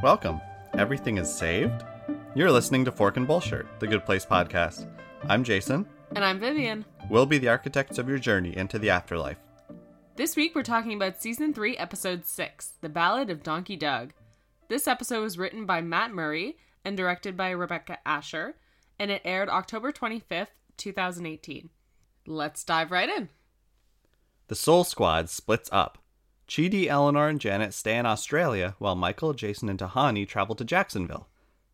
Welcome. 0.00 0.40
Everything 0.74 1.18
is 1.18 1.28
saved? 1.28 1.82
You're 2.36 2.52
listening 2.52 2.84
to 2.84 2.92
Fork 2.92 3.16
and 3.16 3.26
Bullshirt, 3.26 3.66
the 3.80 3.86
Good 3.88 4.06
Place 4.06 4.24
podcast. 4.24 4.86
I'm 5.28 5.42
Jason. 5.42 5.86
And 6.14 6.24
I'm 6.24 6.38
Vivian. 6.38 6.84
We'll 7.10 7.26
be 7.26 7.38
the 7.38 7.48
architects 7.48 7.98
of 7.98 8.08
your 8.08 8.20
journey 8.20 8.56
into 8.56 8.78
the 8.78 8.90
afterlife. 8.90 9.38
This 10.14 10.36
week 10.36 10.54
we're 10.54 10.62
talking 10.62 10.94
about 10.94 11.20
Season 11.20 11.52
3, 11.52 11.76
Episode 11.76 12.26
6, 12.26 12.74
The 12.80 12.88
Ballad 12.88 13.28
of 13.28 13.42
Donkey 13.42 13.74
Doug. 13.74 14.12
This 14.68 14.86
episode 14.86 15.22
was 15.22 15.36
written 15.36 15.66
by 15.66 15.80
Matt 15.80 16.12
Murray 16.12 16.58
and 16.84 16.96
directed 16.96 17.36
by 17.36 17.50
Rebecca 17.50 17.98
Asher, 18.06 18.54
and 19.00 19.10
it 19.10 19.22
aired 19.24 19.48
October 19.48 19.90
25th, 19.90 20.46
2018. 20.76 21.70
Let's 22.24 22.62
dive 22.62 22.92
right 22.92 23.08
in. 23.08 23.30
The 24.46 24.54
Soul 24.54 24.84
Squad 24.84 25.28
splits 25.28 25.68
up. 25.72 25.98
Chidi, 26.48 26.86
Eleanor, 26.86 27.28
and 27.28 27.40
Janet 27.40 27.74
stay 27.74 27.98
in 27.98 28.06
Australia 28.06 28.74
while 28.78 28.94
Michael, 28.94 29.34
Jason, 29.34 29.68
and 29.68 29.78
Tahani 29.78 30.26
travel 30.26 30.54
to 30.54 30.64
Jacksonville. 30.64 31.28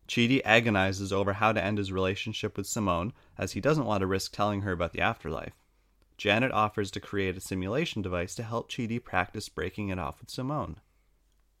Chidi 0.07 0.41
agonizes 0.43 1.13
over 1.13 1.33
how 1.33 1.53
to 1.53 1.63
end 1.63 1.77
his 1.77 1.93
relationship 1.93 2.57
with 2.57 2.67
Simone 2.67 3.13
as 3.37 3.53
he 3.53 3.61
doesn't 3.61 3.85
want 3.85 4.01
to 4.01 4.07
risk 4.07 4.33
telling 4.33 4.61
her 4.61 4.73
about 4.73 4.91
the 4.91 4.99
afterlife. 4.99 5.53
Janet 6.17 6.51
offers 6.51 6.91
to 6.91 6.99
create 6.99 7.37
a 7.37 7.41
simulation 7.41 8.01
device 8.01 8.35
to 8.35 8.43
help 8.43 8.69
Chidi 8.69 9.01
practice 9.03 9.49
breaking 9.49 9.89
it 9.89 9.99
off 9.99 10.19
with 10.19 10.29
Simone. 10.29 10.77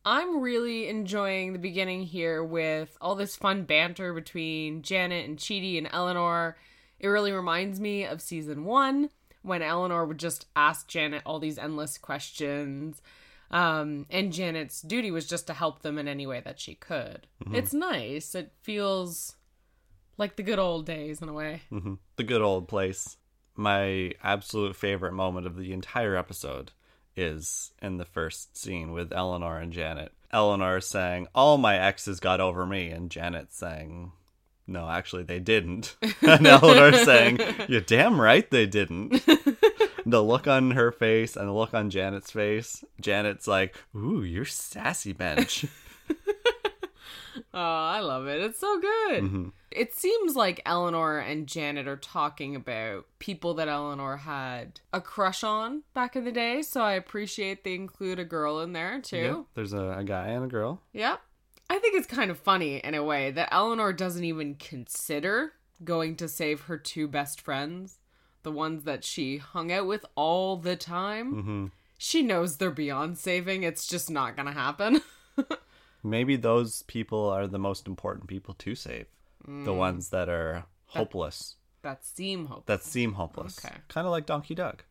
I'm 0.05 0.41
really 0.41 0.87
enjoying 0.87 1.53
the 1.53 1.59
beginning 1.59 2.03
here 2.03 2.43
with 2.43 2.97
all 3.01 3.15
this 3.15 3.35
fun 3.35 3.63
banter 3.63 4.13
between 4.13 4.81
Janet 4.81 5.27
and 5.27 5.39
Chidi 5.39 5.77
and 5.77 5.89
Eleanor. 5.91 6.57
It 6.99 7.07
really 7.07 7.31
reminds 7.31 7.79
me 7.79 8.05
of 8.05 8.21
season 8.21 8.65
one 8.65 9.09
when 9.45 9.61
Eleanor 9.61 10.05
would 10.05 10.17
just 10.17 10.47
ask 10.55 10.87
Janet 10.87 11.21
all 11.25 11.39
these 11.39 11.57
endless 11.57 11.97
questions. 11.97 13.01
Um, 13.51 14.07
and 14.09 14.33
Janet's 14.33 14.81
duty 14.81 15.11
was 15.11 15.27
just 15.27 15.47
to 15.47 15.53
help 15.53 15.81
them 15.81 15.97
in 15.97 16.07
any 16.07 16.25
way 16.25 16.41
that 16.43 16.59
she 16.59 16.75
could. 16.75 17.27
It's 17.53 17.73
nice. 17.73 18.33
It 18.35 18.51
feels 18.63 19.35
like 20.17 20.35
the 20.35 20.43
good 20.43 20.59
old 20.59 20.85
days 20.85 21.21
in 21.21 21.29
a 21.29 21.33
way. 21.33 21.61
hmm 21.69 21.93
The 22.15 22.23
good 22.23 22.41
old 22.41 22.67
place. 22.67 23.17
My 23.55 24.11
absolute 24.23 24.75
favorite 24.75 25.13
moment 25.13 25.45
of 25.47 25.55
the 25.57 25.71
entire 25.73 26.15
episode 26.15 26.71
is 27.15 27.71
in 27.81 27.97
the 27.97 28.03
first 28.05 28.57
scene 28.57 28.91
with 28.91 29.13
Eleanor 29.13 29.59
and 29.59 29.71
Janet. 29.71 30.11
Eleanor 30.31 30.81
saying, 30.81 31.27
All 31.33 31.57
my 31.57 31.77
exes 31.77 32.19
got 32.19 32.41
over 32.41 32.65
me, 32.65 32.89
and 32.89 33.09
Janet 33.09 33.53
saying, 33.53 34.11
No, 34.67 34.89
actually, 34.89 35.23
they 35.23 35.39
didn't. 35.39 35.95
and 36.21 36.45
Eleanor 36.47 36.91
saying, 36.93 37.39
You're 37.67 37.81
damn 37.81 38.19
right 38.19 38.49
they 38.49 38.65
didn't. 38.65 39.11
the 40.05 40.23
look 40.23 40.47
on 40.47 40.71
her 40.71 40.91
face 40.91 41.35
and 41.35 41.47
the 41.47 41.53
look 41.53 41.73
on 41.73 41.89
Janet's 41.89 42.31
face, 42.31 42.83
Janet's 42.99 43.47
like, 43.47 43.75
Ooh, 43.95 44.23
you're 44.23 44.45
sassy 44.45 45.13
bench. 45.13 45.65
Oh, 47.53 47.59
I 47.59 47.99
love 47.99 48.27
it. 48.27 48.41
It's 48.41 48.59
so 48.59 48.79
good. 48.79 49.23
Mhm. 49.23 49.51
It 49.71 49.93
seems 49.93 50.37
like 50.37 50.61
Eleanor 50.65 51.19
and 51.19 51.47
Janet 51.47 51.85
are 51.85 51.97
talking 51.97 52.55
about 52.55 53.05
people 53.19 53.53
that 53.55 53.67
Eleanor 53.67 54.15
had 54.17 54.79
a 54.93 55.01
crush 55.01 55.43
on 55.43 55.83
back 55.93 56.15
in 56.15 56.23
the 56.23 56.31
day, 56.31 56.61
so 56.61 56.81
I 56.81 56.93
appreciate 56.93 57.63
they 57.65 57.75
include 57.75 58.19
a 58.19 58.25
girl 58.25 58.61
in 58.61 58.71
there 58.71 58.95
Yeah, 58.95 59.01
too. 59.01 59.47
there's 59.53 59.73
a, 59.73 59.95
a 59.97 60.03
guy 60.05 60.27
and 60.27 60.45
a 60.45 60.47
girl. 60.47 60.81
Yep. 60.93 61.19
I 61.69 61.79
think 61.79 61.95
it's 61.95 62.07
kind 62.07 62.29
of 62.31 62.37
funny 62.39 62.77
in 62.77 62.93
a 62.95 63.03
way 63.03 63.31
that 63.31 63.49
Eleanor 63.51 63.91
doesn't 63.93 64.23
even 64.23 64.55
consider 64.55 65.53
going 65.83 66.15
to 66.17 66.27
save 66.27 66.61
her 66.61 66.77
two 66.77 67.07
best 67.07 67.41
friends, 67.41 67.97
the 68.43 68.51
ones 68.51 68.83
that 68.83 69.03
she 69.03 69.37
hung 69.37 69.71
out 69.71 69.87
with 69.87 70.05
all 70.15 70.57
the 70.57 70.75
time. 70.75 71.31
hmm 71.41 71.65
She 71.97 72.21
knows 72.21 72.57
they're 72.57 72.71
beyond 72.71 73.17
saving, 73.17 73.63
it's 73.63 73.87
just 73.87 74.09
not 74.09 74.35
gonna 74.35 74.51
happen. 74.53 75.01
Maybe 76.03 76.35
those 76.35 76.83
people 76.83 77.27
are 77.29 77.47
the 77.47 77.57
most 77.59 77.87
important 77.87 78.27
people 78.27 78.53
to 78.55 78.75
save. 78.75 79.07
The 79.43 79.51
Mm. 79.71 79.77
ones 79.77 80.09
that 80.09 80.27
are 80.29 80.65
hopeless, 80.87 81.55
that 81.81 82.03
seem 82.05 82.45
hopeless. 82.47 82.65
that 82.65 82.83
seem 82.83 83.13
hopeless. 83.13 83.63
Okay. 83.63 83.75
Kind 83.89 84.05
of 84.07 84.11
like 84.11 84.25
Donkey 84.25 84.55
Doug. 84.55 84.83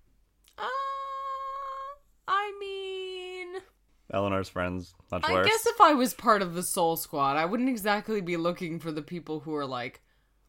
Uh, 0.58 0.62
I 2.28 2.56
mean, 2.60 2.83
Eleanor's 4.12 4.48
friends, 4.48 4.94
much 5.10 5.24
I 5.24 5.32
worse. 5.32 5.46
guess 5.46 5.66
if 5.66 5.80
I 5.80 5.94
was 5.94 6.14
part 6.14 6.42
of 6.42 6.54
the 6.54 6.62
Soul 6.62 6.96
Squad, 6.96 7.36
I 7.36 7.44
wouldn't 7.46 7.68
exactly 7.70 8.20
be 8.20 8.36
looking 8.36 8.78
for 8.78 8.92
the 8.92 9.02
people 9.02 9.40
who 9.40 9.54
are 9.54 9.66
like 9.66 10.02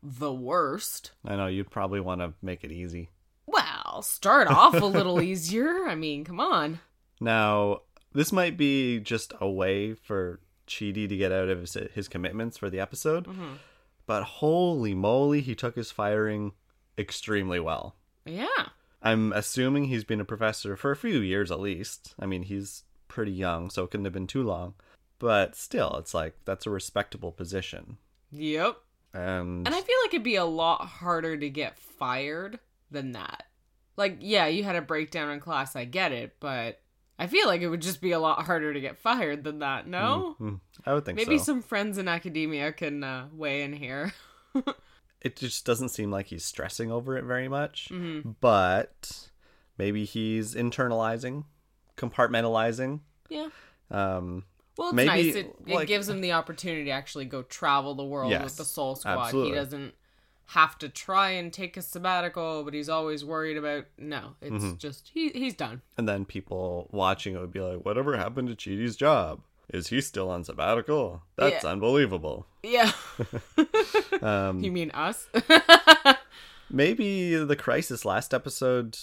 the 0.03 0.33
worst. 0.33 1.11
I 1.25 1.35
know 1.35 1.47
you'd 1.47 1.71
probably 1.71 1.99
want 1.99 2.21
to 2.21 2.33
make 2.41 2.63
it 2.63 2.71
easy. 2.71 3.09
Well, 3.47 4.01
start 4.01 4.47
off 4.47 4.73
a 4.75 4.85
little 4.85 5.21
easier. 5.21 5.85
I 5.87 5.95
mean, 5.95 6.23
come 6.25 6.39
on. 6.39 6.79
Now, 7.21 7.81
this 8.13 8.31
might 8.31 8.57
be 8.57 8.99
just 8.99 9.33
a 9.39 9.49
way 9.49 9.93
for 9.93 10.41
Chidi 10.67 11.07
to 11.07 11.15
get 11.17 11.31
out 11.31 11.47
of 11.49 11.61
his, 11.61 11.77
his 11.93 12.07
commitments 12.07 12.57
for 12.57 12.69
the 12.69 12.79
episode, 12.79 13.25
Mhm. 13.25 13.57
but 14.07 14.23
holy 14.23 14.93
moly, 14.93 15.41
he 15.41 15.55
took 15.55 15.75
his 15.75 15.91
firing 15.91 16.53
extremely 16.97 17.59
well. 17.59 17.95
Yeah. 18.25 18.47
I'm 19.01 19.31
assuming 19.33 19.85
he's 19.85 20.03
been 20.03 20.19
a 20.21 20.25
professor 20.25 20.75
for 20.75 20.89
a 20.91 20.95
few 20.95 21.19
years 21.19 21.51
at 21.51 21.59
least. 21.59 22.15
I 22.19 22.25
mean, 22.25 22.43
he's 22.43 22.83
pretty 23.15 23.31
young, 23.31 23.69
so 23.71 23.83
it 23.83 23.89
couldn't 23.91 24.05
have 24.05 24.13
been 24.13 24.27
too 24.27 24.43
long. 24.43 24.75
But 25.17 25.55
still, 25.55 25.95
it's 25.97 26.13
like 26.13 26.35
that's 26.45 26.65
a 26.65 26.69
respectable 26.69 27.31
position. 27.31 27.97
Yep. 28.31 28.77
And, 29.13 29.65
And 29.65 29.73
I 29.73 29.81
feel 29.81 29.95
like 30.03 30.13
it'd 30.13 30.23
be 30.23 30.35
a 30.35 30.45
lot 30.45 30.85
harder 30.85 31.37
to 31.37 31.49
get 31.49 31.79
fired 31.79 32.59
than 32.91 33.13
that. 33.13 33.43
Like, 33.97 34.17
yeah, 34.19 34.47
you 34.47 34.63
had 34.65 34.75
a 34.75 34.81
breakdown 34.81 35.29
in 35.31 35.39
class, 35.39 35.75
I 35.75 35.85
get 35.85 36.11
it, 36.11 36.35
but 36.41 36.81
I 37.17 37.27
feel 37.27 37.47
like 37.47 37.61
it 37.61 37.69
would 37.69 37.81
just 37.81 38.01
be 38.01 38.11
a 38.11 38.19
lot 38.19 38.45
harder 38.45 38.73
to 38.73 38.81
get 38.81 38.97
fired 38.97 39.45
than 39.45 39.59
that, 39.59 39.87
no? 39.87 40.35
Mm, 40.41 40.59
I 40.85 40.93
would 40.93 41.05
think 41.05 41.15
Maybe 41.15 41.37
so. 41.37 41.45
some 41.45 41.61
friends 41.61 41.97
in 41.97 42.09
academia 42.09 42.73
can 42.73 43.03
uh, 43.05 43.27
weigh 43.33 43.63
in 43.63 43.71
here. 43.73 44.13
It 45.21 45.37
just 45.37 45.65
doesn't 45.65 45.89
seem 45.89 46.11
like 46.11 46.27
he's 46.27 46.45
stressing 46.45 46.91
over 46.91 47.17
it 47.17 47.23
very 47.25 47.47
much. 47.47 47.87
hmm 47.89 48.19
But 48.41 49.29
maybe 49.75 50.05
he's 50.05 50.53
internalizing, 50.53 51.45
compartmentalizing. 51.97 52.99
Yeah. 53.29 53.49
Um, 53.91 54.43
Well, 54.77 54.89
it's 54.89 54.95
Maybe, 54.95 55.07
nice. 55.07 55.35
It, 55.35 55.55
it 55.67 55.87
gives 55.87 56.09
him 56.09 56.21
the 56.21 56.33
opportunity 56.33 56.85
to 56.85 56.91
actually 56.91 57.25
go 57.25 57.43
travel 57.43 57.95
the 57.95 58.03
world 58.03 58.31
Yes, 58.31 58.43
with 58.43 58.57
the 58.57 58.65
Soul 58.65 58.95
Squad. 58.95 59.19
absolutely. 59.25 59.51
He 59.51 59.55
doesn't 59.55 59.93
have 60.49 60.77
to 60.79 60.89
try 60.89 61.29
and 61.31 61.51
take 61.51 61.75
a 61.77 61.81
sabbatical, 61.81 62.63
but 62.63 62.73
he's 62.73 62.89
always 62.89 63.23
worried 63.25 63.57
about. 63.57 63.85
No, 63.97 64.35
it's 64.41 64.51
Mm-hmm. 64.63 64.75
just 64.77 65.09
he 65.13 65.29
he's 65.29 65.55
done. 65.55 65.81
and 65.97 66.07
then 66.07 66.23
people 66.25 66.87
watching 66.91 67.35
it 67.35 67.39
would 67.39 67.51
be 67.53 67.61
like, 67.61 67.83
"Whatever 67.85 68.15
happened 68.17 68.49
to 68.49 68.55
Chidi's 68.55 68.95
job? 68.95 69.41
Is 69.73 69.87
he 69.87 70.01
still 70.01 70.29
on 70.29 70.43
sabbatical? 70.43 71.23
That's 71.37 71.63
Yeah. 71.63 71.71
unbelievable." 71.71 72.45
Yeah. 72.61 72.91
Um, 74.21 74.59
you 74.63 74.71
mean 74.71 74.91
us? 74.91 75.27
maybe 76.69 77.35
the 77.35 77.55
crisis 77.55 78.05
last 78.05 78.33
episode, 78.33 78.97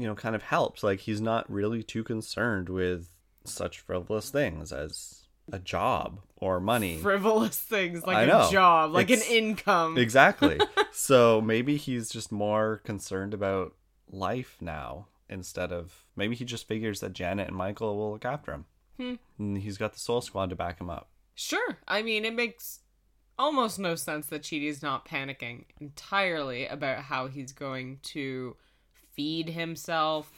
you 0.00 0.06
know, 0.06 0.14
kind 0.14 0.34
of 0.34 0.42
helped. 0.42 0.82
Like 0.82 1.00
he's 1.00 1.20
not 1.20 1.50
really 1.50 1.82
too 1.82 2.04
concerned 2.04 2.68
with 2.68 3.08
such 3.44 3.80
frivolous 3.80 4.30
things 4.30 4.72
as 4.72 5.24
a 5.52 5.58
job 5.58 6.20
or 6.36 6.60
money. 6.60 6.98
Frivolous 6.98 7.58
things 7.58 8.04
like 8.06 8.28
a 8.28 8.48
job, 8.50 8.92
like 8.92 9.10
It's- 9.10 9.28
an 9.28 9.34
income. 9.34 9.96
exactly. 9.98 10.58
so 10.92 11.40
maybe 11.40 11.76
he's 11.76 12.10
just 12.10 12.30
more 12.30 12.82
concerned 12.84 13.32
about 13.34 13.74
life 14.10 14.56
now 14.60 15.06
instead 15.30 15.72
of 15.72 16.04
maybe 16.16 16.34
he 16.34 16.44
just 16.44 16.66
figures 16.68 17.00
that 17.00 17.12
Janet 17.12 17.48
and 17.48 17.56
Michael 17.56 17.96
will 17.96 18.12
look 18.12 18.24
after 18.24 18.52
him. 18.52 18.64
Hmm. 18.98 19.14
And 19.38 19.58
he's 19.58 19.78
got 19.78 19.92
the 19.92 19.98
Soul 19.98 20.20
Squad 20.20 20.50
to 20.50 20.56
back 20.56 20.80
him 20.80 20.90
up. 20.90 21.08
Sure. 21.34 21.78
I 21.86 22.02
mean, 22.02 22.24
it 22.24 22.34
makes 22.34 22.80
almost 23.38 23.78
no 23.78 23.94
sense 23.94 24.26
that 24.26 24.42
Chidi's 24.42 24.82
not 24.82 25.06
panicking 25.06 25.64
entirely 25.80 26.66
about 26.66 27.04
how 27.04 27.28
he's 27.28 27.52
going 27.52 28.00
to 28.02 28.56
feed 29.18 29.48
himself, 29.50 30.30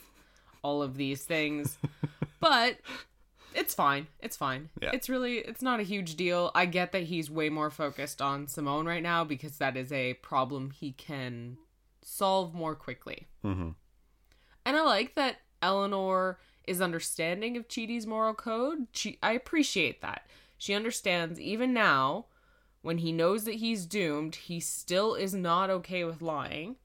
all 0.63 0.81
of 0.81 0.97
these 0.97 1.23
things. 1.23 1.77
but 2.39 2.79
it's 3.53 3.75
fine. 3.75 4.07
It's 4.19 4.35
fine. 4.35 4.69
Yeah. 4.81 4.89
It's 4.91 5.07
really 5.07 5.37
it's 5.37 5.61
not 5.61 5.79
a 5.79 5.83
huge 5.83 6.15
deal. 6.15 6.49
I 6.55 6.65
get 6.65 6.91
that 6.93 7.03
he's 7.03 7.29
way 7.29 7.49
more 7.49 7.69
focused 7.69 8.23
on 8.23 8.47
Simone 8.47 8.87
right 8.87 9.03
now 9.03 9.23
because 9.23 9.59
that 9.59 9.77
is 9.77 9.91
a 9.91 10.15
problem 10.15 10.71
he 10.71 10.93
can 10.93 11.57
solve 12.01 12.55
more 12.55 12.73
quickly. 12.73 13.27
hmm 13.43 13.69
And 14.65 14.75
I 14.75 14.81
like 14.81 15.13
that 15.13 15.37
Eleanor 15.61 16.39
is 16.65 16.81
understanding 16.81 17.57
of 17.57 17.67
Chidi's 17.67 18.07
moral 18.07 18.33
code. 18.33 18.87
She, 18.93 19.19
I 19.21 19.33
appreciate 19.33 20.01
that. 20.01 20.25
She 20.57 20.73
understands 20.73 21.39
even 21.39 21.71
now, 21.71 22.25
when 22.81 22.97
he 22.97 23.11
knows 23.11 23.43
that 23.43 23.55
he's 23.55 23.85
doomed, 23.85 24.35
he 24.35 24.59
still 24.59 25.13
is 25.13 25.35
not 25.35 25.69
okay 25.69 26.03
with 26.03 26.23
lying. 26.23 26.77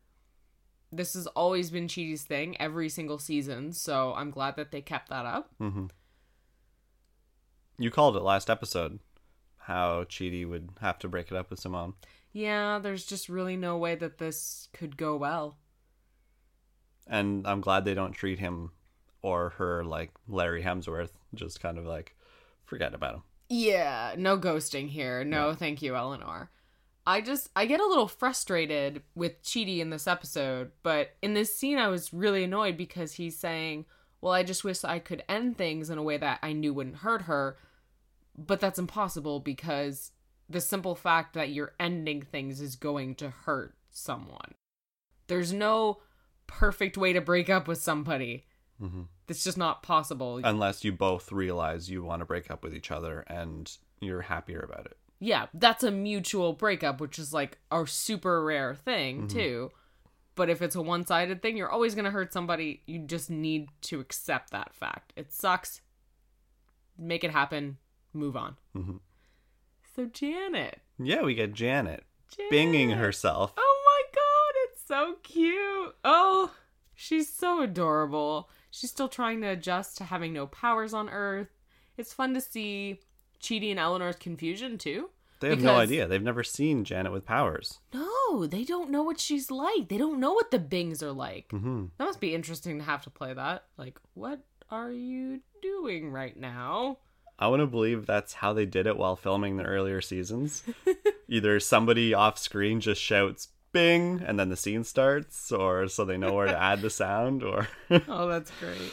This 0.93 1.15
has 1.15 1.27
always 1.29 1.71
been 1.71 1.89
Chidi's 1.89 2.23
thing 2.23 2.61
every 2.61 2.89
single 2.89 3.19
season, 3.19 3.73
so 3.73 4.15
I'm 4.15 4.31
glad 4.31 4.57
that 4.57 4.71
they 4.71 4.81
kept 4.81 5.09
that 5.11 5.27
up. 5.27 5.51
hmm 5.59 5.87
You 7.79 7.91
called 7.91 8.17
it 8.17 8.23
last 8.23 8.49
episode 8.49 9.01
how 9.59 10.05
Chidi 10.05 10.49
would 10.49 10.71
have 10.81 10.99
to 11.01 11.09
break 11.09 11.31
it 11.31 11.37
up 11.37 11.51
with 11.51 11.59
Simone. 11.59 11.95
Yeah, 12.33 12.79
there's 12.79 13.05
just 13.05 13.29
really 13.29 13.57
no 13.57 13.77
way 13.77 13.97
that 13.97 14.19
this 14.19 14.69
could 14.73 14.97
go 14.97 15.17
well. 15.17 15.57
And 17.07 17.47
I'm 17.47 17.61
glad 17.61 17.85
they 17.85 17.95
don't 17.95 18.13
treat 18.13 18.39
him 18.39 18.71
or 19.23 19.51
her 19.51 19.85
like 19.85 20.13
Larry 20.29 20.63
Hemsworth, 20.63 21.11
just 21.35 21.61
kind 21.61 21.79
of 21.79 21.87
like 21.87 22.17
forget 22.65 22.95
about 22.95 23.15
him. 23.15 23.23
Yeah, 23.49 24.15
no 24.19 24.39
ghosting 24.39 24.89
here. 24.89 25.25
No, 25.25 25.55
thank 25.55 25.83
you, 25.83 25.97
Eleanor. 25.97 26.51
I 27.07 27.21
just 27.21 27.51
I 27.55 27.67
get 27.67 27.81
a 27.81 27.87
little 27.87 28.09
frustrated 28.09 29.03
with 29.15 29.43
Chidi 29.43 29.79
in 29.79 29.91
this 29.91 30.07
episode, 30.07 30.73
but 30.83 31.11
in 31.23 31.35
this 31.35 31.57
scene 31.57 31.79
I 31.79 31.89
was 31.89 32.13
really 32.13 32.45
annoyed 32.45 32.77
because 32.77 33.13
he's 33.15 33.39
saying, 33.39 33.87
"Well, 34.21 34.33
I 34.33 34.43
just 34.43 34.65
wish 34.65 34.83
I 34.85 34.99
could 34.99 35.23
end 35.29 35.57
things 35.57 35.89
in 35.89 35.99
a 35.99 36.03
way 36.03 36.17
that 36.17 36.41
I 36.43 36.53
knew 36.53 36.75
wouldn't 36.75 36.97
hurt 36.97 37.23
her." 37.23 37.57
But 38.37 38.61
that's 38.61 38.79
impossible 38.79 39.41
because 39.41 40.13
the 40.49 40.61
simple 40.61 40.95
fact 40.95 41.35
that 41.35 41.51
you're 41.51 41.75
ending 41.81 42.23
things 42.23 42.61
is 42.61 42.77
going 42.77 43.15
to 43.17 43.31
hurt 43.31 43.75
someone. 43.91 44.55
There's 45.29 45.53
no 45.53 46.03
perfect 46.47 46.97
way 46.97 47.13
to 47.13 47.21
break 47.21 47.49
up 47.49 47.67
with 47.67 47.79
somebody. 47.79 48.47
hmm 48.79 49.03
It's 49.29 49.43
just 49.45 49.59
not 49.59 49.83
possible. 49.83 50.41
Unless 50.43 50.85
you 50.85 50.93
both 50.93 51.33
realize 51.33 51.91
you 51.91 52.03
want 52.05 52.21
to 52.21 52.27
break 52.27 52.51
up 52.51 52.63
with 52.63 52.75
each 52.75 52.91
other 52.91 53.25
and 53.27 53.75
you're 54.01 54.23
happier 54.23 54.61
about 54.61 54.87
it. 54.87 54.99
Yeah, 55.19 55.47
that's 55.55 55.83
a 55.83 55.91
mutual 55.91 56.53
breakup, 56.53 57.01
which 57.01 57.19
is 57.19 57.33
like 57.33 57.59
a 57.71 57.87
super 57.87 58.45
rare 58.45 58.75
thing 58.75 59.29
too. 59.29 59.71
But 60.35 60.51
if 60.51 60.61
it's 60.61 60.77
a 60.77 60.83
one-sided 60.83 61.41
thing, 61.41 61.57
you're 61.57 61.71
always 61.71 61.95
gonna 61.95 62.11
hurt 62.11 62.33
somebody. 62.33 62.83
You 62.87 62.99
just 63.01 63.31
need 63.31 63.69
to 63.83 64.01
accept 64.01 64.51
that 64.51 64.75
fact. 64.75 65.13
It 65.17 65.33
sucks. 65.33 65.81
Make 66.99 67.25
it 67.25 67.31
happen. 67.31 67.79
Move 68.13 68.37
on. 68.37 68.57
Mhm. 68.75 69.01
So 69.95 70.07
Janet, 70.07 70.81
Yeah, 70.99 71.23
we 71.23 71.35
get 71.35 71.53
Janet 71.55 72.05
Janet, 72.29 72.53
binging 72.53 72.97
herself. 72.97 73.53
Oh 73.57 73.83
my 73.87 74.03
god, 74.15 74.61
it's 74.65 74.83
so 74.87 75.17
cute. 75.23 75.95
Oh, 76.05 76.55
she's 76.95 77.33
so 77.33 77.63
adorable. 77.63 78.51
She's 78.71 78.91
still 78.91 79.09
trying 79.09 79.41
to 79.41 79.49
adjust 79.49 79.97
to 79.99 80.05
having 80.05 80.35
no 80.35 80.47
powers 80.47 80.93
on 80.93 81.09
Earth. 81.09 81.49
It's 81.97 82.13
fun 82.13 82.35
to 82.35 82.41
see 82.43 83.01
Chidi 83.41 83.71
and 83.71 83.79
Eleanor's 83.81 84.17
confusion 84.17 84.79
too. 84.79 85.11
They 85.41 85.51
have 85.51 85.61
no 85.61 85.77
idea. 85.77 86.07
They've 86.07 86.23
never 86.23 86.43
seen 86.43 86.85
Janet 86.85 87.13
with 87.13 87.27
powers. 87.27 87.79
No, 87.93 88.47
they 88.47 88.65
don't 88.65 88.91
know 88.91 89.03
what 89.03 89.21
she's 89.21 89.51
like. 89.51 89.89
They 89.89 89.99
don't 89.99 90.19
know 90.19 90.33
what 90.33 90.51
the 90.51 90.59
Bings 90.59 91.03
are 91.03 91.13
like. 91.13 91.51
hmm 91.51 91.87
That 91.99 92.05
must 92.07 92.21
be 92.21 92.35
interesting 92.35 92.79
to 92.79 92.85
have 92.85 93.03
to 93.03 93.11
play 93.11 93.35
that. 93.35 93.65
Like, 93.77 93.99
what 94.15 94.41
are 94.71 94.91
you 94.91 95.41
doing 95.61 96.11
right 96.11 96.35
now? 96.37 96.99
I 97.39 97.49
want 97.49 97.61
to 97.61 97.67
believe 97.67 98.07
that's 98.07 98.33
how 98.33 98.55
they 98.55 98.65
did 98.65 98.87
it 98.87 98.97
while 98.97 99.15
filming 99.15 99.59
the 99.59 99.65
earlier 99.65 100.01
seasons. 100.01 100.63
Either 101.29 101.61
somebody 101.61 102.15
off 102.15 102.39
screen 102.39 102.81
just 102.81 103.01
shouts 103.03 103.49
"bing" 103.73 104.23
and 104.27 104.41
then 104.41 104.49
the 104.49 104.57
scene 104.57 104.85
starts, 104.85 105.53
or 105.53 105.87
so 105.87 106.07
they 106.07 106.17
know 106.17 106.33
where 106.33 106.47
to 106.47 106.59
add 106.59 106.81
the 106.81 106.89
sound, 106.89 107.43
or 107.43 107.69
Oh, 108.09 108.27
that's 108.27 108.51
great. 108.59 108.91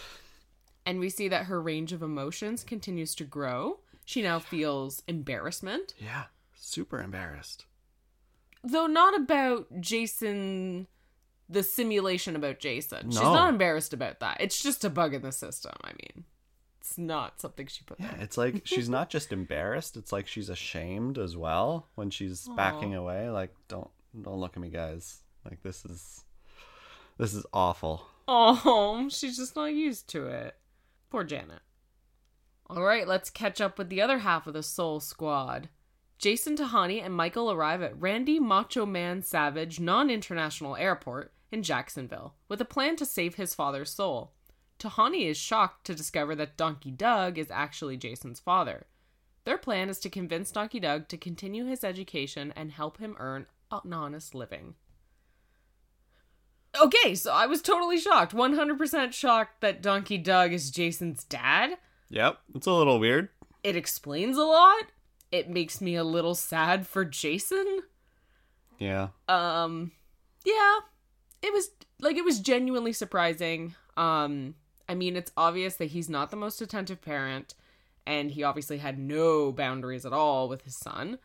And 0.85 0.99
we 0.99 1.09
see 1.09 1.29
that 1.29 1.45
her 1.45 1.61
range 1.61 1.93
of 1.93 2.03
emotions 2.03 2.65
continues 2.65 3.15
to 3.15 3.23
grow. 3.23 3.79
She 4.05 4.21
now 4.21 4.39
feels 4.39 5.01
embarrassment, 5.07 5.93
yeah, 5.99 6.25
super 6.55 6.99
embarrassed. 7.01 7.65
though 8.63 8.87
not 8.87 9.15
about 9.15 9.67
Jason, 9.79 10.87
the 11.49 11.63
simulation 11.63 12.35
about 12.35 12.59
Jason. 12.59 13.11
She's 13.11 13.21
not 13.21 13.49
embarrassed 13.49 13.93
about 13.93 14.19
that. 14.19 14.37
It's 14.39 14.61
just 14.61 14.83
a 14.85 14.89
bug 14.89 15.13
in 15.13 15.21
the 15.21 15.31
system. 15.31 15.73
I 15.83 15.91
mean, 15.91 16.25
it's 16.81 16.97
not 16.97 17.39
something 17.39 17.65
she 17.67 17.83
put 17.85 17.99
Yeah, 17.99 18.11
there. 18.11 18.21
it's 18.21 18.37
like 18.37 18.61
she's 18.65 18.89
not 18.89 19.09
just 19.09 19.31
embarrassed; 19.31 19.95
it's 19.97 20.11
like 20.11 20.27
she's 20.27 20.49
ashamed 20.49 21.17
as 21.17 21.37
well 21.37 21.87
when 21.95 22.09
she's 22.09 22.47
backing 22.57 22.93
away. 22.95 23.29
Like, 23.29 23.53
don't 23.67 23.89
don't 24.21 24.39
look 24.39 24.55
at 24.57 24.61
me, 24.61 24.69
guys. 24.69 25.19
Like 25.45 25.63
this 25.63 25.85
is 25.85 26.23
this 27.17 27.33
is 27.33 27.45
awful. 27.53 28.05
Oh, 28.27 29.07
she's 29.09 29.37
just 29.37 29.55
not 29.55 29.73
used 29.73 30.07
to 30.09 30.27
it. 30.27 30.55
Poor 31.09 31.23
Janet. 31.23 31.59
All 32.67 32.83
right, 32.83 33.07
let's 33.07 33.29
catch 33.29 33.59
up 33.61 33.77
with 33.77 33.89
the 33.89 34.01
other 34.01 34.19
half 34.19 34.47
of 34.47 34.53
the 34.53 34.63
Soul 34.63 34.99
Squad. 34.99 35.69
Jason 36.17 36.55
Tahani 36.55 37.03
and 37.03 37.13
Michael 37.13 37.51
arrive 37.51 37.81
at 37.81 37.99
Randy 37.99 38.39
Macho 38.39 38.85
Man 38.85 39.21
Savage 39.21 39.79
Non 39.79 40.09
International 40.09 40.75
Airport 40.75 41.33
in 41.51 41.63
Jacksonville 41.63 42.35
with 42.47 42.61
a 42.61 42.65
plan 42.65 42.95
to 42.95 43.05
save 43.05 43.35
his 43.35 43.53
father's 43.53 43.89
soul. 43.89 44.33
Tahani 44.79 45.29
is 45.29 45.37
shocked 45.37 45.85
to 45.85 45.95
discover 45.95 46.35
that 46.35 46.57
Donkey 46.57 46.91
Doug 46.91 47.37
is 47.37 47.51
actually 47.51 47.97
Jason's 47.97 48.39
father. 48.39 48.87
Their 49.45 49.57
plan 49.57 49.89
is 49.89 49.99
to 49.99 50.09
convince 50.09 50.51
Donkey 50.51 50.79
Doug 50.79 51.09
to 51.09 51.17
continue 51.17 51.65
his 51.65 51.83
education 51.83 52.53
and 52.55 52.71
help 52.71 52.99
him 52.99 53.15
earn 53.19 53.45
an 53.71 53.93
honest 53.93 54.33
living. 54.33 54.75
Okay, 56.81 57.13
so 57.15 57.31
I 57.31 57.45
was 57.45 57.61
totally 57.61 57.99
shocked. 57.99 58.33
100% 58.33 59.13
shocked 59.13 59.61
that 59.61 59.81
Donkey 59.81 60.17
Doug 60.17 60.53
is 60.53 60.71
Jason's 60.71 61.23
dad. 61.23 61.77
Yep, 62.09 62.37
it's 62.55 62.67
a 62.67 62.71
little 62.73 62.99
weird. 62.99 63.29
It 63.63 63.75
explains 63.75 64.37
a 64.37 64.43
lot. 64.43 64.83
It 65.31 65.49
makes 65.49 65.81
me 65.81 65.95
a 65.95 66.03
little 66.03 66.35
sad 66.35 66.85
for 66.85 67.03
Jason. 67.05 67.81
Yeah, 68.79 69.09
Um 69.27 69.91
yeah. 70.45 70.79
It 71.41 71.53
was 71.53 71.69
like 71.99 72.17
it 72.17 72.25
was 72.25 72.39
genuinely 72.39 72.93
surprising. 72.93 73.75
Um 73.97 74.55
I 74.89 74.95
mean, 74.95 75.15
it's 75.15 75.31
obvious 75.37 75.75
that 75.77 75.85
he's 75.91 76.09
not 76.09 76.29
the 76.29 76.37
most 76.37 76.61
attentive 76.61 77.01
parent 77.01 77.53
and 78.05 78.31
he 78.31 78.43
obviously 78.43 78.79
had 78.79 78.99
no 78.99 79.51
boundaries 79.51 80.05
at 80.05 80.11
all 80.13 80.49
with 80.49 80.63
his 80.63 80.75
son. 80.75 81.19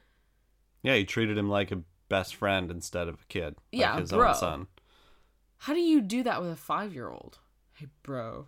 yeah. 0.83 0.95
He 0.95 1.05
treated 1.05 1.37
him 1.37 1.49
like 1.51 1.73
a 1.73 1.83
best 2.09 2.37
friend 2.37 2.71
instead 2.71 3.09
of 3.09 3.17
a 3.17 3.27
kid. 3.29 3.57
Like 3.73 3.81
Yeah, 3.81 3.99
his 4.01 4.11
bro. 4.11 4.29
own 4.29 4.35
son. 4.35 4.67
How 5.63 5.75
do 5.75 5.81
you 5.81 6.01
do 6.01 6.23
that 6.23 6.41
with 6.41 6.53
a 6.53 6.55
5-year-old? 6.73 7.39
Hey, 7.75 7.89
bro. 8.05 8.47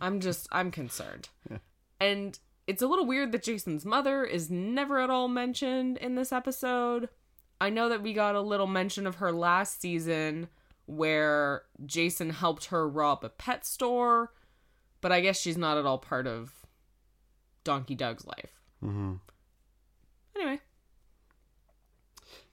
I'm 0.00 0.20
just 0.20 0.48
I'm 0.52 0.70
concerned. 0.70 1.28
And 2.02 2.38
it's 2.66 2.80
a 2.80 2.86
little 2.86 3.04
weird 3.04 3.30
that 3.32 3.42
Jason's 3.42 3.84
mother 3.84 4.24
is 4.24 4.50
never 4.50 5.00
at 5.00 5.10
all 5.10 5.28
mentioned 5.28 5.98
in 5.98 6.14
this 6.14 6.32
episode. 6.32 7.10
I 7.60 7.68
know 7.68 7.90
that 7.90 8.02
we 8.02 8.14
got 8.14 8.34
a 8.34 8.40
little 8.40 8.66
mention 8.66 9.06
of 9.06 9.16
her 9.16 9.32
last 9.32 9.82
season 9.82 10.48
where 10.86 11.64
Jason 11.84 12.30
helped 12.30 12.66
her 12.66 12.88
rob 12.88 13.22
a 13.22 13.28
pet 13.28 13.66
store, 13.66 14.32
but 15.02 15.12
I 15.12 15.20
guess 15.20 15.38
she's 15.38 15.58
not 15.58 15.76
at 15.76 15.84
all 15.84 15.98
part 15.98 16.26
of 16.26 16.64
Donkey 17.64 17.94
Doug's 17.94 18.26
life. 18.26 18.62
hmm 18.80 19.16
Anyway, 20.34 20.60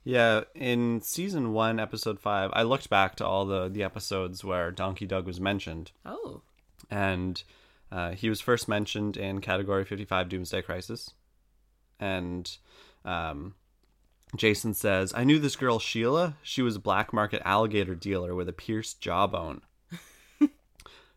Yeah, 0.03 0.41
in 0.55 0.99
season 1.01 1.53
one, 1.53 1.79
episode 1.79 2.19
five, 2.19 2.49
I 2.53 2.63
looked 2.63 2.89
back 2.89 3.15
to 3.15 3.25
all 3.25 3.45
the 3.45 3.69
the 3.69 3.83
episodes 3.83 4.43
where 4.43 4.71
Donkey 4.71 5.05
Doug 5.05 5.25
was 5.25 5.39
mentioned, 5.39 5.91
oh, 6.05 6.41
and 6.89 7.43
uh, 7.91 8.11
he 8.11 8.29
was 8.29 8.41
first 8.41 8.67
mentioned 8.67 9.17
in 9.17 9.41
Category 9.41 9.85
Fifty 9.85 10.05
Five 10.05 10.29
Doomsday 10.29 10.61
Crisis, 10.61 11.11
and 11.99 12.57
um, 13.05 13.55
Jason 14.35 14.73
says, 14.73 15.13
"I 15.15 15.23
knew 15.23 15.39
this 15.39 15.55
girl 15.55 15.79
Sheila. 15.79 16.35
She 16.43 16.61
was 16.61 16.75
a 16.75 16.81
black 16.81 17.13
market 17.13 17.41
alligator 17.45 17.95
dealer 17.95 18.35
with 18.35 18.49
a 18.49 18.53
pierced 18.53 19.01
jawbone." 19.01 19.61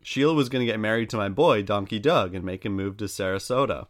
Sheila 0.03 0.33
was 0.33 0.49
going 0.49 0.65
to 0.65 0.71
get 0.71 0.79
married 0.79 1.09
to 1.11 1.17
my 1.17 1.29
boy, 1.29 1.61
Donkey 1.61 1.99
Doug, 1.99 2.33
and 2.33 2.45
make 2.45 2.65
him 2.65 2.73
move 2.73 2.97
to 2.97 3.05
Sarasota. 3.05 3.87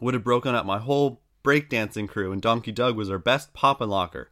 Would 0.00 0.14
have 0.14 0.24
broken 0.24 0.54
up 0.54 0.66
my 0.66 0.78
whole 0.78 1.22
breakdancing 1.44 2.08
crew, 2.08 2.32
and 2.32 2.42
Donkey 2.42 2.72
Doug 2.72 2.96
was 2.96 3.10
our 3.10 3.18
best 3.18 3.52
poppin' 3.52 3.88
locker. 3.88 4.30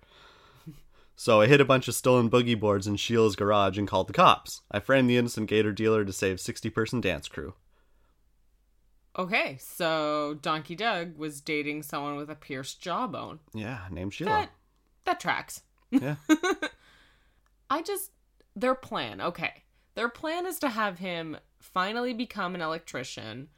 So 1.14 1.40
I 1.40 1.47
hid 1.47 1.61
a 1.61 1.64
bunch 1.64 1.87
of 1.88 1.95
stolen 1.95 2.28
boogie 2.31 2.59
boards 2.59 2.87
in 2.87 2.97
Sheila's 2.97 3.37
garage 3.37 3.78
and 3.78 3.87
called 3.87 4.09
the 4.09 4.12
cops. 4.12 4.62
I 4.71 4.81
framed 4.81 5.09
the 5.09 5.16
innocent 5.16 5.49
gator 5.49 5.73
dealer 5.73 6.04
to 6.04 6.12
save 6.12 6.40
60 6.40 6.71
person 6.71 7.00
dance 7.00 7.28
crew. 7.28 7.54
okay. 9.19 9.57
So 9.61 10.38
Donkey 10.40 10.75
Doug 10.75 11.16
was 11.16 11.40
dating 11.40 11.83
someone 11.83 12.16
with 12.16 12.31
a 12.31 12.35
pierced 12.35 12.81
jawbone. 12.81 13.40
Yeah, 13.54 13.81
named 13.90 14.14
Sheila. 14.14 14.31
That 14.31 14.50
that 15.04 15.21
tracks. 15.21 15.62
Yeah. 15.90 16.16
I 17.71 17.83
just 17.83 18.11
their 18.57 18.75
plan. 18.75 19.21
Okay, 19.21 19.62
their 19.95 20.09
plan 20.09 20.47
is 20.47 20.59
to 20.61 20.69
have 20.69 20.99
him 20.99 21.37
finally 21.61 22.12
become 22.14 22.54
an 22.54 22.61
electrician, 22.61 23.49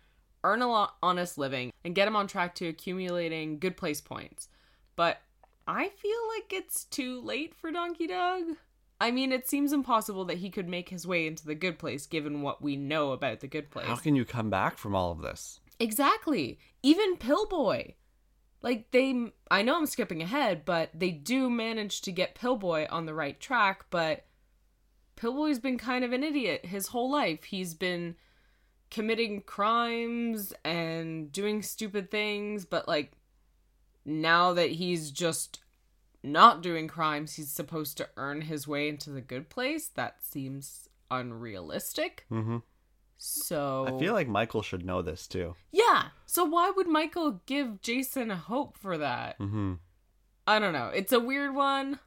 earn 0.42 0.62
a 0.62 0.70
lo- 0.70 0.90
honest 1.02 1.38
living, 1.38 1.72
and 1.84 1.94
get 1.94 2.08
him 2.08 2.16
on 2.16 2.26
track 2.26 2.54
to 2.56 2.66
accumulating 2.68 3.58
good 3.58 3.76
place 3.76 4.00
points. 4.00 4.48
But 4.96 5.18
I 5.66 5.88
feel 5.88 6.18
like 6.36 6.52
it's 6.52 6.84
too 6.84 7.20
late 7.20 7.54
for 7.54 7.70
Donkey 7.70 8.06
Doug. 8.06 8.56
I 9.00 9.10
mean, 9.10 9.32
it 9.32 9.48
seems 9.48 9.72
impossible 9.72 10.24
that 10.26 10.38
he 10.38 10.50
could 10.50 10.68
make 10.68 10.88
his 10.88 11.06
way 11.06 11.26
into 11.26 11.46
the 11.46 11.54
good 11.54 11.78
place 11.78 12.06
given 12.06 12.42
what 12.42 12.62
we 12.62 12.76
know 12.76 13.12
about 13.12 13.40
the 13.40 13.46
good 13.46 13.70
place. 13.70 13.86
How 13.86 13.96
can 13.96 14.14
you 14.14 14.24
come 14.24 14.50
back 14.50 14.78
from 14.78 14.94
all 14.94 15.10
of 15.10 15.20
this? 15.20 15.60
Exactly. 15.80 16.58
Even 16.82 17.16
Pillboy. 17.16 17.92
Like 18.62 18.90
they 18.92 19.30
I 19.50 19.62
know 19.62 19.76
I'm 19.76 19.86
skipping 19.86 20.22
ahead, 20.22 20.64
but 20.64 20.90
they 20.94 21.10
do 21.10 21.50
manage 21.50 22.00
to 22.02 22.12
get 22.12 22.34
Pillboy 22.34 22.86
on 22.88 23.04
the 23.04 23.12
right 23.12 23.38
track, 23.38 23.84
but 23.90 24.24
Pillboy's 25.16 25.58
been 25.58 25.76
kind 25.76 26.04
of 26.04 26.12
an 26.12 26.22
idiot 26.22 26.64
his 26.64 26.88
whole 26.88 27.10
life. 27.10 27.44
He's 27.44 27.74
been 27.74 28.16
committing 28.90 29.42
crimes 29.42 30.54
and 30.64 31.30
doing 31.30 31.62
stupid 31.62 32.10
things, 32.10 32.64
but 32.64 32.88
like 32.88 33.12
now 34.04 34.52
that 34.52 34.72
he's 34.72 35.10
just 35.10 35.60
not 36.22 36.62
doing 36.62 36.88
crimes, 36.88 37.34
he's 37.34 37.50
supposed 37.50 37.96
to 37.98 38.08
earn 38.16 38.42
his 38.42 38.66
way 38.66 38.88
into 38.88 39.10
the 39.10 39.20
good 39.20 39.48
place. 39.48 39.88
That 39.88 40.16
seems 40.22 40.88
unrealistic. 41.10 42.26
Mm-hmm. 42.30 42.58
So 43.16 43.86
I 43.86 43.98
feel 43.98 44.12
like 44.12 44.28
Michael 44.28 44.62
should 44.62 44.84
know 44.84 45.02
this 45.02 45.26
too. 45.26 45.54
Yeah. 45.72 46.08
So 46.26 46.44
why 46.44 46.70
would 46.70 46.88
Michael 46.88 47.40
give 47.46 47.80
Jason 47.80 48.30
hope 48.30 48.76
for 48.76 48.98
that? 48.98 49.38
Mm-hmm. 49.38 49.74
I 50.46 50.58
don't 50.58 50.72
know. 50.72 50.88
It's 50.88 51.12
a 51.12 51.20
weird 51.20 51.54
one. 51.54 51.98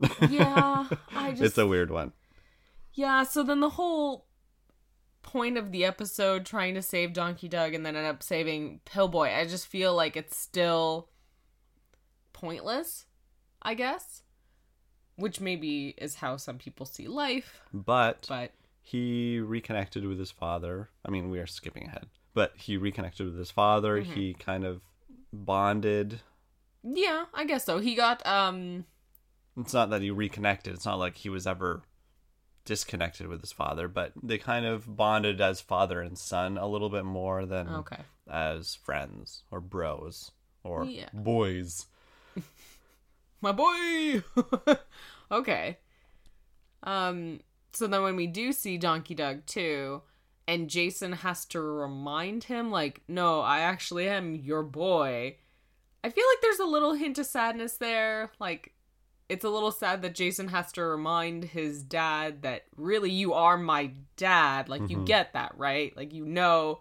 Yeah, 0.30 0.86
I 1.12 1.30
just 1.30 1.42
It's 1.42 1.58
a 1.58 1.66
weird 1.66 1.90
one. 1.90 2.12
Yeah, 2.94 3.24
so 3.24 3.42
then 3.42 3.58
the 3.58 3.70
whole 3.70 4.27
point 5.28 5.58
of 5.58 5.72
the 5.72 5.84
episode 5.84 6.46
trying 6.46 6.74
to 6.74 6.80
save 6.82 7.12
Donkey 7.12 7.48
Doug 7.48 7.74
and 7.74 7.84
then 7.84 7.96
end 7.96 8.06
up 8.06 8.22
saving 8.22 8.80
Pillboy, 8.86 9.28
I 9.34 9.46
just 9.46 9.66
feel 9.66 9.94
like 9.94 10.16
it's 10.16 10.36
still 10.36 11.10
pointless, 12.32 13.04
I 13.62 13.74
guess. 13.74 14.22
Which 15.16 15.40
maybe 15.40 15.94
is 15.98 16.14
how 16.16 16.36
some 16.36 16.58
people 16.58 16.86
see 16.86 17.08
life, 17.08 17.60
But 17.74 18.24
but 18.28 18.52
he 18.80 19.40
reconnected 19.40 20.06
with 20.06 20.18
his 20.18 20.30
father. 20.30 20.90
I 21.04 21.10
mean, 21.10 21.28
we 21.28 21.40
are 21.40 21.46
skipping 21.46 21.86
ahead, 21.88 22.06
but 22.34 22.52
he 22.56 22.76
reconnected 22.76 23.26
with 23.26 23.36
his 23.36 23.50
father. 23.50 24.00
Mm-hmm. 24.00 24.12
He 24.12 24.34
kind 24.34 24.64
of 24.64 24.80
bonded. 25.32 26.20
yeah, 26.84 27.24
I 27.34 27.44
guess 27.44 27.64
so. 27.64 27.78
He 27.80 27.94
got 27.96 28.24
um 28.26 28.84
It's 29.58 29.74
not 29.74 29.90
that 29.90 30.02
he 30.02 30.10
reconnected. 30.10 30.72
It's 30.74 30.86
not 30.86 30.98
like 31.00 31.16
he 31.16 31.28
was 31.28 31.46
ever 31.48 31.82
disconnected 32.68 33.26
with 33.26 33.40
his 33.40 33.50
father, 33.50 33.88
but 33.88 34.12
they 34.22 34.38
kind 34.38 34.66
of 34.66 34.94
bonded 34.96 35.40
as 35.40 35.60
father 35.60 36.00
and 36.02 36.16
son 36.18 36.56
a 36.58 36.66
little 36.68 36.90
bit 36.90 37.04
more 37.04 37.46
than 37.46 37.66
okay. 37.68 38.02
as 38.30 38.74
friends 38.74 39.42
or 39.50 39.60
bros 39.60 40.30
or 40.62 40.84
Yeah. 40.84 41.08
boys. 41.14 41.86
My 43.40 43.52
boy. 43.52 44.22
okay. 45.32 45.78
Um 46.82 47.40
so 47.72 47.86
then 47.86 48.02
when 48.02 48.16
we 48.16 48.26
do 48.26 48.52
see 48.52 48.76
Donkey 48.78 49.14
Doug 49.14 49.46
too 49.46 50.02
and 50.46 50.70
Jason 50.70 51.12
has 51.12 51.44
to 51.46 51.60
remind 51.60 52.44
him 52.44 52.70
like, 52.70 53.02
"No, 53.08 53.40
I 53.40 53.60
actually 53.60 54.08
am 54.08 54.34
your 54.34 54.62
boy." 54.62 55.36
I 56.04 56.10
feel 56.10 56.24
like 56.30 56.40
there's 56.42 56.58
a 56.60 56.64
little 56.64 56.94
hint 56.94 57.18
of 57.18 57.26
sadness 57.26 57.76
there. 57.76 58.30
Like 58.38 58.72
it's 59.28 59.44
a 59.44 59.50
little 59.50 59.70
sad 59.72 60.02
that 60.02 60.14
Jason 60.14 60.48
has 60.48 60.72
to 60.72 60.82
remind 60.84 61.44
his 61.44 61.82
dad 61.82 62.42
that 62.42 62.64
really 62.76 63.10
you 63.10 63.34
are 63.34 63.58
my 63.58 63.92
dad. 64.16 64.68
Like 64.68 64.88
you 64.88 65.04
get 65.04 65.32
that, 65.34 65.52
right? 65.56 65.96
Like 65.96 66.12
you 66.12 66.24
know 66.24 66.80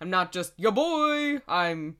I'm 0.00 0.10
not 0.10 0.32
just 0.32 0.52
your 0.56 0.72
boy. 0.72 1.40
I'm 1.48 1.96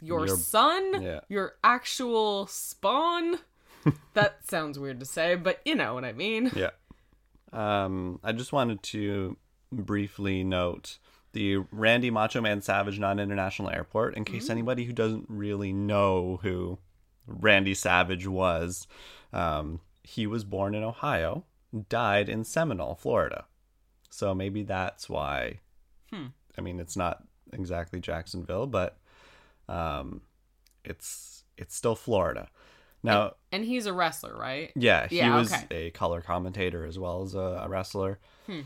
your, 0.00 0.26
Your- 0.26 0.36
son, 0.36 1.02
yeah. 1.02 1.20
your 1.28 1.54
actual 1.64 2.46
spawn. 2.46 3.38
that 4.14 4.46
sounds 4.48 4.78
weird 4.78 5.00
to 5.00 5.06
say, 5.06 5.34
but 5.36 5.60
you 5.64 5.74
know 5.74 5.94
what 5.94 6.04
I 6.04 6.12
mean. 6.12 6.50
Yeah. 6.54 6.70
Um, 7.52 8.20
I 8.22 8.32
just 8.32 8.52
wanted 8.52 8.82
to 8.84 9.36
briefly 9.72 10.44
note 10.44 10.98
the 11.32 11.58
Randy 11.72 12.10
Macho 12.10 12.40
Man 12.40 12.60
Savage 12.60 12.98
Non 12.98 13.18
International 13.18 13.70
Airport 13.70 14.16
in 14.16 14.24
case 14.24 14.50
anybody 14.50 14.84
who 14.84 14.92
doesn't 14.92 15.26
really 15.28 15.72
know 15.72 16.38
who 16.42 16.78
Randy 17.26 17.74
Savage 17.74 18.26
was. 18.26 18.86
Um, 19.32 19.80
he 20.02 20.26
was 20.26 20.44
born 20.44 20.74
in 20.74 20.82
Ohio, 20.82 21.44
died 21.88 22.28
in 22.28 22.44
Seminole, 22.44 22.94
Florida. 22.94 23.44
So 24.10 24.34
maybe 24.34 24.62
that's 24.62 25.08
why. 25.08 25.60
Hmm. 26.12 26.26
I 26.58 26.60
mean, 26.62 26.80
it's 26.80 26.96
not 26.96 27.22
exactly 27.52 28.00
Jacksonville, 28.00 28.66
but 28.66 28.98
um, 29.68 30.22
it's 30.84 31.44
it's 31.56 31.76
still 31.76 31.94
Florida. 31.94 32.48
Now, 33.02 33.32
And 33.52 33.64
he's 33.64 33.86
a 33.86 33.92
wrestler, 33.94 34.36
right? 34.36 34.72
yeah, 34.74 35.06
he 35.06 35.16
Yeah, 35.18 35.36
was 35.36 35.52
okay. 35.52 35.66
a 35.70 35.90
color 35.90 36.20
commentator 36.20 36.84
as 36.84 36.98
well 36.98 37.22
as 37.22 37.34
a, 37.34 37.62
a 37.64 37.68
wrestler, 37.68 38.18
Hmm. 38.46 38.60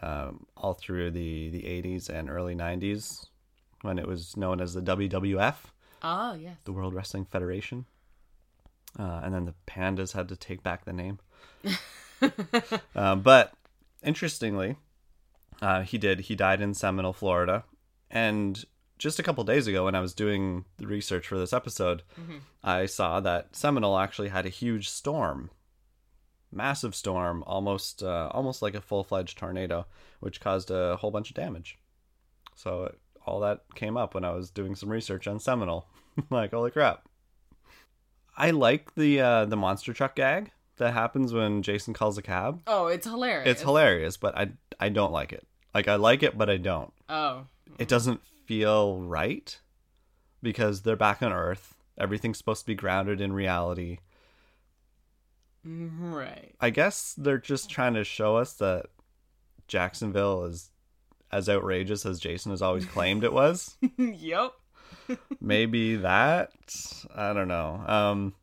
um, 0.00 0.46
all 0.56 0.74
through 0.74 1.10
the 1.10 1.50
the 1.50 1.62
'80s 1.62 2.08
and 2.08 2.30
early 2.30 2.54
'90s 2.54 3.26
when 3.82 3.98
it 3.98 4.06
was 4.06 4.36
known 4.36 4.60
as 4.60 4.72
the 4.74 4.80
WWF, 4.80 5.56
Oh, 6.02 6.34
yes. 6.34 6.56
the 6.64 6.72
World 6.72 6.94
Wrestling 6.94 7.24
Federation, 7.26 7.84
uh, 8.98 9.20
and 9.22 9.34
then 9.34 9.44
the 9.44 9.54
Pandas 9.66 10.12
had 10.12 10.28
to 10.28 10.36
take 10.36 10.62
back 10.62 10.84
the 10.84 10.92
name. 10.92 11.18
uh, 12.94 13.16
but 13.16 13.52
interestingly, 14.02 14.76
uh, 15.60 15.82
he 15.82 15.98
did. 15.98 16.20
He 16.20 16.34
died 16.34 16.60
in 16.60 16.74
Seminole, 16.74 17.12
Florida, 17.12 17.64
and 18.10 18.64
just 18.98 19.18
a 19.18 19.22
couple 19.22 19.44
days 19.44 19.66
ago, 19.66 19.84
when 19.84 19.94
I 19.94 20.00
was 20.00 20.14
doing 20.14 20.64
the 20.78 20.86
research 20.86 21.26
for 21.26 21.38
this 21.38 21.52
episode, 21.52 22.02
I 22.62 22.86
saw 22.86 23.20
that 23.20 23.54
Seminole 23.54 23.98
actually 23.98 24.28
had 24.28 24.46
a 24.46 24.50
huge 24.50 24.88
storm, 24.88 25.50
massive 26.52 26.94
storm, 26.94 27.42
almost 27.46 28.02
uh, 28.02 28.30
almost 28.32 28.62
like 28.62 28.74
a 28.74 28.80
full 28.80 29.04
fledged 29.04 29.36
tornado, 29.36 29.86
which 30.20 30.40
caused 30.40 30.70
a 30.70 30.96
whole 30.96 31.10
bunch 31.10 31.30
of 31.30 31.36
damage. 31.36 31.78
So 32.54 32.94
all 33.26 33.40
that 33.40 33.62
came 33.74 33.96
up 33.96 34.14
when 34.14 34.24
I 34.24 34.30
was 34.30 34.50
doing 34.50 34.74
some 34.74 34.88
research 34.88 35.26
on 35.26 35.40
Seminole. 35.40 35.86
like, 36.30 36.52
holy 36.52 36.70
crap! 36.70 37.08
I 38.36 38.50
like 38.50 38.94
the 38.94 39.20
uh, 39.20 39.44
the 39.46 39.56
monster 39.56 39.92
truck 39.92 40.16
gag 40.16 40.50
that 40.76 40.92
happens 40.92 41.32
when 41.32 41.62
Jason 41.62 41.94
calls 41.94 42.18
a 42.18 42.22
cab. 42.22 42.62
Oh, 42.66 42.86
it's 42.86 43.06
hilarious. 43.06 43.48
It's 43.48 43.62
hilarious, 43.62 44.16
but 44.16 44.36
I 44.36 44.50
I 44.80 44.88
don't 44.88 45.12
like 45.12 45.32
it. 45.32 45.46
Like 45.74 45.88
I 45.88 45.96
like 45.96 46.22
it, 46.22 46.36
but 46.36 46.50
I 46.50 46.56
don't. 46.56 46.92
Oh. 47.08 47.46
It 47.78 47.88
doesn't 47.88 48.20
feel 48.46 49.00
right 49.00 49.58
because 50.42 50.82
they're 50.82 50.96
back 50.96 51.22
on 51.22 51.32
Earth. 51.32 51.74
Everything's 51.98 52.38
supposed 52.38 52.62
to 52.62 52.66
be 52.66 52.74
grounded 52.74 53.20
in 53.20 53.32
reality. 53.32 53.98
Right. 55.64 56.54
I 56.60 56.70
guess 56.70 57.14
they're 57.16 57.38
just 57.38 57.70
trying 57.70 57.94
to 57.94 58.04
show 58.04 58.36
us 58.36 58.54
that 58.54 58.86
Jacksonville 59.66 60.44
is 60.44 60.70
as 61.32 61.48
outrageous 61.48 62.04
as 62.04 62.20
Jason 62.20 62.50
has 62.50 62.62
always 62.62 62.84
claimed 62.84 63.24
it 63.24 63.32
was. 63.32 63.76
yep. 63.98 64.52
Maybe 65.40 65.96
that. 65.96 66.50
I 67.14 67.32
don't 67.32 67.48
know. 67.48 67.82
Um, 67.86 68.34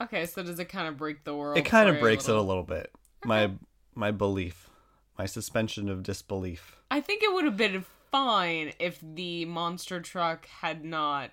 Okay, 0.00 0.24
so 0.24 0.42
does 0.42 0.58
it 0.58 0.70
kind 0.70 0.88
of 0.88 0.96
break 0.96 1.24
the 1.24 1.34
world? 1.34 1.58
it 1.58 1.66
kind 1.66 1.88
of 1.88 2.00
breaks 2.00 2.24
it 2.26 2.30
a 2.30 2.34
little? 2.40 2.46
little 2.46 2.62
bit. 2.62 2.90
My 3.24 3.50
my 3.94 4.10
belief, 4.10 4.70
my 5.18 5.26
suspension 5.26 5.88
of 5.90 6.02
disbelief. 6.02 6.76
I 6.90 7.00
think 7.02 7.22
it 7.22 7.32
would 7.34 7.44
have 7.44 7.56
been 7.58 7.84
fine 8.10 8.72
if 8.78 8.98
the 9.02 9.44
monster 9.44 10.00
truck 10.00 10.46
had 10.46 10.84
not 10.84 11.32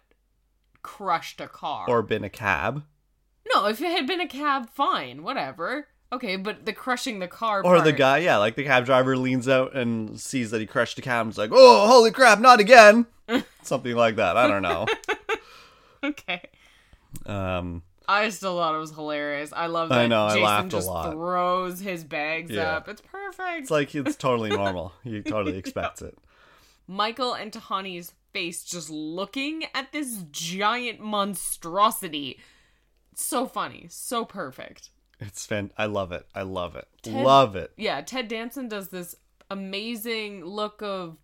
crushed 0.81 1.39
a 1.39 1.47
car. 1.47 1.85
Or 1.87 2.01
been 2.01 2.23
a 2.25 2.29
cab. 2.29 2.83
no, 3.53 3.67
if 3.67 3.81
it 3.81 3.91
had 3.91 4.05
been 4.05 4.19
a 4.21 4.27
cab, 4.27 4.69
fine, 4.69 5.23
whatever. 5.23 5.87
Okay, 6.11 6.37
but 6.37 6.65
the 6.65 6.71
crushing 6.73 7.19
the 7.19 7.27
car 7.27 7.61
Or 7.65 7.81
the 7.81 7.91
guy, 7.91 8.19
yeah, 8.19 8.37
like 8.37 8.55
the 8.55 8.63
cab 8.63 8.85
driver 8.85 9.17
leans 9.17 9.49
out 9.49 9.75
and 9.75 10.17
sees 10.19 10.51
that 10.51 10.61
he 10.61 10.67
crushed 10.67 10.97
a 10.97 11.01
cab 11.01 11.25
and 11.25 11.31
is 11.33 11.37
like, 11.37 11.49
oh, 11.53 11.87
holy 11.87 12.11
crap, 12.11 12.39
not 12.39 12.59
again. 12.61 13.05
Something 13.63 13.95
like 13.95 14.15
that. 14.15 14.37
I 14.37 14.47
don't 14.47 14.61
know. 14.61 14.85
Okay. 16.03 16.41
Um, 17.25 17.81
I 18.07 18.29
still 18.29 18.55
thought 18.57 18.75
it 18.75 18.77
was 18.77 18.91
hilarious. 18.91 19.51
I 19.53 19.65
love 19.65 19.89
that 19.89 19.97
I 19.97 20.07
know, 20.07 20.25
I 20.25 20.29
Jason 20.29 20.43
laughed 20.43 20.67
a 20.67 20.69
just 20.69 20.87
lot. 20.87 21.11
throws 21.11 21.79
his 21.79 22.03
bags 22.03 22.51
Yeah. 22.51 22.77
up. 22.77 22.87
It's 22.87 23.01
perfect. 23.01 23.61
it's 23.63 23.71
like 23.71 23.93
it's 23.95 24.15
totally 24.15 24.49
normal. 24.55 24.93
He 25.03 25.21
totally 25.21 25.57
expects 25.57 26.01
it. 26.03 26.17
Michael 26.87 27.33
and 27.33 27.51
Tahani's 27.51 28.13
face 28.31 28.63
just 28.63 28.89
looking 28.91 29.65
at 29.73 29.91
this 29.91 30.23
giant 30.31 30.99
monstrosity. 30.99 32.39
So 33.15 33.47
funny, 33.47 33.87
so 33.89 34.23
perfect. 34.23 34.91
It's 35.19 35.45
fan. 35.45 35.71
I 35.77 35.85
love 35.87 36.11
it. 36.11 36.25
I 36.35 36.43
love 36.43 36.75
it. 36.75 36.87
Ted- 37.01 37.13
love 37.25 37.55
it. 37.55 37.71
Yeah, 37.77 38.01
Ted 38.01 38.27
Danson 38.27 38.67
does 38.67 38.89
this 38.89 39.15
amazing 39.49 40.45
look 40.45 40.81
of 40.81 41.17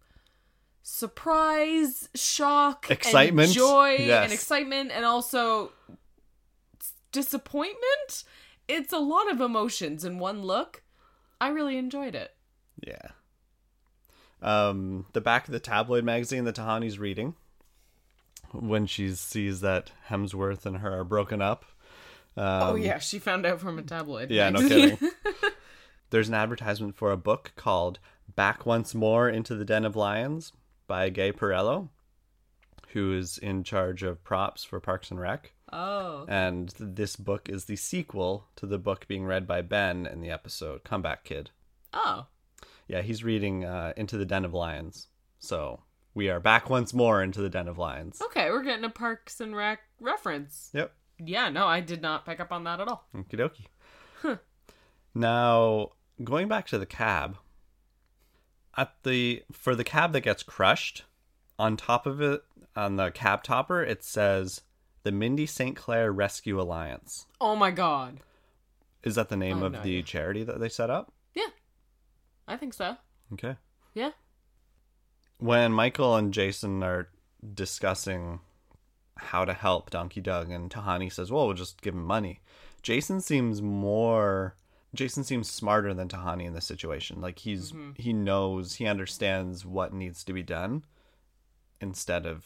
surprise, 0.82 2.10
shock, 2.16 2.90
Excitement. 2.90 3.48
and 3.50 3.56
joy, 3.56 3.96
Yes. 4.00 4.24
and 4.26 4.34
excitement, 4.34 4.92
and 4.92 5.06
also 5.06 5.72
disappointment. 7.12 8.24
It's 8.68 8.94
a 8.94 8.98
lot 9.00 9.32
of 9.32 9.42
emotions 9.42 10.04
in 10.06 10.20
one 10.20 10.42
look. 10.42 10.84
I 11.40 11.50
really 11.50 11.78
enjoyed 11.78 12.16
it. 12.16 12.36
Yeah. 12.86 13.10
Um, 14.42 15.06
the 15.14 15.22
back 15.22 15.48
of 15.48 15.52
the 15.54 15.60
tabloid 15.60 16.04
magazine 16.04 16.44
that 16.46 16.56
Tahani's 16.56 17.00
reading 17.00 17.36
when 18.52 18.86
she 18.88 19.14
sees 19.16 19.62
that 19.62 19.92
Hemsworth 20.10 20.66
and 20.66 20.78
her 20.78 21.00
are 21.00 21.04
broken 21.04 21.42
up. 21.42 21.66
Um, 22.36 22.46
oh 22.64 22.76
yeah, 22.76 23.00
she 23.00 23.20
found 23.20 23.46
out 23.46 23.60
from 23.60 23.78
a 23.78 23.84
tabloid. 23.84 24.32
Yeah, 24.32 24.50
no 24.50 24.68
kidding. 24.68 24.98
There's 26.10 26.28
an 26.30 26.34
advertisement 26.36 26.96
for 26.96 27.12
a 27.12 27.18
book 27.18 27.52
called 27.56 28.00
Back 28.36 28.66
Once 28.66 28.94
More 28.96 29.30
into 29.30 29.56
the 29.56 29.66
Den 29.66 29.86
of 29.86 29.96
Lions 29.96 30.52
by 30.88 31.10
Gay 31.10 31.32
Perello, 31.32 31.90
who 32.90 33.14
is 33.14 33.38
in 33.38 33.64
charge 33.64 34.04
of 34.04 34.24
props 34.24 34.64
for 34.64 34.80
Parks 34.80 35.10
and 35.12 35.20
Rec. 35.20 35.54
oh, 35.72 36.26
And 36.28 36.70
this 36.80 37.16
book 37.16 37.50
is 37.50 37.66
the 37.66 37.76
sequel 37.76 38.46
to 38.58 38.66
the 38.68 38.78
book 38.78 39.08
being 39.08 39.26
read 39.26 39.48
by 39.48 39.62
Ben 39.62 40.06
in 40.06 40.22
the 40.22 40.30
episode 40.30 40.84
Comeback 40.84 41.24
Kid. 41.24 41.50
oh, 41.94 42.28
Yeah, 42.88 43.02
he's 43.02 43.24
reading 43.24 43.66
uh, 43.66 43.94
Into 43.98 44.18
the 44.18 44.26
Den 44.26 44.46
of 44.46 44.54
Lions. 44.54 45.08
So 45.40 45.82
we 46.14 46.30
are 46.30 46.40
back 46.40 46.70
once 46.70 46.94
more 46.94 47.24
into 47.24 47.42
the 47.42 47.50
Den 47.50 47.68
of 47.68 47.78
Lions. 47.80 48.22
okay. 48.22 48.50
We're 48.52 48.64
getting 48.64 48.86
a 48.86 48.90
Parks 48.90 49.42
and 49.42 49.56
Rec 49.56 49.80
reference. 50.00 50.70
Yep. 50.74 50.94
Yeah, 51.26 51.50
no, 51.50 51.68
I 51.68 51.80
did 51.80 52.02
not 52.02 52.26
pick 52.26 52.40
up 52.40 52.52
on 52.52 52.64
that 52.66 52.80
at 52.80 52.88
all. 52.88 53.08
Okie 53.16 53.36
dokie. 53.40 54.40
Now, 55.16 55.90
going 56.24 56.48
back 56.48 56.66
to 56.68 56.80
the 56.80 56.86
cab, 56.86 57.38
at 58.76 58.94
the 59.04 59.44
for 59.52 59.76
the 59.76 59.84
cab 59.84 60.12
that 60.14 60.22
gets 60.22 60.42
crushed, 60.44 61.04
on 61.60 61.78
top 61.78 62.06
of 62.06 62.22
it 62.22 62.42
on 62.76 62.96
the 62.96 63.12
cab 63.12 63.44
topper 63.44 63.84
it 63.84 64.04
says 64.04 64.62
the 65.04 65.12
Mindy 65.12 65.46
St. 65.46 65.76
Clair 65.76 66.12
Rescue 66.12 66.60
Alliance. 66.60 67.28
Oh 67.40 67.56
my 67.56 67.72
god. 67.72 68.22
Is 69.04 69.16
that 69.16 69.30
the 69.30 69.38
name 69.38 69.62
of 69.62 69.74
no 69.74 69.80
the 69.82 69.90
idea. 69.98 70.04
charity 70.04 70.44
that 70.44 70.60
they 70.60 70.70
set 70.70 70.90
up? 70.90 71.12
Yeah. 71.36 71.50
I 72.48 72.56
think 72.58 72.74
so. 72.74 72.96
Okay. 73.34 73.58
Yeah. 73.94 74.12
When 75.40 75.74
Michael 75.74 76.16
and 76.16 76.34
Jason 76.34 76.82
are 76.84 77.10
discussing 77.54 78.40
how 79.24 79.46
to 79.46 79.54
help 79.54 79.90
Donkey 79.90 80.22
Doug 80.22 80.50
and 80.50 80.70
Tahani 80.70 81.12
says, 81.12 81.32
"Well, 81.32 81.46
we'll 81.48 81.56
just 81.56 81.82
give 81.82 81.94
him 81.94 82.06
money." 82.06 82.42
Jason 82.82 83.22
seems 83.22 83.62
more 83.62 84.56
Jason 84.96 85.24
seems 85.24 85.50
smarter 85.50 85.94
than 85.94 86.08
Tahani 86.08 86.46
in 86.46 86.54
this 86.54 86.66
situation. 86.66 87.20
Like 87.20 87.40
he's 87.40 87.72
mm-hmm. 87.72 87.92
he 87.96 88.14
knows, 88.14 88.76
he 88.76 88.86
understands 88.86 89.66
what 89.66 89.94
needs 89.94 90.24
to 90.26 90.34
be 90.34 90.44
done 90.44 90.86
instead 91.82 92.26
of 92.26 92.46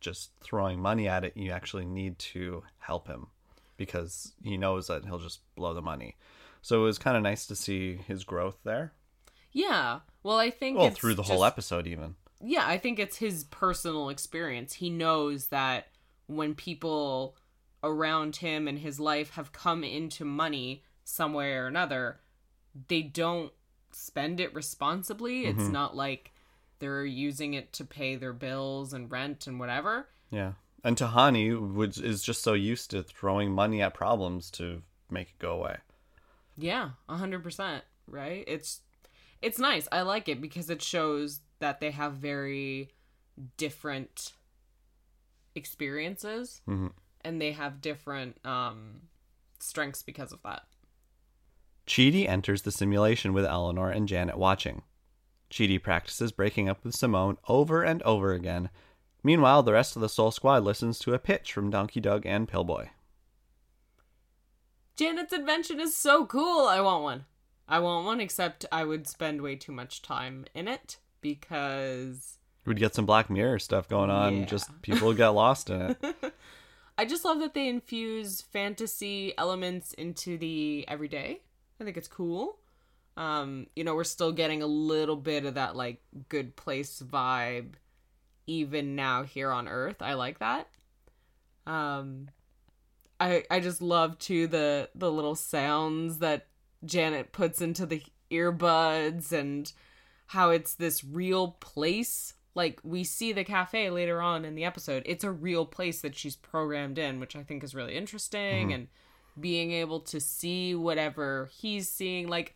just 0.00 0.30
throwing 0.40 0.80
money 0.80 1.08
at 1.08 1.24
it. 1.24 1.36
You 1.36 1.50
actually 1.52 1.86
need 1.86 2.18
to 2.18 2.62
help 2.78 3.08
him 3.08 3.28
because 3.76 4.34
he 4.42 4.58
knows 4.58 4.88
that 4.88 5.04
he'll 5.06 5.18
just 5.18 5.40
blow 5.56 5.72
the 5.72 5.82
money. 5.82 6.16
So 6.60 6.80
it 6.82 6.84
was 6.84 6.98
kind 6.98 7.16
of 7.16 7.22
nice 7.22 7.46
to 7.46 7.56
see 7.56 7.96
his 7.96 8.24
growth 8.24 8.58
there. 8.64 8.92
Yeah. 9.52 10.00
Well, 10.22 10.38
I 10.38 10.50
think 10.50 10.78
Well, 10.78 10.90
through 10.90 11.14
the 11.14 11.22
whole 11.22 11.44
episode 11.44 11.86
even. 11.86 12.16
Yeah, 12.44 12.66
I 12.66 12.78
think 12.78 12.98
it's 12.98 13.16
his 13.16 13.44
personal 13.44 14.10
experience. 14.10 14.74
He 14.74 14.90
knows 14.90 15.46
that 15.46 15.88
when 16.26 16.54
people 16.54 17.36
around 17.82 18.36
him 18.36 18.68
and 18.68 18.78
his 18.78 19.00
life 19.00 19.30
have 19.30 19.52
come 19.52 19.82
into 19.82 20.24
money 20.24 20.82
some 21.04 21.32
way 21.32 21.52
or 21.52 21.66
another, 21.66 22.20
they 22.88 23.02
don't 23.02 23.52
spend 23.92 24.40
it 24.40 24.54
responsibly. 24.54 25.46
It's 25.46 25.62
mm-hmm. 25.62 25.72
not 25.72 25.96
like 25.96 26.32
they're 26.78 27.04
using 27.04 27.54
it 27.54 27.72
to 27.74 27.84
pay 27.84 28.16
their 28.16 28.32
bills 28.32 28.92
and 28.92 29.10
rent 29.10 29.46
and 29.46 29.58
whatever. 29.58 30.08
Yeah. 30.30 30.52
And 30.82 30.96
Tahani 30.96 31.74
which 31.74 31.98
is 31.98 32.22
just 32.22 32.42
so 32.42 32.52
used 32.52 32.90
to 32.90 33.02
throwing 33.02 33.52
money 33.52 33.80
at 33.80 33.94
problems 33.94 34.50
to 34.52 34.82
make 35.10 35.28
it 35.28 35.38
go 35.38 35.52
away. 35.52 35.76
Yeah, 36.56 36.90
a 37.08 37.16
hundred 37.16 37.42
percent. 37.42 37.84
Right? 38.06 38.44
It's 38.46 38.80
it's 39.40 39.58
nice. 39.58 39.88
I 39.90 40.02
like 40.02 40.28
it 40.28 40.40
because 40.40 40.68
it 40.68 40.82
shows 40.82 41.40
that 41.64 41.80
they 41.80 41.92
have 41.92 42.12
very 42.12 42.90
different 43.56 44.34
experiences 45.54 46.60
Mhm. 46.68 46.92
and 47.22 47.40
they 47.40 47.52
have 47.52 47.80
different 47.80 48.38
um 48.44 49.08
strengths 49.58 50.02
because 50.02 50.30
of 50.30 50.42
that. 50.42 50.66
Chidi 51.86 52.28
enters 52.28 52.62
the 52.62 52.70
simulation 52.70 53.32
with 53.32 53.46
Eleanor 53.46 53.88
and 53.88 54.06
Janet 54.06 54.36
watching. 54.36 54.82
Chidi 55.50 55.82
practices 55.82 56.32
breaking 56.32 56.68
up 56.68 56.84
with 56.84 56.94
Simone 56.94 57.38
over 57.48 57.82
and 57.82 58.02
over 58.02 58.34
again. 58.34 58.68
Meanwhile, 59.22 59.62
the 59.62 59.72
rest 59.72 59.96
of 59.96 60.02
the 60.02 60.08
Soul 60.10 60.30
Squad 60.32 60.64
listens 60.64 60.98
to 60.98 61.14
a 61.14 61.18
pitch 61.18 61.50
from 61.50 61.70
Donkey 61.70 61.98
Doug 62.00 62.26
and 62.26 62.46
Pillboy. 62.46 62.88
Janet's 64.96 65.32
invention 65.32 65.80
is 65.80 65.96
so 65.96 66.26
cool. 66.26 66.66
I 66.68 66.82
want 66.82 67.02
one. 67.02 67.24
I 67.66 67.78
want 67.78 68.04
one 68.04 68.20
except 68.20 68.66
I 68.70 68.84
would 68.84 69.06
spend 69.08 69.40
way 69.40 69.56
too 69.56 69.72
much 69.72 70.02
time 70.02 70.44
in 70.54 70.68
it 70.68 70.98
because 71.24 72.38
We'd 72.66 72.78
get 72.78 72.94
some 72.94 73.04
Black 73.06 73.28
Mirror 73.30 73.58
stuff 73.58 73.88
going 73.88 74.10
on, 74.10 74.38
Yeah. 74.40 74.44
just 74.44 74.70
people 74.82 75.12
get 75.14 75.28
lost 75.28 75.68
in 75.70 75.80
it. 76.00 76.34
I 76.98 77.04
just 77.04 77.24
love 77.24 77.40
that 77.40 77.54
they 77.54 77.66
infuse 77.68 78.40
fantasy 78.40 79.36
elements 79.36 79.92
into 79.94 80.38
the 80.38 80.84
everyday. 80.86 81.40
I 81.80 81.84
think 81.84 81.96
it's 81.96 82.08
cool. 82.08 82.58
Um, 83.16 83.66
you 83.76 83.84
know, 83.84 83.94
we're 83.94 84.04
still 84.04 84.32
getting 84.32 84.62
a 84.62 84.66
little 84.66 85.16
bit 85.16 85.44
of 85.44 85.54
that 85.54 85.74
like 85.76 86.00
good 86.28 86.56
place 86.56 87.02
vibe 87.04 87.74
even 88.46 88.94
now 88.94 89.22
here 89.24 89.50
on 89.50 89.66
Earth. 89.68 90.00
I 90.00 90.14
like 90.14 90.38
that. 90.38 90.68
Um 91.66 92.28
I 93.18 93.44
I 93.50 93.60
just 93.60 93.80
love 93.82 94.18
too 94.18 94.46
the 94.46 94.90
the 94.94 95.10
little 95.10 95.34
sounds 95.34 96.18
that 96.18 96.46
Janet 96.84 97.32
puts 97.32 97.60
into 97.62 97.86
the 97.86 98.02
earbuds 98.30 99.32
and 99.32 99.72
how 100.34 100.50
it's 100.50 100.74
this 100.74 101.02
real 101.04 101.52
place. 101.60 102.34
Like 102.56 102.80
we 102.82 103.04
see 103.04 103.32
the 103.32 103.44
cafe 103.44 103.88
later 103.90 104.20
on 104.20 104.44
in 104.44 104.54
the 104.54 104.64
episode. 104.64 105.02
It's 105.06 105.24
a 105.24 105.30
real 105.30 105.64
place 105.64 106.00
that 106.02 106.14
she's 106.16 106.36
programmed 106.36 106.98
in, 106.98 107.20
which 107.20 107.34
I 107.36 107.42
think 107.42 107.64
is 107.64 107.74
really 107.74 107.96
interesting 107.96 108.72
and 108.72 108.88
being 109.40 109.72
able 109.72 110.00
to 110.00 110.20
see 110.20 110.74
whatever 110.74 111.50
he's 111.56 111.88
seeing 111.90 112.28
like 112.28 112.54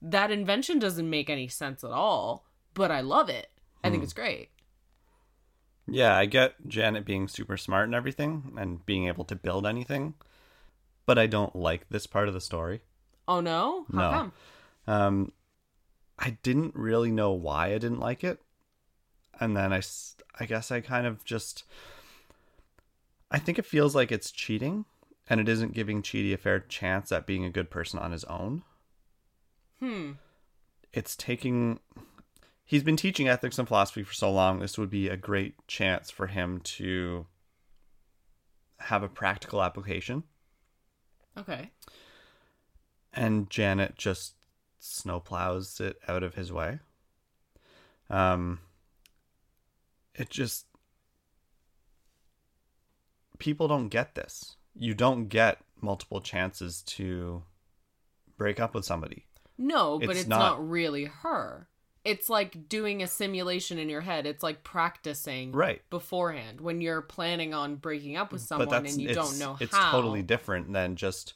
that 0.00 0.30
invention 0.30 0.78
doesn't 0.78 1.08
make 1.10 1.28
any 1.28 1.48
sense 1.48 1.82
at 1.84 1.90
all, 1.90 2.46
but 2.74 2.90
I 2.90 3.00
love 3.00 3.28
it. 3.28 3.50
I 3.82 3.90
think 3.90 4.02
it's 4.02 4.12
great. 4.12 4.50
Yeah, 5.88 6.16
I 6.16 6.26
get 6.26 6.54
Janet 6.66 7.04
being 7.04 7.28
super 7.28 7.56
smart 7.56 7.84
and 7.86 7.94
everything 7.94 8.54
and 8.58 8.84
being 8.84 9.06
able 9.06 9.24
to 9.26 9.36
build 9.36 9.66
anything, 9.66 10.14
but 11.06 11.18
I 11.18 11.26
don't 11.26 11.54
like 11.54 11.88
this 11.88 12.06
part 12.06 12.28
of 12.28 12.34
the 12.34 12.40
story. 12.40 12.80
Oh 13.28 13.40
no? 13.40 13.86
How 13.92 13.98
No. 14.00 14.10
come? 14.10 14.32
Um, 14.88 15.32
I 16.18 16.38
didn't 16.42 16.74
really 16.74 17.10
know 17.10 17.32
why 17.32 17.68
I 17.68 17.78
didn't 17.78 18.00
like 18.00 18.24
it, 18.24 18.40
and 19.38 19.56
then 19.56 19.72
I, 19.72 19.82
I 20.40 20.46
guess 20.46 20.70
I 20.70 20.80
kind 20.80 21.06
of 21.06 21.24
just, 21.24 21.64
I 23.30 23.38
think 23.38 23.58
it 23.58 23.66
feels 23.66 23.94
like 23.94 24.10
it's 24.10 24.30
cheating, 24.30 24.86
and 25.28 25.40
it 25.40 25.48
isn't 25.48 25.74
giving 25.74 26.02
Chidi 26.02 26.32
a 26.32 26.38
fair 26.38 26.60
chance 26.60 27.12
at 27.12 27.26
being 27.26 27.44
a 27.44 27.50
good 27.50 27.68
person 27.70 27.98
on 27.98 28.12
his 28.12 28.24
own. 28.24 28.62
Hmm. 29.80 30.12
It's 30.92 31.16
taking. 31.16 31.80
He's 32.64 32.82
been 32.82 32.96
teaching 32.96 33.28
ethics 33.28 33.58
and 33.58 33.68
philosophy 33.68 34.02
for 34.02 34.14
so 34.14 34.32
long. 34.32 34.60
This 34.60 34.78
would 34.78 34.88
be 34.90 35.08
a 35.08 35.16
great 35.16 35.54
chance 35.68 36.10
for 36.10 36.28
him 36.28 36.60
to 36.60 37.26
have 38.78 39.02
a 39.02 39.08
practical 39.08 39.62
application. 39.62 40.22
Okay. 41.38 41.70
and 43.12 43.50
Janet 43.50 43.96
just 43.96 44.35
snowplows 44.86 45.80
it 45.80 45.98
out 46.08 46.22
of 46.22 46.34
his 46.34 46.52
way. 46.52 46.78
Um, 48.08 48.60
it 50.14 50.30
just 50.30 50.66
people 53.38 53.68
don't 53.68 53.88
get 53.88 54.14
this. 54.14 54.56
You 54.74 54.94
don't 54.94 55.28
get 55.28 55.58
multiple 55.80 56.20
chances 56.20 56.82
to 56.82 57.42
break 58.36 58.60
up 58.60 58.74
with 58.74 58.84
somebody. 58.84 59.26
No, 59.58 59.98
but 59.98 60.10
It's 60.10 60.20
it's, 60.20 60.28
not- 60.28 60.58
not... 60.58 60.68
really 60.68 61.04
her. 61.06 61.68
It's 62.04 62.30
like 62.30 62.68
doing 62.68 63.02
a 63.02 63.08
simulation 63.08 63.78
in 63.80 63.88
your 63.88 64.02
head. 64.02 64.26
It's 64.26 64.42
like 64.44 64.62
practicing 64.62 65.50
Right. 65.50 65.82
beforehand 65.90 66.60
when 66.60 66.80
you're 66.80 67.02
planning 67.02 67.52
on 67.52 67.74
breaking 67.76 68.16
up 68.16 68.30
with 68.32 68.42
someone 68.42 68.72
and 68.86 69.00
you 69.00 69.12
don't 69.12 69.40
know 69.40 69.56
it's 69.60 69.74
how. 69.74 69.82
It's 69.82 69.90
totally 69.90 70.22
different 70.22 70.72
than 70.72 70.94
just 70.94 71.34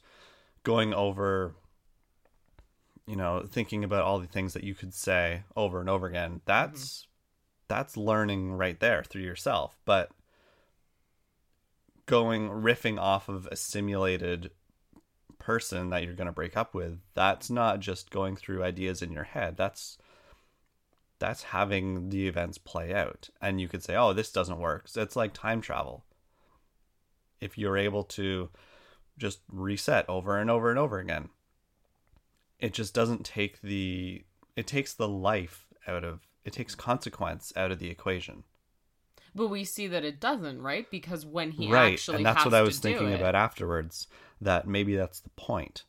going 0.63 0.93
over 0.93 1.55
you 3.07 3.15
know 3.15 3.45
thinking 3.49 3.83
about 3.83 4.03
all 4.03 4.19
the 4.19 4.27
things 4.27 4.53
that 4.53 4.63
you 4.63 4.73
could 4.73 4.93
say 4.93 5.43
over 5.55 5.79
and 5.79 5.89
over 5.89 6.07
again 6.07 6.41
that's 6.45 7.07
that's 7.71 7.95
learning 7.95 8.51
right 8.51 8.81
there 8.81 9.01
through 9.01 9.21
yourself. 9.21 9.77
But 9.85 10.11
going 12.05 12.49
riffing 12.49 12.99
off 12.99 13.29
of 13.29 13.47
a 13.49 13.55
simulated 13.55 14.51
person 15.39 15.89
that 15.89 16.03
you're 16.03 16.13
going 16.13 16.27
to 16.27 16.33
break 16.33 16.57
up 16.57 16.75
with 16.75 16.99
that's 17.13 17.49
not 17.49 17.79
just 17.79 18.11
going 18.11 18.35
through 18.35 18.61
ideas 18.61 19.01
in 19.01 19.13
your 19.13 19.23
head. 19.23 19.55
That's 19.55 19.97
that's 21.17 21.43
having 21.43 22.09
the 22.09 22.27
events 22.27 22.57
play 22.57 22.93
out. 22.93 23.29
And 23.41 23.61
you 23.61 23.69
could 23.69 23.83
say 23.83 23.95
oh 23.95 24.11
this 24.11 24.33
doesn't 24.33 24.59
work. 24.59 24.89
So 24.89 25.01
it's 25.01 25.15
like 25.15 25.31
time 25.33 25.61
travel. 25.61 26.03
If 27.39 27.57
you're 27.57 27.77
able 27.77 28.03
to 28.03 28.49
just 29.17 29.39
reset 29.49 30.09
over 30.09 30.37
and 30.37 30.51
over 30.51 30.69
and 30.69 30.77
over 30.77 30.99
again 30.99 31.29
it 32.61 32.73
just 32.73 32.93
doesn't 32.93 33.25
take 33.25 33.61
the 33.61 34.23
it 34.55 34.67
takes 34.67 34.93
the 34.93 35.07
life 35.07 35.67
out 35.87 36.03
of 36.03 36.21
it 36.45 36.53
takes 36.53 36.75
consequence 36.75 37.51
out 37.55 37.71
of 37.71 37.79
the 37.79 37.89
equation. 37.89 38.43
But 39.33 39.47
we 39.47 39.63
see 39.63 39.87
that 39.87 40.03
it 40.03 40.19
doesn't, 40.19 40.61
right? 40.61 40.89
Because 40.89 41.25
when 41.25 41.51
he 41.51 41.69
right 41.69 41.93
actually 41.93 42.17
and 42.17 42.25
that's 42.25 42.45
what 42.45 42.53
i 42.53 42.61
was 42.61 42.79
thinking 42.79 43.13
about 43.13 43.35
afterwards 43.35 44.07
that 44.39 44.67
maybe 44.67 44.95
that's 44.95 45.19
the 45.19 45.29
point. 45.31 45.83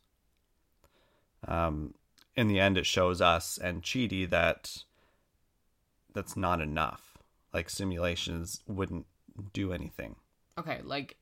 Um 1.47 1.93
in 2.35 2.47
the 2.47 2.59
end 2.59 2.77
it 2.77 2.85
shows 2.85 3.21
us 3.21 3.59
and 3.61 3.83
Chidi 3.83 4.27
that 4.29 4.83
that's 6.13 6.35
not 6.35 6.59
enough. 6.59 7.17
Like 7.53 7.69
simulations 7.69 8.61
wouldn't 8.67 9.05
do 9.53 9.73
anything. 9.73 10.15
Okay, 10.57 10.81
like 10.83 11.17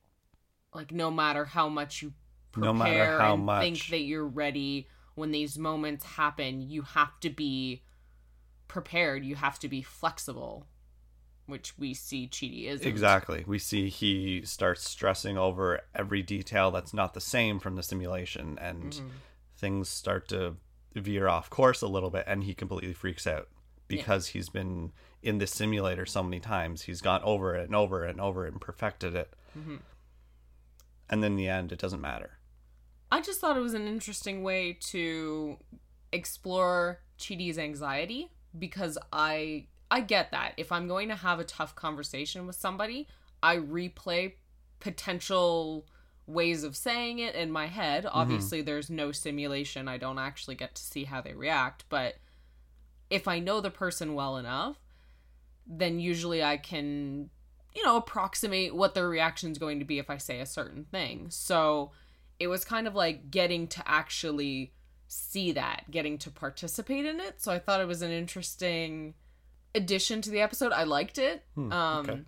like 0.74 0.92
no 0.92 1.10
matter 1.10 1.44
how 1.44 1.68
much 1.68 2.00
you 2.00 2.14
prepare 2.52 2.72
No 2.72 2.78
matter 2.78 3.18
how 3.18 3.34
and 3.34 3.60
think 3.60 3.86
that 3.88 4.00
you're 4.00 4.26
ready 4.26 4.88
when 5.14 5.30
these 5.32 5.58
moments 5.58 6.04
happen, 6.04 6.60
you 6.62 6.82
have 6.82 7.18
to 7.20 7.30
be 7.30 7.82
prepared. 8.68 9.24
You 9.24 9.34
have 9.36 9.58
to 9.60 9.68
be 9.68 9.82
flexible, 9.82 10.66
which 11.46 11.78
we 11.78 11.94
see 11.94 12.26
Chidi 12.28 12.64
is 12.66 12.80
Exactly. 12.82 13.44
We 13.46 13.58
see 13.58 13.88
he 13.88 14.42
starts 14.44 14.88
stressing 14.88 15.36
over 15.36 15.80
every 15.94 16.22
detail 16.22 16.70
that's 16.70 16.94
not 16.94 17.14
the 17.14 17.20
same 17.20 17.58
from 17.58 17.76
the 17.76 17.82
simulation, 17.82 18.58
and 18.60 18.92
Mm-hmm. 18.92 19.08
things 19.56 19.88
start 19.88 20.28
to 20.28 20.56
veer 20.94 21.28
off 21.28 21.48
course 21.48 21.80
a 21.82 21.86
little 21.86 22.10
bit 22.10 22.24
and 22.26 22.44
he 22.44 22.52
completely 22.54 22.92
freaks 22.92 23.26
out 23.26 23.48
because 23.88 24.28
he's 24.28 24.48
been 24.50 24.92
in 25.22 25.38
this 25.38 25.50
simulator 25.52 26.04
so 26.04 26.22
many 26.22 26.40
times. 26.40 26.82
He's 26.82 27.00
gone 27.00 27.22
over 27.22 27.54
it 27.54 27.64
and 27.66 27.74
over 27.74 28.06
it 28.06 28.10
and 28.10 28.20
over 28.20 28.46
it 28.46 28.52
and 28.52 28.60
perfected 28.60 29.14
it. 29.14 29.32
And 31.08 31.22
then 31.22 31.32
in 31.32 31.36
the 31.36 31.48
end, 31.48 31.72
it 31.72 31.78
doesn't 31.78 32.00
matter. 32.00 32.38
I 33.12 33.20
just 33.20 33.40
thought 33.40 33.58
it 33.58 33.60
was 33.60 33.74
an 33.74 33.86
interesting 33.86 34.42
way 34.42 34.72
to 34.88 35.58
explore 36.12 37.00
Chidi's 37.18 37.58
anxiety 37.58 38.30
because 38.58 38.96
I 39.12 39.66
I 39.90 40.00
get 40.00 40.30
that. 40.30 40.54
If 40.56 40.72
I'm 40.72 40.88
going 40.88 41.08
to 41.10 41.16
have 41.16 41.38
a 41.38 41.44
tough 41.44 41.76
conversation 41.76 42.46
with 42.46 42.56
somebody, 42.56 43.06
I 43.42 43.58
replay 43.58 44.32
potential 44.80 45.86
ways 46.26 46.64
of 46.64 46.74
saying 46.74 47.18
it 47.18 47.34
in 47.34 47.52
my 47.52 47.66
head. 47.66 48.04
Mm-hmm. 48.04 48.16
Obviously 48.16 48.62
there's 48.62 48.88
no 48.88 49.12
simulation. 49.12 49.88
I 49.88 49.98
don't 49.98 50.18
actually 50.18 50.54
get 50.54 50.74
to 50.76 50.82
see 50.82 51.04
how 51.04 51.20
they 51.20 51.34
react, 51.34 51.84
but 51.90 52.14
if 53.10 53.28
I 53.28 53.40
know 53.40 53.60
the 53.60 53.70
person 53.70 54.14
well 54.14 54.38
enough, 54.38 54.78
then 55.66 56.00
usually 56.00 56.42
I 56.42 56.56
can 56.56 57.28
you 57.74 57.84
know 57.84 57.98
approximate 57.98 58.74
what 58.74 58.94
their 58.94 59.08
reaction 59.08 59.52
is 59.52 59.58
going 59.58 59.80
to 59.80 59.84
be 59.84 59.98
if 59.98 60.08
I 60.08 60.16
say 60.16 60.40
a 60.40 60.46
certain 60.46 60.84
thing. 60.84 61.26
So 61.28 61.90
it 62.38 62.48
was 62.48 62.64
kind 62.64 62.86
of 62.86 62.94
like 62.94 63.30
getting 63.30 63.66
to 63.68 63.82
actually 63.86 64.72
see 65.06 65.52
that, 65.52 65.84
getting 65.90 66.18
to 66.18 66.30
participate 66.30 67.04
in 67.04 67.20
it. 67.20 67.42
So 67.42 67.52
I 67.52 67.58
thought 67.58 67.80
it 67.80 67.86
was 67.86 68.02
an 68.02 68.10
interesting 68.10 69.14
addition 69.74 70.22
to 70.22 70.30
the 70.30 70.40
episode. 70.40 70.72
I 70.72 70.84
liked 70.84 71.18
it. 71.18 71.44
um 71.56 71.70
okay. 71.72 72.20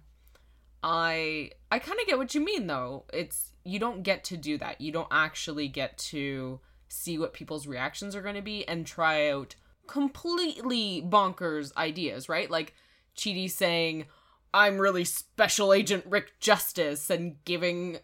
I 0.83 1.51
I 1.71 1.79
kind 1.79 1.99
of 1.99 2.07
get 2.07 2.19
what 2.19 2.35
you 2.35 2.45
mean 2.45 2.67
though. 2.67 3.05
It's 3.13 3.53
you 3.65 3.79
don't 3.79 4.03
get 4.03 4.25
to 4.25 4.37
do 4.37 4.59
that. 4.59 4.81
You 4.81 4.93
don't 4.93 5.09
actually 5.11 5.69
get 5.69 5.97
to 5.99 6.61
see 6.89 7.19
what 7.19 7.33
people's 7.33 7.67
reactions 7.67 8.15
are 8.15 8.23
going 8.23 8.35
to 8.35 8.43
be 8.43 8.69
and 8.69 8.87
try 8.87 9.31
out 9.31 9.55
completely 9.87 11.03
bonkers 11.03 11.75
ideas, 11.77 12.29
right? 12.29 12.51
Like 12.51 12.75
Chidi 13.17 13.51
saying, 13.51 14.05
"I'm 14.53 14.79
really 14.79 15.05
special 15.05 15.73
agent 15.73 16.05
Rick 16.07 16.39
Justice" 16.39 17.09
and 17.09 17.43
giving 17.45 17.99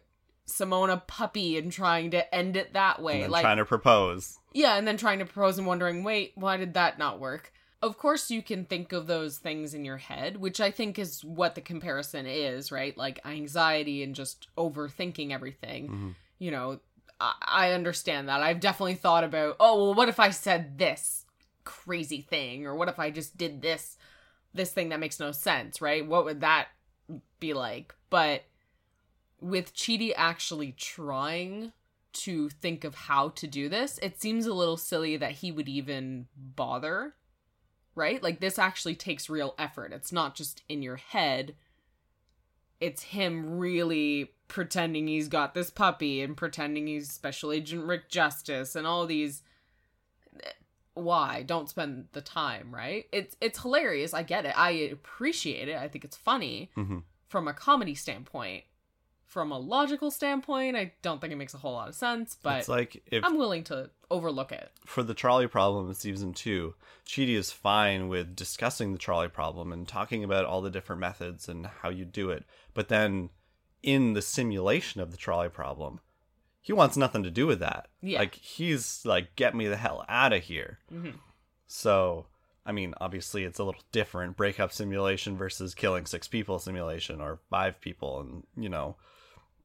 Simone 0.51 0.91
a 0.91 0.99
puppy 0.99 1.57
and 1.57 1.71
trying 1.73 2.11
to 2.11 2.35
end 2.35 2.57
it 2.57 2.73
that 2.75 3.01
way. 3.01 3.27
Like 3.27 3.43
trying 3.43 3.57
to 3.59 3.65
propose. 3.65 4.39
yeah, 4.53 4.77
and 4.77 4.87
then 4.87 4.97
trying 4.97 5.21
to 5.21 5.25
propose 5.25 5.59
and 5.59 5.67
wondering, 5.67 6.05
wait, 6.05 6.33
why 6.35 6.57
did 6.57 6.75
that 6.75 6.99
not 6.99 7.21
work? 7.21 7.53
Of 7.83 7.97
course, 7.97 8.31
you 8.31 8.43
can 8.43 8.67
think 8.67 8.93
of 8.93 9.07
those 9.07 9.39
things 9.39 9.73
in 9.73 9.87
your 9.87 9.97
head, 9.97 10.37
which 10.37 10.61
I 10.61 10.71
think 10.71 10.99
is 10.99 11.25
what 11.25 11.55
the 11.55 11.63
comparison 11.63 12.27
is, 12.27 12.71
right? 12.71 12.97
Like 12.97 13.25
anxiety 13.25 14.03
and 14.03 14.15
just 14.15 14.49
overthinking 14.59 15.31
everything. 15.31 15.89
Mm-hmm. 15.89 16.11
You 16.39 16.51
know, 16.51 16.81
I, 17.19 17.35
I 17.41 17.73
understand 17.73 18.29
that. 18.29 18.43
I've 18.43 18.61
definitely 18.61 18.97
thought 18.97 19.25
about, 19.25 19.57
oh, 19.61 19.85
well, 19.85 19.95
what 19.95 20.11
if 20.11 20.21
I 20.21 20.31
said 20.31 20.77
this 20.77 21.25
crazy 21.65 22.21
thing? 22.21 22.67
Or 22.67 22.75
what 22.75 22.89
if 22.89 22.99
I 22.99 23.11
just 23.11 23.39
did 23.39 23.63
this, 23.63 23.97
this 24.53 24.73
thing 24.73 24.91
that 24.91 25.01
makes 25.01 25.19
no 25.19 25.33
sense, 25.33 25.81
right? 25.81 26.07
What 26.07 26.27
would 26.27 26.43
that 26.43 26.69
be 27.39 27.55
like? 27.55 27.95
But 28.11 28.45
with 29.41 29.75
Chidi 29.75 30.13
actually 30.17 30.73
trying 30.73 31.73
to 32.13 32.49
think 32.51 32.85
of 32.85 32.95
how 32.95 33.29
to 33.31 33.47
do 33.47 33.69
this, 33.69 33.99
it 34.03 34.21
seems 34.21 34.47
a 34.47 34.55
little 34.55 34.77
silly 34.77 35.17
that 35.17 35.33
he 35.33 35.53
would 35.53 35.69
even 35.69 36.27
bother, 36.37 37.15
right? 37.95 38.23
Like, 38.23 38.41
this 38.41 38.59
actually 38.59 38.97
takes 38.97 39.31
real 39.31 39.55
effort. 39.59 39.93
It's 39.93 40.13
not 40.13 40.35
just 40.35 40.63
in 40.69 40.83
your 40.83 40.97
head, 40.97 41.55
it's 42.81 43.03
him 43.03 43.59
really 43.59 44.33
pretending 44.49 45.07
he's 45.07 45.29
got 45.29 45.55
this 45.55 45.71
puppy 45.71 46.23
and 46.23 46.37
pretending 46.37 46.87
he's 46.87 47.13
Special 47.13 47.53
Agent 47.53 47.85
Rick 47.85 48.09
Justice 48.09 48.75
and 48.75 48.87
all 48.87 49.07
these. 49.07 49.43
Why? 50.95 51.43
Don't 51.43 51.69
spend 51.69 52.09
the 52.13 52.21
time, 52.21 52.75
right? 52.75 53.05
It's 53.13 53.37
it's 53.41 53.61
hilarious. 53.61 54.13
I 54.13 54.23
get 54.23 54.45
it. 54.47 54.59
I 54.59 54.71
appreciate 54.71 55.69
it. 55.69 55.77
I 55.77 55.89
think 55.89 56.05
it's 56.05 56.17
funny 56.17 56.71
Mhm. 56.77 57.05
from 57.29 57.47
a 57.49 57.55
comedy 57.55 57.95
standpoint. 57.95 58.65
From 59.31 59.53
a 59.53 59.59
logical 59.59 60.11
standpoint, 60.11 60.77
I 60.77 60.93
don't 61.03 61.21
think 61.21 61.33
it 61.33 61.37
makes 61.37 61.55
a 61.55 61.59
whole 61.59 61.75
lot 61.75 61.89
of 61.89 61.95
sense, 61.95 62.37
but 62.43 62.59
it's 62.59 62.69
like 62.69 63.01
if 63.07 63.25
I'm 63.25 63.39
willing 63.39 63.63
to 63.65 63.89
overlook 64.11 64.51
it. 64.51 64.73
for 64.85 65.05
the 65.05 65.15
trolley 65.15 65.47
problem 65.47 65.87
in 65.89 65.95
season 65.95 66.33
two, 66.35 66.75
Chidi 67.07 67.37
is 67.37 67.53
fine 67.53 68.09
with 68.09 68.35
discussing 68.35 68.93
the 68.93 68.99
trolley 68.99 69.29
problem 69.29 69.73
and 69.73 69.87
talking 69.87 70.25
about 70.25 70.47
all 70.47 70.61
the 70.61 70.69
different 70.69 70.99
methods 70.99 71.49
and 71.49 71.67
how 71.67 71.91
you 71.91 72.05
do 72.05 72.31
it. 72.31 72.45
But 72.75 72.89
then 72.89 73.31
in 73.85 74.15
the 74.15 74.21
simulation 74.23 75.01
of 75.01 75.13
the 75.13 75.17
trolley 75.17 75.49
problem, 75.49 76.01
he 76.61 76.73
wants 76.73 76.97
nothing 76.97 77.23
to 77.23 77.31
do 77.31 77.47
with 77.47 77.61
that. 77.61 77.87
Yeah. 78.03 78.19
Like 78.19 78.35
he's 78.35 79.07
like, 79.07 79.37
get 79.37 79.55
me 79.55 79.69
the 79.69 79.77
hell 79.77 80.05
out 80.09 80.33
of 80.33 80.43
here. 80.43 80.81
Mhm. 80.93 81.15
So, 81.69 82.27
I 82.67 82.73
mean, 82.73 82.95
obviously 83.01 83.45
it's 83.45 83.61
a 83.61 83.65
little 83.65 83.85
different 83.93 84.37
breakup 84.37 84.73
simulation 84.73 85.37
versus 85.37 85.73
killing 85.73 86.05
six 86.07 86.27
people 86.27 86.59
simulation 86.59 87.21
or 87.21 87.39
five 87.49 87.81
people. 87.81 88.21
And, 88.21 88.43
you 88.57 88.69
know, 88.69 88.97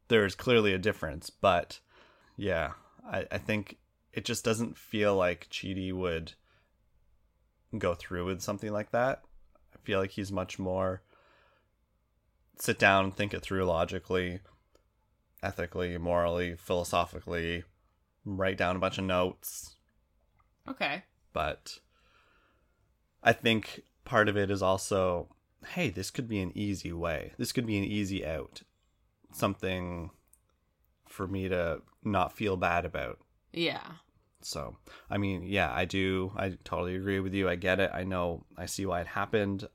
there's 0.07 0.35
clearly 0.35 0.73
a 0.73 0.79
difference. 0.79 1.29
But 1.29 1.79
yeah, 2.37 2.71
I, 3.09 3.25
I 3.31 3.37
think 3.37 3.77
it 4.13 4.25
just 4.25 4.43
doesn't 4.43 4.77
feel 4.77 5.15
like 5.15 5.49
Chidi 5.49 5.93
would 5.93 6.33
go 7.77 7.93
through 7.93 8.25
with 8.25 8.41
something 8.41 8.71
like 8.71 8.91
that. 8.91 9.23
I 9.73 9.77
feel 9.83 9.99
like 9.99 10.11
he's 10.11 10.31
much 10.31 10.57
more 10.57 11.01
sit 12.57 12.79
down, 12.79 13.11
think 13.11 13.33
it 13.33 13.41
through 13.41 13.65
logically, 13.65 14.39
ethically, 15.43 15.97
morally, 15.97 16.55
philosophically, 16.55 17.63
write 18.23 18.57
down 18.57 18.75
a 18.75 18.79
bunch 18.79 18.97
of 18.97 19.03
notes. 19.03 19.75
Okay. 20.67 21.03
But 21.33 21.79
I 23.21 23.33
think 23.33 23.81
part 24.05 24.29
of 24.29 24.37
it 24.37 24.49
is 24.49 24.61
also 24.61 25.29
hey, 25.69 25.89
this 25.89 26.11
could 26.11 26.27
be 26.27 26.39
an 26.41 26.51
easy 26.55 26.93
way. 26.93 27.33
This 27.37 27.51
could 27.51 27.65
be 27.65 27.77
an 27.77 27.83
easy 27.83 28.25
out. 28.25 28.61
Something 29.35 30.11
for 31.09 31.27
me 31.27 31.49
to 31.49 31.81
not 32.03 32.35
feel 32.37 32.55
bad 32.57 32.85
about. 32.85 33.19
Yeah. 33.53 33.83
So, 34.41 34.77
I 35.09 35.17
mean, 35.17 35.43
yeah, 35.43 35.71
I 35.73 35.85
do. 35.85 36.31
I 36.37 36.57
totally 36.63 36.95
agree 36.95 37.19
with 37.19 37.33
you. 37.33 37.49
I 37.49 37.55
get 37.55 37.79
it. 37.79 37.91
I 37.93 38.03
know. 38.03 38.45
I 38.57 38.65
see 38.65 38.85
why 38.85 39.01
it 39.01 39.07
happened. 39.07 39.67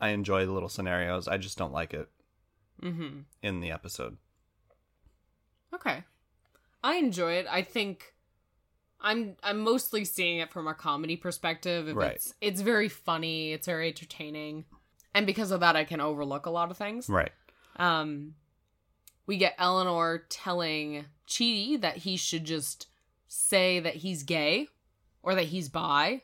I 0.00 0.08
enjoy 0.10 0.44
the 0.46 0.52
little 0.52 0.68
scenarios. 0.68 1.28
I 1.28 1.36
just 1.38 1.56
don't 1.58 1.72
like 1.72 1.94
it 1.94 2.08
Mm-hmm. 2.82 3.20
in 3.42 3.60
the 3.60 3.70
episode. 3.70 4.16
Okay. 5.74 6.02
I 6.82 6.96
enjoy 6.96 7.34
it. 7.34 7.46
I 7.50 7.62
think 7.62 8.14
I'm 9.00 9.36
I'm 9.42 9.60
mostly 9.60 10.04
seeing 10.04 10.38
it 10.38 10.50
from 10.50 10.66
a 10.66 10.74
comedy 10.74 11.16
perspective. 11.16 11.88
If 11.88 11.96
Right. 11.96 12.12
It's 12.16 12.34
it's 12.40 12.60
very 12.62 12.88
funny. 12.88 13.52
It's 13.52 13.66
very 13.66 13.88
entertaining, 13.88 14.64
and 15.14 15.26
because 15.26 15.50
of 15.50 15.60
that, 15.60 15.76
I 15.76 15.84
can 15.84 16.00
overlook 16.00 16.46
a 16.46 16.50
lot 16.50 16.70
of 16.70 16.76
things. 16.78 17.08
Right. 17.08 17.32
Um, 17.76 18.34
we 19.30 19.36
get 19.36 19.54
Eleanor 19.58 20.24
telling 20.28 21.04
Chidi 21.28 21.80
that 21.80 21.98
he 21.98 22.16
should 22.16 22.44
just 22.44 22.88
say 23.28 23.78
that 23.78 23.94
he's 23.94 24.24
gay 24.24 24.66
or 25.22 25.36
that 25.36 25.44
he's 25.44 25.68
bi. 25.68 26.22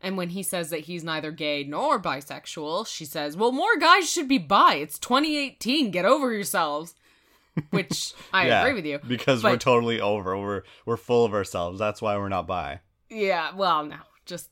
And 0.00 0.16
when 0.16 0.28
he 0.28 0.44
says 0.44 0.70
that 0.70 0.82
he's 0.82 1.02
neither 1.02 1.32
gay 1.32 1.64
nor 1.64 2.00
bisexual, 2.00 2.86
she 2.86 3.04
says, 3.04 3.36
Well, 3.36 3.50
more 3.50 3.76
guys 3.76 4.08
should 4.08 4.28
be 4.28 4.38
bi. 4.38 4.74
It's 4.76 5.00
2018. 5.00 5.90
Get 5.90 6.04
over 6.04 6.32
yourselves. 6.32 6.94
Which 7.70 8.14
I 8.32 8.46
Yeah, 8.46 8.60
agree 8.62 8.74
with 8.74 8.86
you. 8.86 9.00
Because 9.08 9.42
we're 9.42 9.56
totally 9.56 10.00
over. 10.00 10.38
We're 10.38 10.62
we're 10.86 10.96
full 10.96 11.24
of 11.24 11.34
ourselves. 11.34 11.80
That's 11.80 12.00
why 12.00 12.16
we're 12.18 12.28
not 12.28 12.46
bi. 12.46 12.78
Yeah, 13.10 13.52
well, 13.56 13.84
no, 13.84 13.96
just 14.26 14.48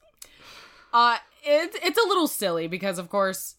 uh 0.93 1.19
it's 1.45 1.79
it's 1.85 1.99
a 2.05 2.09
little 2.09 2.27
silly 2.27 2.67
because 2.67 2.99
of 2.99 3.09
course 3.11 3.55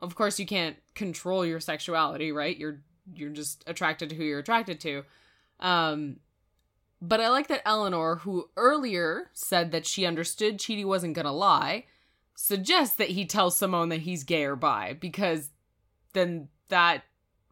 of 0.00 0.16
course 0.16 0.40
you 0.40 0.46
can't 0.46 0.78
control 0.96 1.46
your 1.46 1.60
sexuality, 1.60 2.32
right? 2.32 2.56
You're 2.56 2.80
you're 3.14 3.30
just 3.30 3.64
attracted 3.66 4.10
to 4.10 4.16
who 4.16 4.24
you're 4.24 4.38
attracted 4.38 4.80
to. 4.80 5.04
Um 5.60 6.20
but 7.00 7.20
I 7.20 7.28
like 7.28 7.46
that 7.48 7.62
Eleanor, 7.64 8.16
who 8.16 8.50
earlier 8.56 9.30
said 9.32 9.70
that 9.70 9.86
she 9.86 10.04
understood 10.04 10.58
Chidi 10.58 10.84
wasn't 10.84 11.14
gonna 11.14 11.32
lie, 11.32 11.84
suggests 12.34 12.96
that 12.96 13.10
he 13.10 13.24
tells 13.24 13.56
Simone 13.56 13.88
that 13.88 14.00
he's 14.00 14.24
gay 14.24 14.44
or 14.44 14.56
bi 14.56 14.94
because 14.94 15.50
then 16.12 16.48
that 16.68 17.02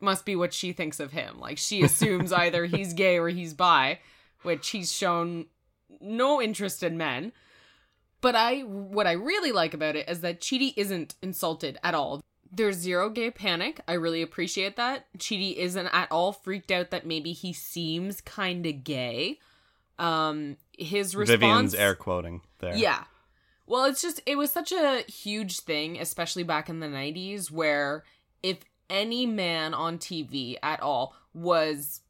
must 0.00 0.24
be 0.24 0.36
what 0.36 0.52
she 0.52 0.72
thinks 0.72 1.00
of 1.00 1.12
him. 1.12 1.38
Like 1.38 1.58
she 1.58 1.82
assumes 1.84 2.32
either 2.32 2.66
he's 2.66 2.92
gay 2.92 3.18
or 3.18 3.28
he's 3.28 3.54
bi, 3.54 4.00
which 4.42 4.68
he's 4.70 4.92
shown 4.92 5.46
no 6.00 6.40
interest 6.40 6.82
in 6.82 6.96
men. 6.96 7.32
But 8.20 8.34
I 8.34 8.60
what 8.60 9.06
I 9.06 9.12
really 9.12 9.52
like 9.52 9.74
about 9.74 9.96
it 9.96 10.08
is 10.08 10.20
that 10.20 10.40
Chidi 10.40 10.72
isn't 10.76 11.14
insulted 11.22 11.78
at 11.82 11.94
all. 11.94 12.22
There's 12.56 12.76
zero 12.76 13.10
gay 13.10 13.30
panic. 13.30 13.80
I 13.86 13.92
really 13.92 14.22
appreciate 14.22 14.76
that. 14.76 15.06
Chidi 15.18 15.54
isn't 15.56 15.86
at 15.88 16.10
all 16.10 16.32
freaked 16.32 16.70
out 16.70 16.90
that 16.90 17.06
maybe 17.06 17.32
he 17.32 17.52
seems 17.52 18.20
kind 18.20 18.64
of 18.66 18.82
gay. 18.84 19.38
Um 19.98 20.56
his 20.78 21.14
response 21.14 21.40
Vivian's 21.40 21.74
air 21.74 21.94
quoting 21.94 22.40
there. 22.58 22.74
yeah. 22.76 23.04
Well, 23.66 23.84
it's 23.84 24.00
just 24.00 24.20
it 24.26 24.36
was 24.36 24.50
such 24.50 24.72
a 24.72 25.02
huge 25.08 25.60
thing, 25.60 25.98
especially 26.00 26.42
back 26.44 26.68
in 26.68 26.80
the 26.80 26.86
90s 26.86 27.50
where 27.50 28.04
if 28.42 28.58
any 28.88 29.26
man 29.26 29.74
on 29.74 29.98
TV 29.98 30.56
at 30.62 30.80
all 30.80 31.14
was 31.34 32.02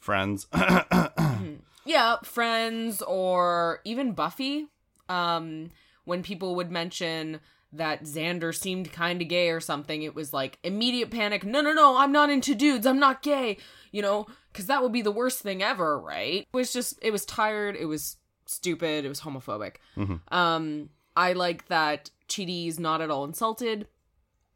Friends. 0.00 0.46
yeah, 1.84 2.16
Friends 2.24 3.02
or 3.02 3.80
even 3.84 4.12
Buffy, 4.12 4.66
Um, 5.08 5.70
when 6.04 6.22
people 6.22 6.54
would 6.56 6.70
mention 6.70 7.40
that 7.76 8.04
Xander 8.04 8.54
seemed 8.54 8.92
kind 8.92 9.20
of 9.20 9.28
gay 9.28 9.50
or 9.50 9.60
something, 9.60 10.02
it 10.02 10.14
was 10.14 10.32
like 10.32 10.58
immediate 10.62 11.10
panic. 11.10 11.44
No, 11.44 11.60
no, 11.60 11.72
no, 11.72 11.96
I'm 11.96 12.12
not 12.12 12.30
into 12.30 12.54
dudes. 12.54 12.86
I'm 12.86 12.98
not 13.00 13.22
gay. 13.22 13.58
You 13.92 14.02
know, 14.02 14.26
because 14.52 14.66
that 14.66 14.82
would 14.82 14.92
be 14.92 15.02
the 15.02 15.10
worst 15.10 15.40
thing 15.40 15.62
ever, 15.62 15.98
right? 15.98 16.40
It 16.42 16.56
was 16.56 16.72
just, 16.72 16.98
it 17.02 17.10
was 17.10 17.24
tired. 17.24 17.76
It 17.76 17.86
was 17.86 18.16
stupid. 18.46 19.04
It 19.04 19.08
was 19.08 19.20
homophobic. 19.20 19.76
Um, 20.28 20.90
I 21.16 21.32
like 21.32 21.68
that 21.68 22.10
Chidi's 22.28 22.78
not 22.80 23.00
at 23.00 23.10
all 23.10 23.24
insulted. 23.24 23.86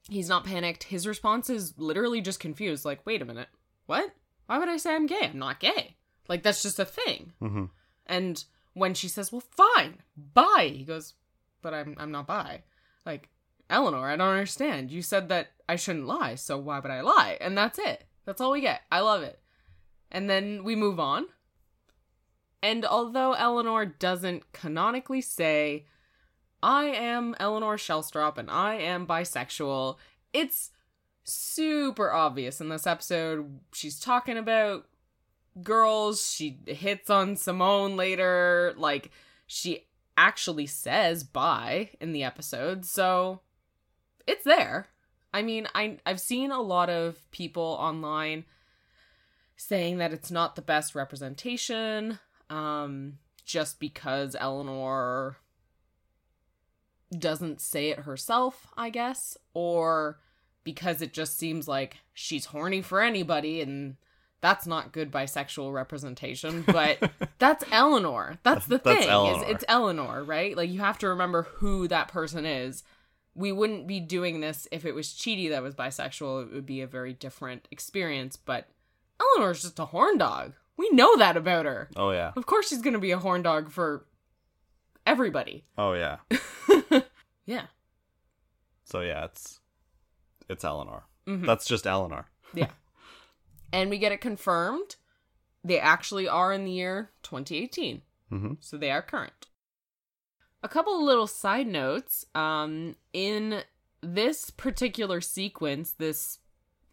He's 0.08 0.28
not 0.28 0.44
panicked. 0.44 0.84
His 0.84 1.06
response 1.06 1.50
is 1.50 1.74
literally 1.76 2.20
just 2.20 2.40
confused. 2.40 2.84
Like, 2.84 3.04
wait 3.06 3.22
a 3.22 3.24
minute, 3.24 3.48
what? 3.86 4.10
Why 4.46 4.58
would 4.58 4.68
I 4.68 4.76
say 4.78 4.94
I'm 4.94 5.06
gay? 5.06 5.28
I'm 5.30 5.38
not 5.38 5.60
gay. 5.60 5.96
Like 6.28 6.42
that's 6.42 6.62
just 6.62 6.78
a 6.78 6.84
thing. 6.84 7.32
hmm 7.40 7.64
And 8.06 8.42
when 8.74 8.94
she 8.94 9.08
says, 9.08 9.30
"Well, 9.32 9.42
fine, 9.56 9.98
bye," 10.16 10.72
he 10.74 10.84
goes, 10.84 11.14
"But 11.62 11.74
I'm 11.74 11.94
I'm 11.98 12.10
not 12.10 12.26
bi." 12.26 12.62
Like, 13.04 13.28
Eleanor, 13.70 14.08
I 14.08 14.16
don't 14.16 14.28
understand. 14.28 14.90
You 14.90 15.02
said 15.02 15.28
that 15.28 15.48
I 15.68 15.76
shouldn't 15.76 16.06
lie, 16.06 16.34
so 16.34 16.58
why 16.58 16.78
would 16.78 16.90
I 16.90 17.00
lie? 17.00 17.38
And 17.40 17.56
that's 17.56 17.78
it. 17.78 18.04
That's 18.24 18.40
all 18.40 18.52
we 18.52 18.60
get. 18.60 18.82
I 18.90 19.00
love 19.00 19.22
it. 19.22 19.40
And 20.10 20.28
then 20.28 20.64
we 20.64 20.74
move 20.74 20.98
on. 20.98 21.26
And 22.62 22.84
although 22.84 23.34
Eleanor 23.34 23.86
doesn't 23.86 24.52
canonically 24.52 25.20
say, 25.20 25.86
I 26.62 26.86
am 26.86 27.36
Eleanor 27.38 27.76
Shellstrop 27.76 28.36
and 28.36 28.50
I 28.50 28.74
am 28.74 29.06
bisexual, 29.06 29.96
it's 30.32 30.70
super 31.22 32.10
obvious 32.10 32.60
in 32.60 32.68
this 32.68 32.86
episode. 32.86 33.60
She's 33.72 34.00
talking 34.00 34.36
about 34.36 34.86
girls, 35.62 36.32
she 36.32 36.58
hits 36.66 37.10
on 37.10 37.36
Simone 37.36 37.96
later, 37.96 38.74
like, 38.76 39.10
she 39.46 39.87
actually 40.18 40.66
says 40.66 41.22
bi 41.22 41.90
in 42.00 42.12
the 42.12 42.24
episode, 42.24 42.84
so 42.84 43.40
it's 44.26 44.44
there. 44.44 44.88
I 45.32 45.42
mean, 45.42 45.68
I 45.74 45.98
I've 46.04 46.20
seen 46.20 46.50
a 46.50 46.60
lot 46.60 46.90
of 46.90 47.30
people 47.30 47.76
online 47.80 48.44
saying 49.56 49.98
that 49.98 50.12
it's 50.12 50.30
not 50.30 50.56
the 50.56 50.62
best 50.62 50.94
representation 50.94 52.18
um 52.50 53.18
just 53.44 53.80
because 53.80 54.36
Eleanor 54.38 55.36
doesn't 57.16 57.60
say 57.60 57.90
it 57.90 58.00
herself, 58.00 58.66
I 58.76 58.90
guess, 58.90 59.38
or 59.54 60.18
because 60.64 61.00
it 61.00 61.14
just 61.14 61.38
seems 61.38 61.66
like 61.66 61.98
she's 62.12 62.46
horny 62.46 62.82
for 62.82 63.00
anybody 63.00 63.62
and 63.62 63.96
that's 64.40 64.66
not 64.66 64.92
good 64.92 65.10
bisexual 65.10 65.72
representation, 65.72 66.62
but 66.62 67.10
that's 67.38 67.64
Eleanor. 67.72 68.38
That's 68.42 68.66
the 68.66 68.78
That's 68.78 69.00
thing. 69.00 69.08
Eleanor. 69.08 69.44
Is 69.44 69.50
it's 69.50 69.64
Eleanor, 69.68 70.22
right? 70.24 70.56
Like 70.56 70.70
you 70.70 70.80
have 70.80 70.98
to 70.98 71.08
remember 71.08 71.42
who 71.56 71.88
that 71.88 72.08
person 72.08 72.46
is. 72.46 72.82
We 73.34 73.52
wouldn't 73.52 73.86
be 73.86 74.00
doing 74.00 74.40
this 74.40 74.66
if 74.72 74.84
it 74.84 74.94
was 74.94 75.08
Chidi 75.08 75.50
that 75.50 75.62
was 75.62 75.74
bisexual. 75.74 76.44
It 76.44 76.52
would 76.54 76.66
be 76.66 76.80
a 76.80 76.86
very 76.86 77.12
different 77.12 77.68
experience, 77.70 78.36
but 78.36 78.68
Eleanor's 79.20 79.62
just 79.62 79.78
a 79.78 79.86
horn 79.86 80.18
dog. 80.18 80.54
We 80.76 80.88
know 80.90 81.16
that 81.16 81.36
about 81.36 81.66
her. 81.66 81.88
Oh 81.96 82.10
yeah. 82.10 82.32
Of 82.36 82.46
course 82.46 82.68
she's 82.68 82.82
going 82.82 82.94
to 82.94 83.00
be 83.00 83.10
a 83.10 83.18
horn 83.18 83.42
dog 83.42 83.70
for 83.70 84.04
everybody. 85.06 85.64
Oh 85.76 85.92
yeah. 85.94 86.18
Yeah. 87.46 87.62
So 88.84 89.00
yeah, 89.00 89.24
it's 89.24 89.58
it's 90.50 90.64
Eleanor. 90.64 91.04
Mhm. 91.26 91.46
That's 91.46 91.64
just 91.66 91.86
Eleanor. 91.86 92.26
Yeah. 92.54 92.68
and 93.72 93.90
we 93.90 93.98
get 93.98 94.12
it 94.12 94.20
confirmed. 94.20 94.96
They 95.64 95.78
actually 95.78 96.28
are 96.28 96.52
in 96.52 96.64
the 96.64 96.70
year 96.70 97.10
2018. 97.22 98.02
hmm 98.30 98.52
So 98.60 98.76
they 98.76 98.90
are 98.90 99.02
current. 99.02 99.46
A 100.62 100.68
couple 100.68 100.96
of 100.96 101.02
little 101.02 101.26
side 101.26 101.66
notes. 101.66 102.24
Um, 102.34 102.96
in 103.12 103.62
this 104.00 104.50
particular 104.50 105.20
sequence, 105.20 105.92
this, 105.92 106.38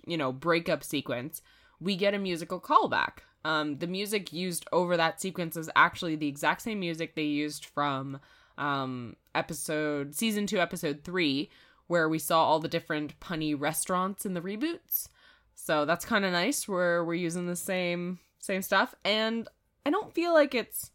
you 0.06 0.18
know, 0.18 0.32
breakup 0.32 0.84
sequence, 0.84 1.42
we 1.80 1.96
get 1.96 2.14
a 2.14 2.20
musical 2.20 2.60
callback. 2.60 3.20
Um, 3.44 3.78
the 3.78 3.88
music 3.88 4.34
used 4.34 4.66
over 4.72 4.98
that 4.98 5.22
sequence 5.22 5.56
is 5.56 5.70
actually 5.76 6.16
the 6.16 6.28
exact 6.28 6.64
same 6.64 6.80
music 6.80 7.14
they 7.14 7.24
used 7.24 7.66
from 7.66 8.20
um, 8.58 9.16
episode 9.36 10.16
season 10.16 10.48
two, 10.48 10.60
episode 10.60 11.04
three, 11.04 11.50
where 11.88 12.10
we 12.10 12.18
saw 12.18 12.44
all 12.44 12.60
the 12.60 12.68
different 12.68 13.20
punny 13.20 13.60
restaurants 13.60 14.26
in 14.26 14.34
the 14.34 14.42
reboots. 14.42 15.08
So 15.56 15.86
that's 15.86 16.06
kind 16.06 16.26
of 16.26 16.32
nice. 16.32 16.68
Where 16.68 17.04
we're 17.04 17.16
using 17.16 17.48
the 17.48 17.56
same 17.56 18.20
same 18.40 18.62
stuff, 18.62 18.94
and 19.04 19.48
I 19.86 19.90
don't 19.90 20.14
feel 20.14 20.34
like 20.34 20.54
it's. 20.54 20.92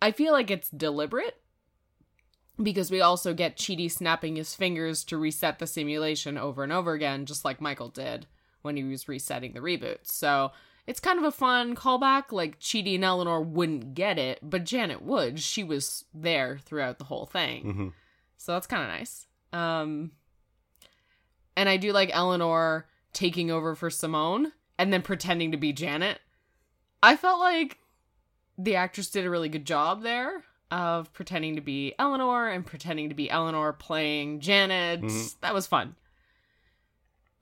I 0.00 0.12
feel 0.12 0.32
like 0.32 0.50
it's 0.50 0.68
deliberate 0.68 1.40
because 2.62 2.90
we 2.90 3.00
also 3.00 3.34
get 3.34 3.56
Chidi 3.56 3.90
snapping 3.90 4.36
his 4.36 4.54
fingers 4.54 5.02
to 5.04 5.16
reset 5.16 5.58
the 5.58 5.66
simulation 5.66 6.36
over 6.38 6.62
and 6.62 6.72
over 6.72 6.92
again, 6.92 7.26
just 7.26 7.44
like 7.44 7.60
Michael 7.60 7.88
did 7.88 8.26
when 8.62 8.76
he 8.76 8.84
was 8.84 9.08
resetting 9.08 9.52
the 9.54 9.60
reboot. 9.60 9.98
So 10.02 10.52
it's 10.86 11.00
kind 11.00 11.18
of 11.18 11.24
a 11.24 11.32
fun 11.32 11.74
callback. 11.74 12.32
Like 12.32 12.60
Chidi 12.60 12.94
and 12.96 13.04
Eleanor 13.04 13.40
wouldn't 13.40 13.94
get 13.94 14.18
it, 14.18 14.38
but 14.42 14.64
Janet 14.64 15.02
would. 15.02 15.40
She 15.40 15.64
was 15.64 16.04
there 16.12 16.58
throughout 16.64 16.98
the 16.98 17.04
whole 17.04 17.26
thing. 17.26 17.62
hmm 17.62 17.88
So 18.36 18.52
that's 18.52 18.66
kind 18.66 18.82
of 18.82 18.88
nice. 18.88 19.26
Um, 19.52 20.12
and 21.56 21.68
I 21.68 21.76
do 21.76 21.92
like 21.92 22.10
Eleanor 22.12 22.86
taking 23.12 23.50
over 23.50 23.74
for 23.74 23.90
Simone 23.90 24.52
and 24.78 24.92
then 24.92 25.02
pretending 25.02 25.52
to 25.52 25.56
be 25.56 25.72
Janet. 25.72 26.20
I 27.02 27.16
felt 27.16 27.38
like 27.40 27.78
the 28.58 28.76
actress 28.76 29.10
did 29.10 29.24
a 29.26 29.30
really 29.30 29.48
good 29.48 29.64
job 29.66 30.02
there 30.02 30.44
of 30.70 31.12
pretending 31.12 31.54
to 31.56 31.60
be 31.60 31.94
Eleanor 31.98 32.48
and 32.48 32.64
pretending 32.66 33.08
to 33.08 33.14
be 33.14 33.30
Eleanor 33.30 33.72
playing 33.72 34.40
Janet. 34.40 35.02
Mhm. 35.02 35.36
That 35.40 35.54
was 35.54 35.66
fun. 35.66 35.94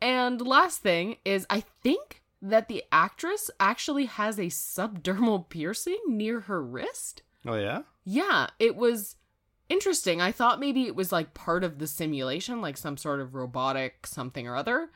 And 0.01 0.41
last 0.41 0.81
thing 0.83 1.17
is, 1.25 1.47
I 1.49 1.61
think 1.61 2.23
that 2.41 2.69
the 2.69 2.83
actress 2.91 3.51
actually 3.61 4.07
has 4.07 4.39
a 4.39 4.47
subdermal 4.47 5.49
piercing 5.49 5.99
near 6.09 6.41
her 6.41 6.63
wrist. 6.63 7.23
Oh 7.47 7.55
yeah. 7.55 7.83
Yeah, 8.05 8.49
it 8.59 8.75
was 8.77 9.17
interesting. 9.69 10.21
I 10.21 10.33
thought 10.33 10.61
maybe 10.61 10.87
it 10.87 10.97
was 10.97 11.13
like 11.13 11.35
part 11.35 11.65
of 11.65 11.79
the 11.79 11.87
simulation, 11.87 12.61
like 12.61 12.77
some 12.77 12.97
sort 12.97 13.21
of 13.21 13.35
robotic 13.35 14.07
something 14.07 14.47
or 14.47 14.57
other. 14.57 14.91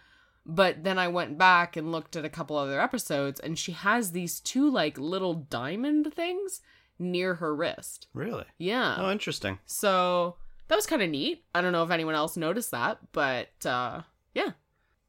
But 0.45 0.85
then 0.85 0.99
I 0.99 1.09
went 1.09 1.39
back 1.39 1.77
and 1.77 1.91
looked 1.91 2.15
at 2.15 2.25
a 2.25 2.31
couple 2.31 2.57
other 2.57 2.81
episodes, 2.81 3.41
and 3.41 3.59
she 3.59 3.73
has 3.73 4.13
these 4.13 4.39
two 4.39 4.71
like 4.71 4.97
little 4.97 5.35
diamond 5.35 6.15
things 6.15 6.61
near 6.99 7.35
her 7.35 7.55
wrist. 7.55 8.07
Really? 8.15 8.45
Yeah. 8.59 8.97
Oh, 8.99 9.11
interesting. 9.11 9.59
So 9.67 10.37
that 10.69 10.77
was 10.77 10.87
kind 10.87 11.03
of 11.03 11.11
neat. 11.11 11.45
I 11.55 11.61
don't 11.61 11.73
know 11.73 11.83
if 11.83 11.91
anyone 11.91 12.15
else 12.15 12.37
noticed 12.37 12.71
that, 12.71 12.99
but 13.13 13.67
uh, 13.67 14.03
yeah. 14.35 14.53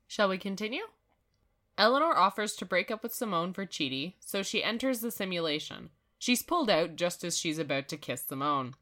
Shall 0.07 0.29
we 0.29 0.37
continue? 0.37 0.83
Eleanor 1.77 2.17
offers 2.17 2.55
to 2.55 2.65
break 2.65 2.89
up 2.89 3.03
with 3.03 3.13
Simone 3.13 3.53
for 3.53 3.65
Chidi, 3.65 4.13
so 4.19 4.41
she 4.41 4.63
enters 4.63 5.01
the 5.01 5.11
simulation. 5.11 5.91
She's 6.17 6.41
pulled 6.41 6.69
out 6.69 6.95
just 6.95 7.23
as 7.23 7.37
she's 7.37 7.59
about 7.59 7.87
to 7.89 7.97
kiss 7.97 8.23
Simone. 8.23 8.73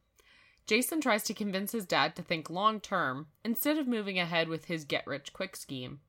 Jason 0.66 1.00
tries 1.00 1.22
to 1.24 1.34
convince 1.34 1.72
his 1.72 1.86
dad 1.86 2.16
to 2.16 2.22
think 2.22 2.50
long 2.50 2.80
term 2.80 3.28
instead 3.44 3.78
of 3.78 3.86
moving 3.86 4.18
ahead 4.18 4.48
with 4.48 4.64
his 4.66 4.84
get 4.84 5.06
rich 5.06 5.32
quick 5.32 5.54
scheme. 5.56 6.00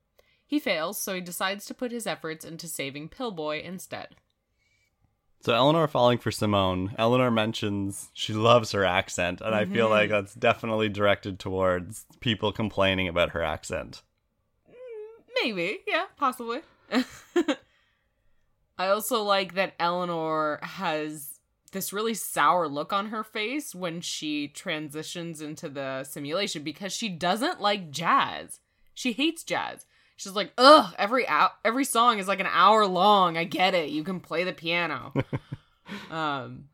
He 0.46 0.60
fails, 0.60 1.00
so 1.00 1.13
he 1.13 1.22
decides 1.22 1.65
to 1.65 1.74
put 1.74 1.91
his 1.91 2.08
efforts 2.08 2.46
into 2.46 2.67
saving 2.67 3.10
Pillboy 3.10 3.62
instead. 3.62 4.15
So 5.41 5.54
Eleanor 5.54 5.88
falling 5.88 6.17
for 6.17 6.32
Simone. 6.32 6.96
Eleanor 6.98 7.30
mentions 7.30 8.10
she 8.13 8.34
loves 8.34 8.72
her 8.72 8.84
accent, 8.84 9.39
and 9.41 9.54
I 9.54 9.65
feel 9.65 9.88
Mhm. 9.88 9.91
like 9.91 10.10
that's 10.10 10.34
definitely 10.34 10.89
directed 10.89 11.38
towards 11.39 12.06
people 12.20 12.52
complaining 12.52 13.08
about 13.08 13.32
her 13.32 13.43
accent. 13.43 14.02
Maybe, 15.43 15.82
yeah, 15.86 16.06
possibly. 16.17 16.62
I 18.78 18.88
also 18.88 19.22
like 19.24 19.54
that 19.54 19.74
Eleanor 19.80 20.60
has 20.63 21.37
this 21.72 21.94
really 21.94 22.14
sour 22.14 22.68
look 22.68 22.94
on 22.94 23.08
her 23.08 23.24
face 23.24 23.76
when 23.76 24.02
she 24.02 24.48
transitions 24.48 25.42
into 25.42 25.70
the 25.70 26.04
simulation 26.04 26.64
because 26.64 26.94
she 26.94 27.10
doesn't 27.10 27.62
like 27.62 27.92
jazz. 27.92 28.60
She 28.94 29.14
hates 29.14 29.44
jazz. 29.44 29.86
She's 30.16 30.34
like, 30.34 30.52
"Ugh, 30.58 30.94
every 30.98 31.28
hour, 31.28 31.52
every 31.64 31.86
song 31.86 32.20
is 32.20 32.28
like 32.28 32.40
an 32.40 32.50
hour 32.50 32.88
long. 32.88 33.38
I 33.38 33.44
get 33.44 33.74
it. 33.74 33.90
You 33.90 34.04
can 34.04 34.20
play 34.20 34.44
the 34.44 34.54
piano." 34.54 35.14
um 36.12 36.66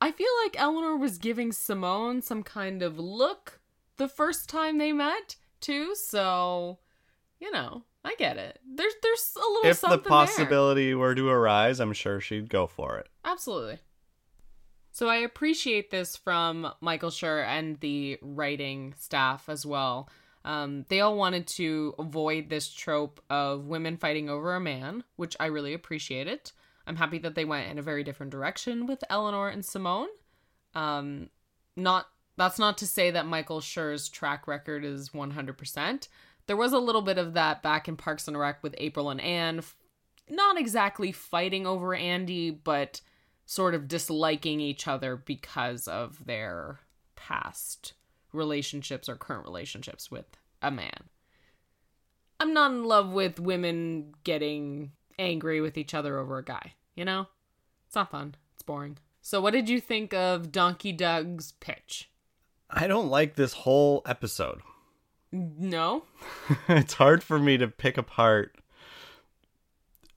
I 0.00 0.10
feel 0.10 0.30
like 0.42 0.60
Eleanor 0.60 0.96
was 0.96 1.18
giving 1.18 1.52
Simone 1.52 2.22
some 2.22 2.42
kind 2.42 2.82
of 2.82 2.98
look 2.98 3.60
the 3.98 4.08
first 4.08 4.48
time 4.48 4.78
they 4.78 4.92
met, 4.92 5.36
too, 5.60 5.94
so 5.94 6.78
you 7.38 7.50
know, 7.50 7.84
I 8.04 8.14
get 8.18 8.36
it. 8.36 8.58
There's 8.66 8.94
there's 9.02 9.34
a 9.36 9.38
little 9.38 9.54
something. 9.54 9.70
If 9.70 9.76
the 9.76 9.80
something 9.80 10.02
there. 10.02 10.10
possibility 10.10 10.94
were 10.94 11.14
to 11.14 11.28
arise, 11.28 11.80
I'm 11.80 11.92
sure 11.92 12.20
she'd 12.20 12.48
go 12.48 12.66
for 12.66 12.98
it. 12.98 13.08
Absolutely. 13.24 13.78
So 14.90 15.08
I 15.08 15.16
appreciate 15.16 15.90
this 15.90 16.16
from 16.16 16.70
Michael 16.80 17.10
Schur 17.10 17.46
and 17.46 17.80
the 17.80 18.18
writing 18.20 18.94
staff 18.98 19.48
as 19.48 19.64
well. 19.64 20.08
Um, 20.44 20.84
they 20.88 21.00
all 21.00 21.16
wanted 21.16 21.46
to 21.48 21.94
avoid 21.98 22.50
this 22.50 22.68
trope 22.68 23.22
of 23.30 23.66
women 23.66 23.96
fighting 23.96 24.28
over 24.28 24.54
a 24.54 24.60
man, 24.60 25.04
which 25.16 25.36
I 25.40 25.46
really 25.46 25.72
appreciate 25.72 26.26
it. 26.26 26.52
I'm 26.86 26.96
happy 26.96 27.18
that 27.18 27.36
they 27.36 27.44
went 27.44 27.70
in 27.70 27.78
a 27.78 27.82
very 27.82 28.02
different 28.02 28.32
direction 28.32 28.86
with 28.86 29.04
Eleanor 29.08 29.48
and 29.48 29.64
Simone. 29.64 30.08
Um, 30.74 31.30
not 31.76 32.06
that's 32.36 32.58
not 32.58 32.78
to 32.78 32.86
say 32.86 33.10
that 33.10 33.26
Michael 33.26 33.60
Schur's 33.60 34.08
track 34.08 34.46
record 34.48 34.84
is 34.84 35.10
100%. 35.10 36.08
There 36.46 36.56
was 36.56 36.72
a 36.72 36.78
little 36.78 37.02
bit 37.02 37.18
of 37.18 37.34
that 37.34 37.62
back 37.62 37.88
in 37.88 37.96
Parks 37.96 38.28
and 38.28 38.38
Rec 38.38 38.62
with 38.62 38.74
April 38.78 39.10
and 39.10 39.20
Ann, 39.20 39.62
not 40.28 40.58
exactly 40.58 41.12
fighting 41.12 41.66
over 41.66 41.94
Andy, 41.94 42.50
but 42.50 43.00
sort 43.46 43.74
of 43.74 43.88
disliking 43.88 44.60
each 44.60 44.88
other 44.88 45.16
because 45.16 45.86
of 45.86 46.24
their 46.24 46.80
past 47.16 47.94
relationships 48.32 49.08
or 49.08 49.16
current 49.16 49.44
relationships 49.44 50.10
with 50.10 50.26
a 50.60 50.70
man. 50.70 51.08
I'm 52.40 52.54
not 52.54 52.72
in 52.72 52.84
love 52.84 53.12
with 53.12 53.38
women 53.38 54.14
getting 54.24 54.92
angry 55.18 55.60
with 55.60 55.78
each 55.78 55.94
other 55.94 56.18
over 56.18 56.38
a 56.38 56.44
guy, 56.44 56.74
you 56.96 57.04
know? 57.04 57.28
It's 57.86 57.94
not 57.94 58.10
fun. 58.10 58.34
It's 58.54 58.62
boring. 58.62 58.98
So, 59.20 59.40
what 59.40 59.52
did 59.52 59.68
you 59.68 59.80
think 59.80 60.12
of 60.12 60.50
Donkey 60.50 60.92
Doug's 60.92 61.52
pitch? 61.60 62.10
I 62.68 62.86
don't 62.86 63.08
like 63.08 63.36
this 63.36 63.52
whole 63.52 64.02
episode. 64.06 64.62
No? 65.32 66.04
it's 66.68 66.94
hard 66.94 67.22
for 67.22 67.38
me 67.38 67.56
to 67.56 67.68
pick 67.68 67.96
apart 67.96 68.54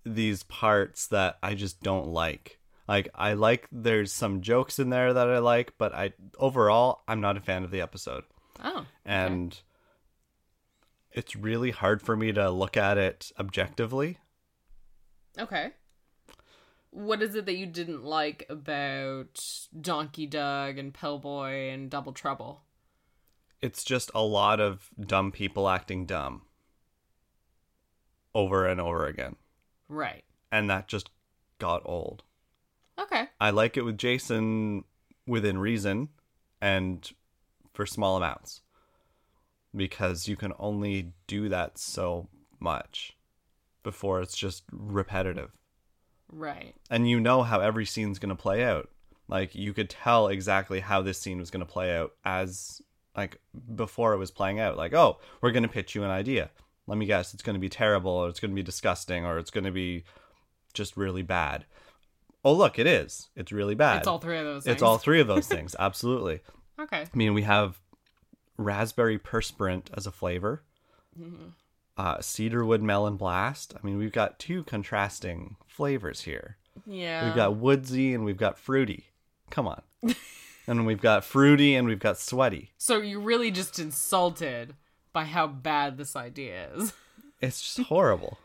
these 0.06 0.44
parts 0.44 1.08
that 1.08 1.38
I 1.42 1.56
just 1.56 1.82
don't 1.82 2.08
like. 2.08 2.60
Like 2.88 3.10
I 3.16 3.34
like 3.34 3.68
there's 3.72 4.12
some 4.12 4.42
jokes 4.42 4.78
in 4.78 4.90
there 4.90 5.14
that 5.14 5.30
I 5.30 5.40
like, 5.40 5.74
but 5.78 5.94
I 5.94 6.14
overall 6.38 7.02
I'm 7.08 7.22
not 7.22 7.38
a 7.38 7.42
fan 7.42 7.64
of 7.64 7.72
the 7.72 7.82
episode. 7.82 8.24
Oh. 8.64 8.86
And 9.04 9.60
it's 11.12 11.36
really 11.36 11.72
hard 11.72 12.02
for 12.02 12.16
me 12.16 12.32
to 12.34 12.52
look 12.52 12.78
at 12.78 12.98
it 12.98 13.32
objectively. 13.40 14.20
Okay. 15.40 15.72
What 16.92 17.22
is 17.22 17.36
it 17.36 17.46
that 17.46 17.56
you 17.56 17.66
didn't 17.66 18.04
like 18.04 18.46
about 18.50 19.40
Donkey 19.80 20.28
Doug 20.28 20.78
and 20.78 20.94
Pillboy 20.94 21.70
and 21.72 21.90
Double 21.90 22.14
Trouble? 22.14 22.62
It's 23.62 23.84
just 23.84 24.12
a 24.14 24.22
lot 24.22 24.60
of 24.60 24.90
dumb 25.00 25.32
people 25.32 25.68
acting 25.68 26.06
dumb 26.06 26.44
over 28.34 28.68
and 28.68 28.80
over 28.80 29.06
again. 29.08 29.36
Right. 29.88 30.24
And 30.52 30.70
that 30.70 30.88
just 30.88 31.10
got 31.60 31.82
old. 31.86 32.24
Okay. 33.00 33.28
I 33.40 33.50
like 33.50 33.78
it 33.78 33.84
with 33.84 33.98
Jason 33.98 34.84
within 35.26 35.58
reason 35.58 36.10
and 36.62 37.10
for 37.74 37.86
small 37.86 38.18
amounts 38.18 38.62
because 39.76 40.28
you 40.28 40.36
can 40.36 40.54
only 40.60 41.14
do 41.28 41.50
that 41.50 41.78
so 41.78 42.30
much 42.60 43.18
before 43.84 44.22
it's 44.22 44.38
just 44.38 44.64
repetitive. 44.72 45.52
Right. 46.32 46.74
And 46.90 47.10
you 47.10 47.20
know 47.20 47.44
how 47.44 47.60
every 47.60 47.86
scene's 47.86 48.20
going 48.20 48.30
to 48.30 48.36
play 48.36 48.64
out. 48.64 48.90
Like 49.28 49.56
you 49.56 49.74
could 49.74 49.90
tell 49.90 50.28
exactly 50.28 50.80
how 50.80 51.02
this 51.02 51.20
scene 51.20 51.40
was 51.40 51.52
going 51.52 51.66
to 51.66 51.72
play 51.72 51.96
out 51.96 52.14
as 52.24 52.82
like 53.16 53.40
before 53.76 54.14
it 54.14 54.18
was 54.18 54.32
playing 54.32 54.60
out. 54.60 54.78
Like, 54.78 54.94
"Oh, 54.94 55.20
we're 55.42 55.52
going 55.52 55.64
to 55.64 55.70
pitch 55.70 55.96
you 55.96 56.04
an 56.04 56.10
idea. 56.12 56.50
Let 56.88 56.98
me 56.98 57.06
guess, 57.06 57.34
it's 57.34 57.42
going 57.44 57.56
to 57.56 57.60
be 57.60 57.70
terrible 57.70 58.12
or 58.12 58.30
it's 58.30 58.40
going 58.40 58.52
to 58.52 58.56
be 58.56 58.64
disgusting 58.64 59.26
or 59.26 59.38
it's 59.40 59.50
going 59.52 59.64
to 59.64 59.72
be 59.72 60.04
just 60.74 60.96
really 60.98 61.24
bad." 61.24 61.66
Oh, 62.44 62.54
look, 62.54 62.78
it 62.78 62.86
is. 62.86 63.30
It's 63.36 63.52
really 63.52 63.74
bad. 63.74 63.98
It's 63.98 64.08
all 64.08 64.20
three 64.20 64.38
of 64.38 64.46
those 64.46 64.64
things. 64.66 64.74
It's 64.74 64.84
all 64.84 64.98
three 65.00 65.20
of 65.20 65.26
those 65.28 65.48
things. 65.56 65.76
Absolutely. 65.80 66.42
Okay. 66.80 67.02
I 67.02 67.18
mean, 67.18 67.34
we 67.34 67.42
have 67.42 67.80
raspberry 68.58 69.18
perspirant 69.18 69.90
as 69.96 70.06
a 70.08 70.12
flavor, 70.12 70.62
Mm-hmm. 71.20 71.48
uh, 71.98 72.20
cedarwood 72.22 72.82
melon 72.82 73.16
blast. 73.16 73.74
I 73.76 73.86
mean, 73.86 73.98
we've 73.98 74.12
got 74.12 74.38
two 74.38 74.64
contrasting 74.66 75.56
flavors 75.66 76.22
here. 76.22 76.58
Yeah. 76.86 77.26
We've 77.26 77.36
got 77.36 77.56
woodsy 77.56 78.14
and 78.14 78.26
we've 78.26 78.38
got 78.38 78.60
fruity. 78.60 79.06
Come 79.50 79.68
on. 79.68 79.82
and 80.68 80.86
we've 80.86 81.02
got 81.02 81.24
fruity 81.24 81.76
and 81.76 81.88
we've 81.88 82.00
got 82.00 82.18
sweaty. 82.18 82.72
So 82.78 82.98
you're 83.02 83.20
really 83.20 83.52
just 83.52 83.80
insulted 83.80 84.76
by 85.14 85.24
how 85.26 85.48
bad 85.48 85.98
this 85.98 86.16
idea 86.16 86.70
is. 86.76 86.94
It's 87.42 87.62
just 87.62 87.88
horrible. 87.90 88.38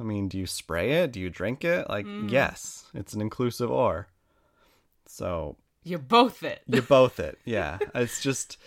I 0.00 0.02
mean, 0.02 0.28
do 0.28 0.38
you 0.38 0.46
spray 0.46 0.92
it? 1.02 1.12
Do 1.12 1.20
you 1.20 1.30
drink 1.30 1.64
it? 1.64 1.88
Like, 1.88 2.06
Mm. 2.06 2.30
yes, 2.30 2.84
it's 2.94 3.12
an 3.14 3.20
inclusive 3.20 3.70
or. 3.70 4.08
So 5.06 5.56
You're 5.84 5.98
both 5.98 6.42
it. 6.42 6.62
You're 6.66 6.82
both 7.00 7.18
it. 7.20 7.38
Yeah. 7.44 7.78
It's 7.94 8.20
just 8.22 8.58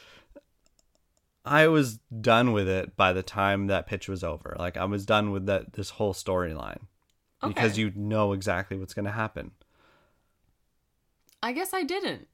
I 1.46 1.68
was 1.68 1.98
done 2.22 2.52
with 2.52 2.68
it 2.68 2.96
by 2.96 3.14
the 3.14 3.24
time 3.24 3.68
that 3.68 3.88
pitch 3.88 4.08
was 4.08 4.24
over. 4.24 4.56
Like 4.60 4.78
I 4.78 4.86
was 4.86 5.06
done 5.06 5.32
with 5.32 5.46
that 5.48 5.74
this 5.74 5.92
whole 5.92 6.14
storyline. 6.14 6.82
Because 7.42 7.78
you 7.78 7.92
know 7.96 8.34
exactly 8.34 8.76
what's 8.78 8.94
going 8.94 9.06
to 9.06 9.12
happen. 9.12 9.52
I 11.42 11.54
guess 11.54 11.74
I 11.74 11.84
didn't. 11.84 12.28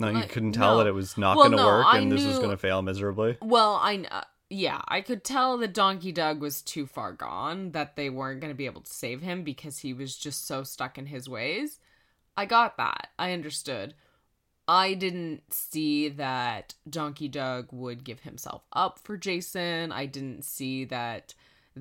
No, 0.00 0.08
you 0.08 0.14
Like, 0.14 0.30
couldn't 0.30 0.52
tell 0.52 0.72
no. 0.72 0.78
that 0.78 0.86
it 0.88 0.94
was 0.94 1.16
not 1.18 1.36
Well, 1.36 1.46
going 1.48 1.58
to 1.58 1.62
no, 1.62 1.66
work 1.66 1.86
I 1.86 1.98
and 1.98 2.10
this 2.10 2.24
was 2.24 2.38
going 2.38 2.50
to 2.50 2.56
fail 2.56 2.82
miserably. 2.82 3.36
Well, 3.42 3.74
I 3.76 4.04
uh, 4.10 4.22
yeah, 4.48 4.80
I 4.88 5.00
could 5.02 5.22
tell 5.22 5.58
that 5.58 5.74
Donkey 5.74 6.10
Doug 6.10 6.40
was 6.40 6.62
too 6.62 6.86
far 6.86 7.12
gone, 7.12 7.70
that 7.72 7.94
they 7.94 8.10
weren't 8.10 8.40
going 8.40 8.52
to 8.52 8.56
be 8.56 8.66
able 8.66 8.80
to 8.80 8.92
save 8.92 9.20
him 9.22 9.44
because 9.44 9.78
he 9.78 9.92
was 9.92 10.16
just 10.16 10.46
so 10.46 10.64
stuck 10.64 10.98
in 10.98 11.06
his 11.06 11.28
ways. 11.28 11.78
I 12.36 12.46
got 12.46 12.76
that. 12.78 13.08
I 13.18 13.32
understood. 13.32 13.94
I 14.66 14.94
didn't 14.94 15.42
see 15.52 16.08
that 16.10 16.74
Donkey 16.88 17.28
Doug 17.28 17.68
would 17.72 18.04
give 18.04 18.20
himself 18.20 18.62
up 18.72 18.98
for 18.98 19.16
Jason. 19.16 19.92
I 19.92 20.06
didn't 20.06 20.44
see 20.44 20.84
that 20.86 21.34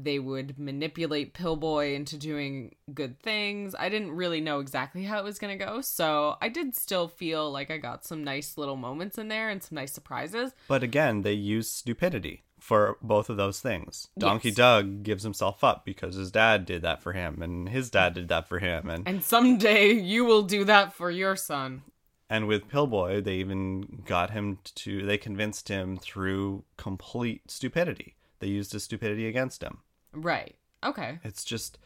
they 0.04 0.20
would 0.20 0.58
manipulate 0.58 1.34
Pillboy 1.34 1.94
into 1.94 2.18
doing 2.18 2.76
good 2.94 3.20
things. 3.20 3.76
I 3.78 3.90
didn't 3.90 4.12
really 4.12 4.42
know 4.42 4.60
exactly 4.60 5.04
how 5.04 5.20
it 5.20 5.24
was 5.24 5.40
going 5.40 5.58
to 5.58 5.66
go. 5.66 5.82
So 5.82 6.38
I 6.42 6.50
did 6.50 6.76
still 6.76 7.08
feel 7.08 7.52
like 7.52 7.72
I 7.72 7.78
got 7.78 8.06
some 8.06 8.24
nice 8.24 8.58
little 8.58 8.76
moments 8.76 9.18
in 9.18 9.28
there 9.28 9.50
and 9.50 9.62
some 9.62 9.76
nice 9.76 9.94
surprises. 9.94 10.54
But 10.68 10.84
again, 10.84 11.22
they 11.22 11.34
use 11.34 11.70
stupidity 11.70 12.44
for 12.60 12.98
both 13.02 13.30
of 13.30 13.38
those 13.38 13.60
things. 13.60 14.10
Donkey 14.18 14.50
Yes. 14.50 14.58
Doug 14.58 15.04
gives 15.04 15.24
himself 15.24 15.64
up 15.64 15.86
because 15.86 16.16
his 16.16 16.32
dad 16.32 16.66
did 16.66 16.82
that 16.82 17.02
for 17.02 17.14
him 17.14 17.42
and 17.42 17.70
his 17.70 17.90
dad 17.90 18.14
did 18.14 18.28
that 18.28 18.48
for 18.48 18.60
him 18.60 18.90
and 18.90 19.08
And 19.08 19.24
someday 19.24 19.92
you 19.92 20.26
will 20.26 20.44
do 20.44 20.66
that 20.66 20.94
for 20.94 21.10
your 21.10 21.36
son. 21.36 21.84
And 22.30 22.48
with 22.48 22.70
Pillboy, 22.70 23.22
they 23.22 23.36
even 23.36 24.04
got 24.06 24.30
him 24.30 24.60
to, 24.76 25.06
they 25.06 25.18
convinced 25.18 25.68
him 25.68 25.98
through 25.98 26.64
complete 26.78 27.50
stupidity. 27.50 28.16
They 28.40 28.48
used 28.48 28.72
his 28.74 28.84
stupidity 28.84 29.28
against 29.28 29.64
him. 29.64 29.80
Right. 30.14 30.56
Okay. 30.84 31.20
It's 31.24 31.44
just, 31.44 31.78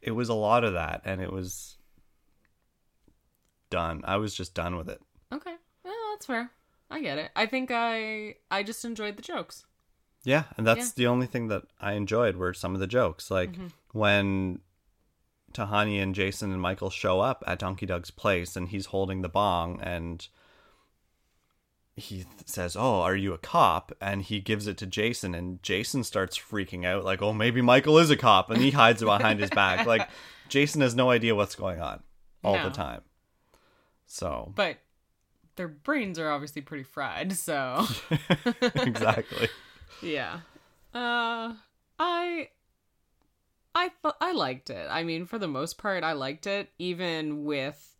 it 0.00 0.12
was 0.12 0.28
a 0.28 0.34
lot 0.34 0.64
of 0.64 0.74
that, 0.74 1.02
and 1.04 1.20
it 1.20 1.32
was 1.32 1.76
done. 3.70 4.02
I 4.04 4.16
was 4.16 4.34
just 4.34 4.54
done 4.54 4.76
with 4.76 4.88
it. 4.88 5.00
Okay. 5.32 5.54
Well, 5.84 5.94
that's 6.12 6.26
fair. 6.26 6.50
I 6.90 7.00
get 7.00 7.18
it. 7.18 7.30
I 7.34 7.46
think 7.46 7.70
I 7.72 8.36
I 8.50 8.62
just 8.62 8.84
enjoyed 8.84 9.16
the 9.16 9.22
jokes. 9.22 9.64
Yeah, 10.24 10.44
and 10.56 10.66
that's 10.66 10.88
Yeah. 10.88 10.92
the 10.96 11.06
only 11.06 11.26
thing 11.26 11.48
that 11.48 11.62
I 11.80 11.92
enjoyed 11.94 12.36
were 12.36 12.52
some 12.52 12.74
of 12.74 12.80
the 12.80 12.86
jokes. 12.86 13.30
Like 13.30 13.52
mm-hmm. 13.52 13.68
when 13.92 14.60
Tahani 15.54 16.02
and 16.02 16.14
Jason 16.14 16.52
and 16.52 16.60
Michael 16.60 16.90
show 16.90 17.20
up 17.20 17.42
at 17.46 17.58
Donkey 17.58 17.86
Doug's 17.86 18.10
place 18.10 18.56
and 18.56 18.68
he's 18.68 18.86
holding 18.86 19.22
the 19.22 19.28
bong 19.28 19.80
and 19.80 20.28
he 21.96 22.16
th- 22.24 22.26
says, 22.46 22.74
"Oh, 22.76 23.00
are 23.02 23.14
you 23.16 23.32
a 23.34 23.38
cop?" 23.38 23.92
and 24.00 24.22
he 24.22 24.40
gives 24.40 24.66
it 24.66 24.76
to 24.78 24.86
Jason 24.86 25.34
and 25.34 25.62
Jason 25.62 26.04
starts 26.04 26.38
freaking 26.38 26.84
out 26.86 27.04
like, 27.04 27.20
"Oh, 27.22 27.32
maybe 27.32 27.60
Michael 27.60 27.98
is 27.98 28.10
a 28.10 28.16
cop." 28.16 28.50
And 28.50 28.60
he 28.62 28.70
hides 28.70 29.02
it 29.02 29.06
behind 29.06 29.40
his 29.40 29.50
back. 29.50 29.86
Like 29.92 30.08
Jason 30.48 30.80
has 30.80 30.94
no 30.94 31.10
idea 31.10 31.34
what's 31.34 31.54
going 31.54 31.80
on 31.80 32.02
all 32.42 32.54
No. 32.56 32.64
the 32.64 32.70
time. 32.74 33.02
So, 34.06 34.52
But 34.54 34.78
their 35.56 35.68
brains 35.68 36.18
are 36.18 36.30
obviously 36.30 36.62
pretty 36.62 36.84
fried, 36.84 37.32
so 37.34 37.86
exactly. 38.74 39.48
yeah. 40.02 40.40
Uh 40.94 41.54
I 41.98 42.48
I 43.74 43.90
I 44.20 44.32
liked 44.32 44.70
it. 44.70 44.86
I 44.90 45.02
mean, 45.02 45.24
for 45.26 45.38
the 45.38 45.48
most 45.48 45.78
part 45.78 46.04
I 46.04 46.12
liked 46.12 46.46
it 46.46 46.70
even 46.78 47.44
with 47.44 47.91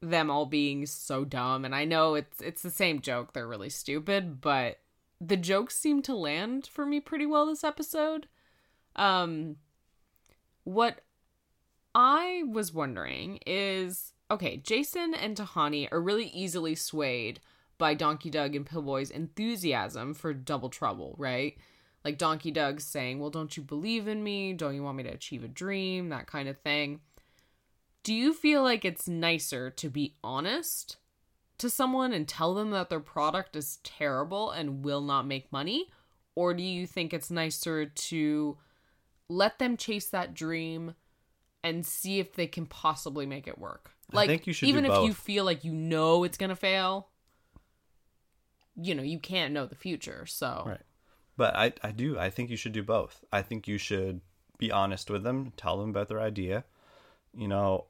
them 0.00 0.30
all 0.30 0.46
being 0.46 0.86
so 0.86 1.24
dumb 1.24 1.64
and 1.64 1.74
I 1.74 1.84
know 1.84 2.14
it's 2.14 2.40
it's 2.40 2.62
the 2.62 2.70
same 2.70 3.00
joke, 3.00 3.32
they're 3.32 3.48
really 3.48 3.70
stupid, 3.70 4.40
but 4.40 4.78
the 5.20 5.36
jokes 5.36 5.76
seem 5.76 6.02
to 6.02 6.14
land 6.14 6.66
for 6.66 6.86
me 6.86 7.00
pretty 7.00 7.26
well 7.26 7.46
this 7.46 7.64
episode. 7.64 8.28
Um 8.96 9.56
what 10.64 11.00
I 11.94 12.44
was 12.48 12.72
wondering 12.72 13.40
is 13.46 14.12
okay, 14.30 14.58
Jason 14.58 15.14
and 15.14 15.36
Tahani 15.36 15.88
are 15.90 16.00
really 16.00 16.26
easily 16.28 16.74
swayed 16.74 17.40
by 17.78 17.94
Donkey 17.94 18.28
Doug 18.28 18.54
and 18.54 18.66
Pillboy's 18.66 19.10
enthusiasm 19.10 20.12
for 20.12 20.34
Double 20.34 20.68
Trouble, 20.68 21.14
right? 21.16 21.56
Like 22.04 22.18
Donkey 22.18 22.50
Doug 22.50 22.80
saying, 22.80 23.18
Well, 23.20 23.30
don't 23.30 23.56
you 23.56 23.62
believe 23.62 24.08
in 24.08 24.22
me? 24.22 24.52
Don't 24.52 24.74
you 24.74 24.82
want 24.82 24.96
me 24.96 25.04
to 25.04 25.10
achieve 25.10 25.44
a 25.44 25.48
dream? 25.48 26.08
That 26.08 26.26
kind 26.26 26.48
of 26.48 26.58
thing. 26.58 27.00
Do 28.08 28.14
you 28.14 28.32
feel 28.32 28.62
like 28.62 28.86
it's 28.86 29.06
nicer 29.06 29.68
to 29.68 29.90
be 29.90 30.14
honest 30.24 30.96
to 31.58 31.68
someone 31.68 32.14
and 32.14 32.26
tell 32.26 32.54
them 32.54 32.70
that 32.70 32.88
their 32.88 33.00
product 33.00 33.54
is 33.54 33.80
terrible 33.84 34.50
and 34.50 34.82
will 34.82 35.02
not 35.02 35.26
make 35.26 35.52
money? 35.52 35.90
Or 36.34 36.54
do 36.54 36.62
you 36.62 36.86
think 36.86 37.12
it's 37.12 37.30
nicer 37.30 37.84
to 37.84 38.56
let 39.28 39.58
them 39.58 39.76
chase 39.76 40.08
that 40.08 40.32
dream, 40.32 40.94
and 41.62 41.84
see 41.84 42.18
if 42.18 42.34
they 42.34 42.46
can 42.46 42.66
possibly 42.66 43.26
make 43.26 43.46
it 43.46 43.58
work. 43.58 43.90
I 44.12 44.16
Like 44.16 44.28
think 44.28 44.46
you 44.46 44.52
should 44.52 44.68
even 44.68 44.86
if 44.86 45.04
you 45.04 45.12
feel 45.12 45.44
like 45.44 45.64
you 45.64 45.72
know 45.72 46.24
it's 46.24 46.38
going 46.38 46.48
to 46.48 46.56
fail, 46.56 47.08
you 48.74 48.94
know, 48.94 49.02
you 49.02 49.18
can't 49.18 49.52
know 49.52 49.66
the 49.66 49.74
future. 49.74 50.24
So 50.24 50.64
Right. 50.66 50.80
But 51.36 51.54
I, 51.54 51.72
I 51.82 51.92
do. 51.92 52.18
I 52.18 52.30
think 52.30 52.48
you 52.48 52.56
should 52.56 52.72
do 52.72 52.82
both. 52.82 53.22
I 53.32 53.42
think 53.42 53.68
you 53.68 53.76
should 53.78 54.22
be 54.56 54.72
honest 54.72 55.10
with 55.10 55.22
them, 55.22 55.52
tell 55.56 55.76
them 55.76 55.90
about 55.90 56.08
their 56.08 56.20
idea. 56.20 56.64
You 57.36 57.48
know, 57.48 57.84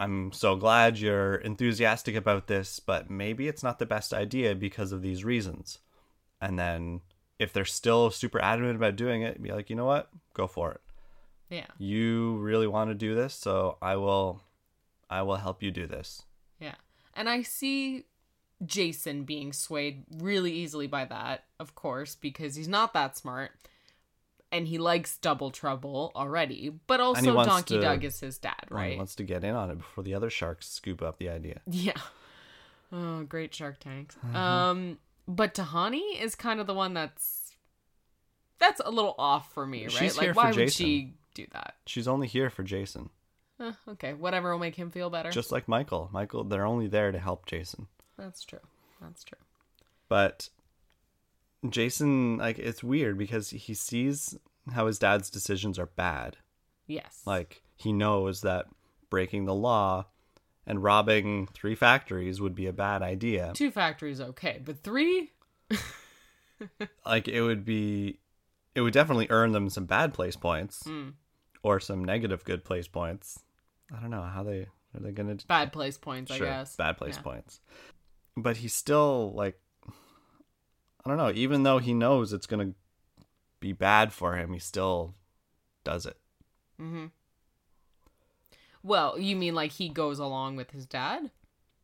I'm 0.00 0.32
so 0.32 0.56
glad 0.56 0.98
you're 0.98 1.34
enthusiastic 1.36 2.16
about 2.16 2.46
this, 2.46 2.80
but 2.80 3.10
maybe 3.10 3.46
it's 3.48 3.62
not 3.62 3.78
the 3.78 3.86
best 3.86 4.14
idea 4.14 4.54
because 4.54 4.92
of 4.92 5.02
these 5.02 5.24
reasons. 5.24 5.78
And 6.40 6.58
then 6.58 7.02
if 7.38 7.52
they're 7.52 7.66
still 7.66 8.10
super 8.10 8.40
adamant 8.40 8.76
about 8.76 8.96
doing 8.96 9.20
it, 9.22 9.42
be 9.42 9.52
like, 9.52 9.68
you 9.68 9.76
know 9.76 9.84
what? 9.84 10.08
Go 10.32 10.46
for 10.46 10.72
it. 10.72 10.80
yeah. 11.50 11.66
You 11.78 12.38
really 12.38 12.66
want 12.66 12.90
to 12.90 12.94
do 12.94 13.14
this, 13.14 13.34
so 13.34 13.76
I 13.82 13.96
will 13.96 14.42
I 15.10 15.22
will 15.22 15.36
help 15.36 15.62
you 15.62 15.70
do 15.70 15.86
this. 15.86 16.22
Yeah. 16.58 16.76
And 17.14 17.28
I 17.28 17.42
see 17.42 18.04
Jason 18.64 19.24
being 19.24 19.52
swayed 19.52 20.04
really 20.18 20.52
easily 20.52 20.86
by 20.86 21.04
that, 21.06 21.44
of 21.58 21.74
course, 21.74 22.14
because 22.14 22.54
he's 22.56 22.68
not 22.68 22.94
that 22.94 23.18
smart. 23.18 23.50
And 24.52 24.66
he 24.66 24.78
likes 24.78 25.16
double 25.18 25.50
trouble 25.50 26.10
already. 26.16 26.72
But 26.86 27.00
also 27.00 27.34
Donkey 27.44 27.76
to- 27.76 27.80
Doug 27.80 28.04
is 28.04 28.18
his 28.18 28.38
dad, 28.38 28.64
right? 28.68 28.92
he 28.92 28.96
wants 28.96 29.14
to 29.16 29.22
get 29.22 29.44
in 29.44 29.54
on 29.54 29.70
it 29.70 29.78
before 29.78 30.02
the 30.02 30.14
other 30.14 30.30
sharks 30.30 30.68
scoop 30.68 31.02
up 31.02 31.18
the 31.18 31.28
idea. 31.28 31.60
Yeah. 31.66 31.92
Oh, 32.92 33.22
great 33.22 33.54
Shark 33.54 33.78
Tanks. 33.78 34.16
Mm-hmm. 34.16 34.36
Um 34.36 34.98
but 35.28 35.54
Tahani 35.54 36.20
is 36.20 36.34
kind 36.34 36.58
of 36.58 36.66
the 36.66 36.74
one 36.74 36.92
that's 36.94 37.52
that's 38.58 38.80
a 38.84 38.90
little 38.90 39.14
off 39.18 39.52
for 39.54 39.64
me, 39.66 39.84
right? 39.84 39.92
She's 39.92 40.18
like 40.18 40.34
why 40.34 40.46
would 40.46 40.54
Jason. 40.54 40.86
she 40.86 41.14
do 41.34 41.46
that? 41.52 41.76
She's 41.86 42.08
only 42.08 42.26
here 42.26 42.50
for 42.50 42.64
Jason. 42.64 43.10
Eh, 43.60 43.72
okay, 43.90 44.14
whatever 44.14 44.50
will 44.52 44.58
make 44.58 44.74
him 44.74 44.90
feel 44.90 45.10
better. 45.10 45.30
Just 45.30 45.52
like 45.52 45.68
Michael. 45.68 46.08
Michael, 46.12 46.44
they're 46.44 46.66
only 46.66 46.88
there 46.88 47.12
to 47.12 47.18
help 47.18 47.46
Jason. 47.46 47.86
That's 48.18 48.42
true. 48.42 48.58
That's 49.00 49.22
true. 49.22 49.38
But 50.08 50.48
Jason, 51.68 52.38
like, 52.38 52.58
it's 52.58 52.82
weird 52.82 53.18
because 53.18 53.50
he 53.50 53.74
sees 53.74 54.36
how 54.72 54.86
his 54.86 54.98
dad's 54.98 55.28
decisions 55.30 55.78
are 55.78 55.86
bad. 55.86 56.36
Yes. 56.86 57.22
Like, 57.26 57.62
he 57.76 57.92
knows 57.92 58.40
that 58.42 58.66
breaking 59.10 59.44
the 59.44 59.54
law 59.54 60.06
and 60.66 60.82
robbing 60.82 61.48
three 61.52 61.74
factories 61.74 62.40
would 62.40 62.54
be 62.54 62.66
a 62.66 62.72
bad 62.72 63.02
idea. 63.02 63.52
two 63.54 63.70
factories 63.70 64.20
okay, 64.20 64.60
but 64.64 64.82
three? 64.82 65.32
Like, 67.06 67.26
it 67.26 67.40
would 67.40 67.64
be, 67.64 68.18
it 68.74 68.82
would 68.82 68.92
definitely 68.92 69.26
earn 69.30 69.52
them 69.52 69.70
some 69.70 69.86
bad 69.86 70.12
place 70.12 70.36
points 70.36 70.82
Mm. 70.84 71.14
or 71.62 71.80
some 71.80 72.04
negative 72.04 72.44
good 72.44 72.64
place 72.64 72.86
points. 72.86 73.42
I 73.96 73.98
don't 74.00 74.10
know 74.10 74.22
how 74.22 74.42
they 74.42 74.66
are 74.94 75.00
they 75.00 75.10
gonna 75.12 75.36
Bad 75.48 75.72
place 75.72 75.96
points, 75.96 76.34
sure, 76.34 76.46
I 76.46 76.50
guess. 76.50 76.76
bad 76.76 76.98
place 76.98 77.16
Yeah. 77.16 77.22
points. 77.22 77.60
But 78.36 78.58
he's 78.58 78.74
still 78.74 79.32
like, 79.34 79.58
I 81.04 81.08
don't 81.08 81.18
know. 81.18 81.32
Even 81.34 81.62
though 81.62 81.78
he 81.78 81.94
knows 81.94 82.32
it's 82.32 82.46
gonna 82.46 82.72
be 83.60 83.72
bad 83.72 84.12
for 84.12 84.36
him, 84.36 84.52
he 84.52 84.58
still 84.58 85.14
does 85.84 86.06
it. 86.06 86.16
Mm-hmm. 86.80 87.06
Well, 88.82 89.18
you 89.18 89.36
mean 89.36 89.54
like 89.54 89.72
he 89.72 89.88
goes 89.88 90.18
along 90.18 90.56
with 90.56 90.70
his 90.70 90.86
dad? 90.86 91.30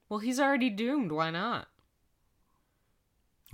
Well, 0.08 0.20
he's 0.20 0.40
already 0.40 0.70
doomed. 0.70 1.12
Why 1.12 1.30
not? 1.30 1.68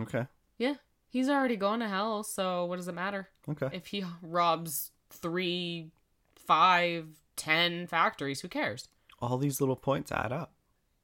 Okay. 0.00 0.26
Yeah, 0.58 0.74
he's 1.08 1.28
already 1.28 1.56
going 1.56 1.80
to 1.80 1.88
hell. 1.88 2.22
So 2.22 2.64
what 2.66 2.76
does 2.76 2.88
it 2.88 2.94
matter 2.94 3.28
Okay. 3.48 3.68
if 3.72 3.86
he 3.88 4.04
robs 4.22 4.90
three, 5.10 5.90
five, 6.36 7.06
ten 7.36 7.86
factories? 7.86 8.40
Who 8.40 8.48
cares? 8.48 8.88
All 9.20 9.38
these 9.38 9.60
little 9.60 9.76
points 9.76 10.12
add 10.12 10.32
up. 10.32 10.52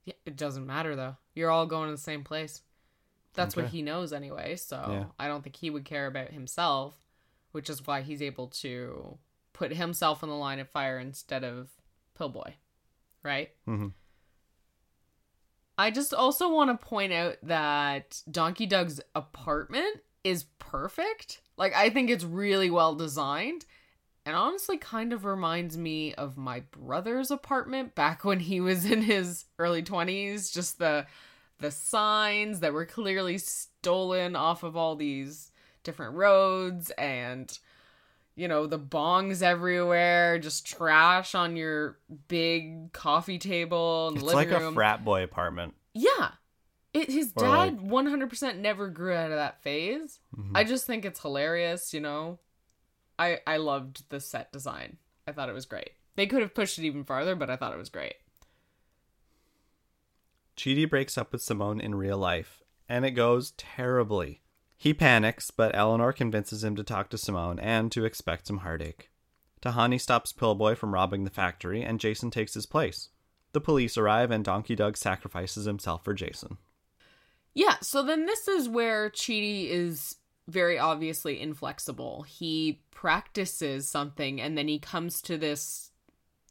Yeah, 0.05 0.15
it 0.25 0.37
doesn't 0.37 0.67
matter 0.67 0.95
though. 0.97 1.17
You're 1.35 1.51
all 1.51 1.67
going 1.67 1.89
to 1.89 1.93
the 1.95 2.01
same 2.01 2.25
place. 2.25 2.63
That's 3.39 3.57
what 3.57 3.67
he 3.69 3.83
knows 3.83 4.13
anyway. 4.13 4.57
So 4.57 4.77
Yeah. 4.91 5.05
I 5.19 5.29
don't 5.29 5.43
think 5.43 5.57
he 5.57 5.71
would 5.71 5.85
care 5.85 6.07
about 6.07 6.29
himself, 6.31 6.97
which 7.53 7.71
is 7.71 7.87
why 7.87 8.03
he's 8.03 8.21
able 8.23 8.49
to 8.49 9.19
put 9.53 9.73
himself 9.73 10.23
in 10.23 10.29
the 10.29 10.35
line 10.37 10.59
of 10.61 10.69
fire 10.69 10.99
instead 10.99 11.45
of 11.45 11.71
Pillboy, 12.15 12.53
right? 13.23 13.51
Mhm. 13.67 13.93
I 15.77 15.91
just 15.91 16.13
also 16.13 16.49
want 16.53 16.71
to 16.79 16.87
point 16.87 17.13
out 17.13 17.37
that 17.45 18.23
Donkey 18.31 18.67
Doug's 18.67 19.01
apartment 19.15 20.03
is 20.25 20.45
perfect. 20.59 21.41
Like 21.57 21.75
I 21.75 21.91
think 21.91 22.11
it's 22.11 22.25
really 22.25 22.71
well 22.71 22.95
designed. 22.95 23.65
And 24.27 24.37
honestly 24.37 24.77
kind 24.77 25.13
of 25.15 25.25
reminds 25.25 25.79
me 25.79 26.13
of 26.15 26.37
my 26.37 26.61
brother's 26.61 27.31
apartment 27.31 27.95
back 27.95 28.25
when 28.25 28.41
he 28.41 28.61
was 28.61 28.85
in 28.85 29.03
his 29.03 29.47
early 29.59 29.83
20s, 29.83 30.51
just 30.53 30.79
the 30.79 31.07
the 31.59 31.71
signs 31.71 32.61
that 32.61 32.73
were 32.73 32.87
clearly 32.87 33.39
stolen 33.39 34.37
off 34.37 34.63
of 34.63 34.77
all 34.77 34.97
these 34.97 35.51
different 35.83 36.15
roads 36.15 36.91
and 36.99 37.59
you 38.37 38.47
know 38.47 38.67
the 38.67 38.79
bongs 38.79 39.43
everywhere 39.43 40.39
just 40.39 40.67
trash 40.67 41.35
on 41.35 41.57
your 41.57 41.99
big 42.29 42.93
coffee 42.93 43.39
table 43.39 44.09
in 44.09 44.15
the 44.15 44.21
It's 44.25 44.35
like 44.35 44.51
room 44.51 44.73
a 44.73 44.73
frat 44.73 45.05
boy 45.05 45.23
apartment. 45.23 45.75
yeah. 45.95 46.33
It, 46.95 47.11
his 47.11 47.33
Or 47.37 47.45
dad 47.45 47.81
100% 47.81 48.57
never 48.59 48.89
grew 48.89 49.13
out 49.13 49.31
of 49.31 49.37
that 49.37 49.63
phase. 49.63 50.21
Mhm. 50.37 50.53
I 50.55 50.65
just 50.65 50.87
think 50.87 51.05
it's 51.05 51.21
hilarious, 51.21 51.93
you 51.93 52.01
know. 52.01 52.39
I 53.19 53.41
I 53.47 53.59
loved 53.59 54.09
the 54.09 54.21
set 54.21 54.53
design. 54.53 54.97
I 55.27 55.33
thought 55.33 55.51
it 55.51 55.55
was 55.55 55.67
great. 55.67 55.91
They 56.17 56.27
could 56.27 56.41
have 56.41 56.55
pushed 56.55 56.79
it 56.79 56.85
even 56.87 57.05
farther, 57.05 57.35
but 57.37 57.51
I 57.51 57.57
thought 57.57 57.75
it 57.75 57.79
was 57.79 57.91
great. 57.91 58.15
Chidi 60.59 60.91
breaks 60.91 61.17
up 61.17 61.33
with 61.33 61.41
Simone 61.41 61.81
in 61.81 61.95
real 61.95 62.19
life, 62.19 62.65
and 62.89 63.07
it 63.07 63.13
goes 63.13 63.53
terribly. 63.53 64.43
He 64.77 64.93
panics, 64.93 65.53
but 65.53 65.75
Eleanor 65.75 66.13
convinces 66.13 66.65
him 66.65 66.75
to 66.77 66.83
talk 66.83 67.11
to 67.11 67.19
Simone 67.19 67.61
and 67.61 67.93
to 67.93 68.05
expect 68.05 68.49
some 68.49 68.59
heartache. 68.59 69.11
Tahani 69.63 70.01
stops 70.01 70.33
Pillboy 70.33 70.75
from 70.75 70.93
robbing 70.93 71.23
the 71.23 71.31
factory, 71.31 71.83
and 71.83 72.01
Jason 72.01 72.33
takes 72.33 72.55
his 72.55 72.67
place. 72.67 73.09
The 73.53 73.61
police 73.61 73.97
arrive, 73.97 74.33
and 74.33 74.45
Donkey 74.45 74.75
Doug 74.75 74.97
sacrifices 74.97 75.65
himself 75.65 76.05
for 76.05 76.13
Jason. 76.13 76.59
Yeah, 77.55 77.77
so 77.81 78.03
then 78.03 78.27
this 78.27 78.49
is 78.49 78.69
where 78.69 79.11
Chidi 79.11 79.69
is 79.71 80.17
very 80.49 80.79
obviously 80.79 81.41
inflexible. 81.41 82.23
He 82.23 82.83
practices 82.91 83.89
something 83.89 84.41
and 84.41 84.57
then 84.57 84.67
he 84.67 84.79
comes 84.79 85.21
to 85.23 85.37
this 85.37 85.91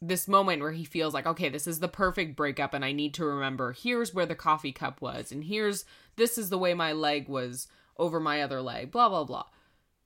this 0.00 0.28
moment 0.28 0.62
where 0.62 0.72
he 0.72 0.84
feels 0.84 1.12
like, 1.12 1.26
okay, 1.26 1.48
this 1.48 1.66
is 1.66 1.80
the 1.80 1.88
perfect 1.88 2.36
breakup 2.36 2.74
and 2.74 2.84
I 2.84 2.92
need 2.92 3.14
to 3.14 3.24
remember 3.24 3.72
here's 3.72 4.14
where 4.14 4.26
the 4.26 4.34
coffee 4.34 4.72
cup 4.72 5.00
was 5.00 5.32
and 5.32 5.44
here's 5.44 5.84
this 6.16 6.38
is 6.38 6.50
the 6.50 6.58
way 6.58 6.74
my 6.74 6.92
leg 6.92 7.28
was 7.28 7.68
over 7.96 8.20
my 8.20 8.42
other 8.42 8.62
leg, 8.62 8.90
blah 8.90 9.08
blah 9.08 9.24
blah. 9.24 9.46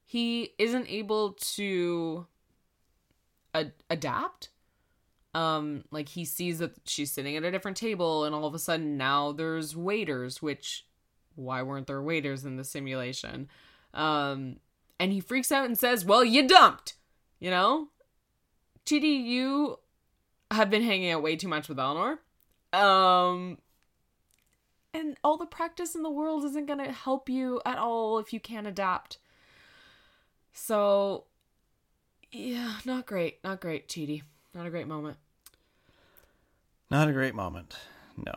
He 0.04 0.54
isn't 0.58 0.88
able 0.88 1.32
to 1.32 2.26
ad- 3.54 3.74
adapt. 3.90 4.48
Um 5.34 5.84
like 5.90 6.10
he 6.10 6.24
sees 6.24 6.58
that 6.58 6.72
she's 6.86 7.12
sitting 7.12 7.36
at 7.36 7.44
a 7.44 7.50
different 7.50 7.76
table 7.76 8.24
and 8.24 8.34
all 8.34 8.46
of 8.46 8.54
a 8.54 8.58
sudden 8.58 8.96
now 8.96 9.32
there's 9.32 9.76
waiters 9.76 10.40
which 10.40 10.86
why 11.34 11.62
weren't 11.62 11.86
there 11.86 12.02
waiters 12.02 12.44
in 12.44 12.56
the 12.56 12.64
simulation? 12.64 13.48
Um 13.92 14.56
and 14.98 15.12
he 15.12 15.20
freaks 15.20 15.52
out 15.52 15.66
and 15.66 15.78
says 15.78 16.04
well 16.04 16.24
you 16.24 16.46
dumped 16.48 16.94
you 17.42 17.50
know? 17.50 17.88
Chidi, 18.86 19.24
you 19.24 19.78
have 20.54 20.70
been 20.70 20.82
hanging 20.82 21.10
out 21.10 21.22
way 21.22 21.36
too 21.36 21.48
much 21.48 21.68
with 21.68 21.78
Eleanor. 21.78 22.20
Um 22.72 23.58
and 24.94 25.16
all 25.24 25.36
the 25.36 25.46
practice 25.46 25.94
in 25.94 26.02
the 26.02 26.10
world 26.10 26.44
isn't 26.44 26.66
going 26.66 26.78
to 26.78 26.92
help 26.92 27.28
you 27.30 27.62
at 27.64 27.78
all 27.78 28.18
if 28.18 28.32
you 28.32 28.40
can't 28.40 28.66
adapt. 28.66 29.18
So 30.52 31.24
yeah, 32.30 32.76
not 32.84 33.06
great. 33.06 33.42
Not 33.44 33.60
great, 33.60 33.88
Chidi. 33.88 34.22
Not 34.54 34.66
a 34.66 34.70
great 34.70 34.88
moment. 34.88 35.18
Not 36.90 37.08
a 37.08 37.12
great 37.12 37.34
moment. 37.34 37.74
No. 38.16 38.34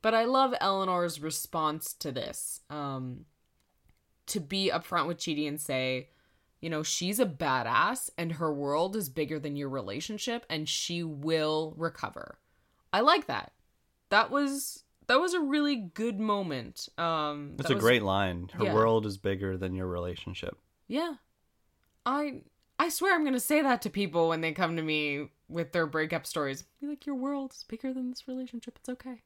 But 0.00 0.14
I 0.14 0.24
love 0.24 0.54
Eleanor's 0.60 1.20
response 1.20 1.92
to 1.94 2.10
this. 2.10 2.60
Um, 2.70 3.26
to 4.26 4.40
be 4.40 4.70
upfront 4.72 5.06
with 5.06 5.18
Chidi 5.18 5.46
and 5.46 5.60
say, 5.60 6.08
you 6.62 6.70
know, 6.70 6.82
she's 6.82 7.18
a 7.20 7.26
badass 7.26 8.08
and 8.16 8.32
her 8.32 8.52
world 8.54 8.96
is 8.96 9.08
bigger 9.10 9.38
than 9.38 9.56
your 9.56 9.68
relationship 9.68 10.46
and 10.48 10.66
she 10.68 11.02
will 11.02 11.74
recover. 11.76 12.38
I 12.92 13.00
like 13.00 13.26
that. 13.26 13.52
That 14.08 14.30
was 14.30 14.84
that 15.08 15.20
was 15.20 15.34
a 15.34 15.40
really 15.40 15.74
good 15.76 16.18
moment. 16.20 16.88
Um 16.96 17.56
It's 17.58 17.64
that 17.68 17.72
a 17.72 17.74
was- 17.74 17.84
great 17.84 18.02
line. 18.02 18.48
Her 18.54 18.64
yeah. 18.64 18.74
world 18.74 19.04
is 19.06 19.18
bigger 19.18 19.58
than 19.58 19.74
your 19.74 19.88
relationship. 19.88 20.56
Yeah. 20.86 21.14
I 22.06 22.42
I 22.78 22.88
swear 22.88 23.14
I'm 23.14 23.24
gonna 23.24 23.40
say 23.40 23.60
that 23.62 23.82
to 23.82 23.90
people 23.90 24.28
when 24.28 24.40
they 24.40 24.52
come 24.52 24.76
to 24.76 24.82
me 24.82 25.28
with 25.48 25.72
their 25.72 25.86
breakup 25.86 26.26
stories. 26.26 26.62
Be 26.80 26.86
like, 26.86 27.04
your 27.06 27.16
world 27.16 27.52
is 27.52 27.64
bigger 27.64 27.92
than 27.92 28.08
this 28.10 28.28
relationship. 28.28 28.78
It's 28.78 28.88
okay. 28.88 29.22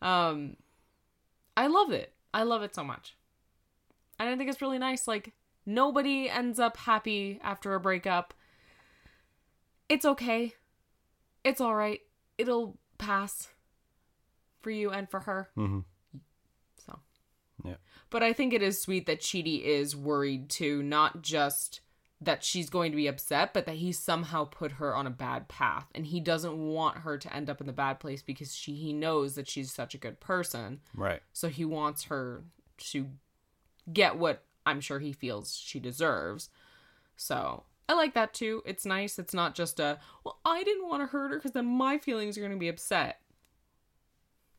Um 0.00 0.56
I 1.56 1.66
love 1.66 1.92
it. 1.92 2.14
I 2.32 2.42
love 2.44 2.62
it 2.62 2.74
so 2.74 2.82
much. 2.82 3.16
And 4.18 4.28
I 4.28 4.36
think 4.36 4.48
it's 4.50 4.62
really 4.62 4.78
nice. 4.78 5.06
Like 5.06 5.32
nobody 5.66 6.28
ends 6.28 6.58
up 6.58 6.76
happy 6.76 7.40
after 7.42 7.74
a 7.74 7.80
breakup. 7.80 8.34
It's 9.88 10.04
okay. 10.04 10.54
It's 11.44 11.60
all 11.60 11.74
right. 11.74 12.00
It'll 12.38 12.78
pass 12.98 13.48
for 14.62 14.70
you 14.70 14.90
and 14.90 15.08
for 15.10 15.20
her. 15.20 15.50
hmm 15.54 15.80
So, 16.84 16.98
Yeah. 17.64 17.76
but 18.10 18.22
I 18.22 18.32
think 18.32 18.52
it 18.52 18.62
is 18.62 18.80
sweet 18.80 19.06
that 19.06 19.20
Chidi 19.20 19.62
is 19.62 19.94
worried 19.94 20.48
too, 20.48 20.82
not 20.82 21.22
just 21.22 21.80
that 22.20 22.42
she's 22.42 22.70
going 22.70 22.90
to 22.92 22.96
be 22.96 23.06
upset, 23.06 23.52
but 23.52 23.66
that 23.66 23.76
he 23.76 23.92
somehow 23.92 24.44
put 24.44 24.72
her 24.72 24.94
on 24.96 25.06
a 25.06 25.10
bad 25.10 25.46
path, 25.48 25.86
and 25.94 26.06
he 26.06 26.20
doesn't 26.20 26.56
want 26.56 26.98
her 26.98 27.18
to 27.18 27.34
end 27.34 27.50
up 27.50 27.60
in 27.60 27.66
the 27.66 27.72
bad 27.72 28.00
place 28.00 28.22
because 28.22 28.54
she 28.56 28.74
he 28.74 28.92
knows 28.94 29.34
that 29.34 29.48
she's 29.48 29.70
such 29.70 29.94
a 29.94 29.98
good 29.98 30.20
person, 30.20 30.80
Right. 30.94 31.20
so 31.34 31.48
he 31.48 31.66
wants 31.66 32.04
her 32.04 32.44
to 32.78 33.10
get 33.92 34.16
what 34.16 34.42
I'm 34.66 34.80
sure 34.80 34.98
he 34.98 35.12
feels 35.12 35.56
she 35.56 35.80
deserves. 35.80 36.48
So 37.16 37.64
I 37.88 37.94
like 37.94 38.14
that 38.14 38.32
too. 38.34 38.62
It's 38.64 38.86
nice. 38.86 39.18
It's 39.18 39.34
not 39.34 39.54
just 39.54 39.78
a 39.78 39.98
well, 40.24 40.38
I 40.44 40.64
didn't 40.64 40.88
want 40.88 41.02
to 41.02 41.06
hurt 41.06 41.30
her 41.30 41.36
because 41.36 41.52
then 41.52 41.66
my 41.66 41.98
feelings 41.98 42.36
are 42.36 42.40
going 42.40 42.52
to 42.52 42.58
be 42.58 42.68
upset. 42.68 43.20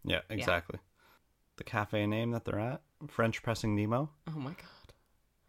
Yeah, 0.04 0.22
exactly. 0.30 0.80
The 1.58 1.64
cafe 1.64 2.06
name 2.06 2.32
that 2.32 2.46
they're 2.46 2.60
at, 2.60 2.82
French 3.08 3.42
Pressing 3.42 3.76
Nemo. 3.76 4.10
Oh 4.28 4.40
my 4.40 4.52
god. 4.52 4.94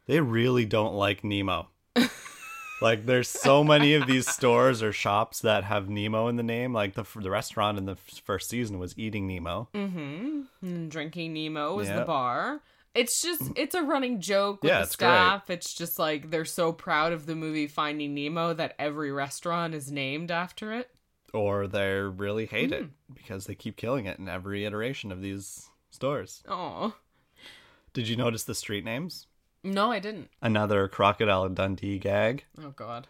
They 0.06 0.20
really 0.20 0.64
don't 0.64 0.94
like 0.94 1.24
Nemo. 1.24 1.68
like 2.80 3.06
there's 3.06 3.28
so 3.28 3.64
many 3.64 3.94
of 3.94 4.06
these 4.06 4.28
stores 4.28 4.82
or 4.82 4.92
shops 4.92 5.40
that 5.40 5.64
have 5.64 5.88
Nemo 5.88 6.28
in 6.28 6.36
the 6.36 6.42
name. 6.42 6.72
Like 6.72 6.94
the 6.94 7.04
the 7.16 7.30
restaurant 7.30 7.76
in 7.76 7.84
the 7.84 7.96
first 7.96 8.48
season 8.48 8.78
was 8.78 8.96
Eating 8.96 9.26
Nemo. 9.26 9.68
Mm-hmm. 9.74 10.42
And 10.62 10.90
drinking 10.90 11.34
Nemo 11.34 11.78
is 11.80 11.88
the 11.88 12.04
bar. 12.06 12.60
It's 12.96 13.20
just 13.22 13.42
mm. 13.42 13.52
it's 13.56 13.74
a 13.74 13.82
running 13.82 14.20
joke 14.20 14.62
with 14.62 14.70
Yeah, 14.70 14.78
the 14.78 14.84
it's 14.84 14.96
great. 14.96 15.08
staff. 15.08 15.50
It's 15.50 15.74
just 15.74 15.98
like 15.98 16.30
they're 16.30 16.44
so 16.44 16.72
proud 16.72 17.12
of 17.12 17.26
the 17.26 17.34
movie 17.34 17.66
Finding 17.66 18.14
Nemo 18.14 18.54
that 18.54 18.74
every 18.78 19.12
restaurant 19.12 19.74
is 19.74 19.92
named 19.92 20.30
after 20.30 20.72
it. 20.72 20.90
Or 21.32 21.66
they 21.66 21.92
really 21.92 22.46
hate 22.46 22.72
it 22.72 22.84
mm. 22.84 22.90
because 23.14 23.46
they 23.46 23.54
keep 23.54 23.76
killing 23.76 24.06
it 24.06 24.18
in 24.18 24.28
every 24.28 24.64
iteration 24.64 25.12
of 25.12 25.20
these 25.20 25.68
stores. 25.90 26.42
Oh. 26.48 26.94
Did 27.92 28.08
you 28.08 28.16
notice 28.16 28.44
the 28.44 28.54
street 28.54 28.84
names? 28.84 29.26
No, 29.62 29.90
I 29.90 29.98
didn't. 29.98 30.30
Another 30.40 30.88
Crocodile 30.88 31.48
Dundee 31.48 31.98
gag. 31.98 32.44
Oh 32.62 32.70
god. 32.70 33.06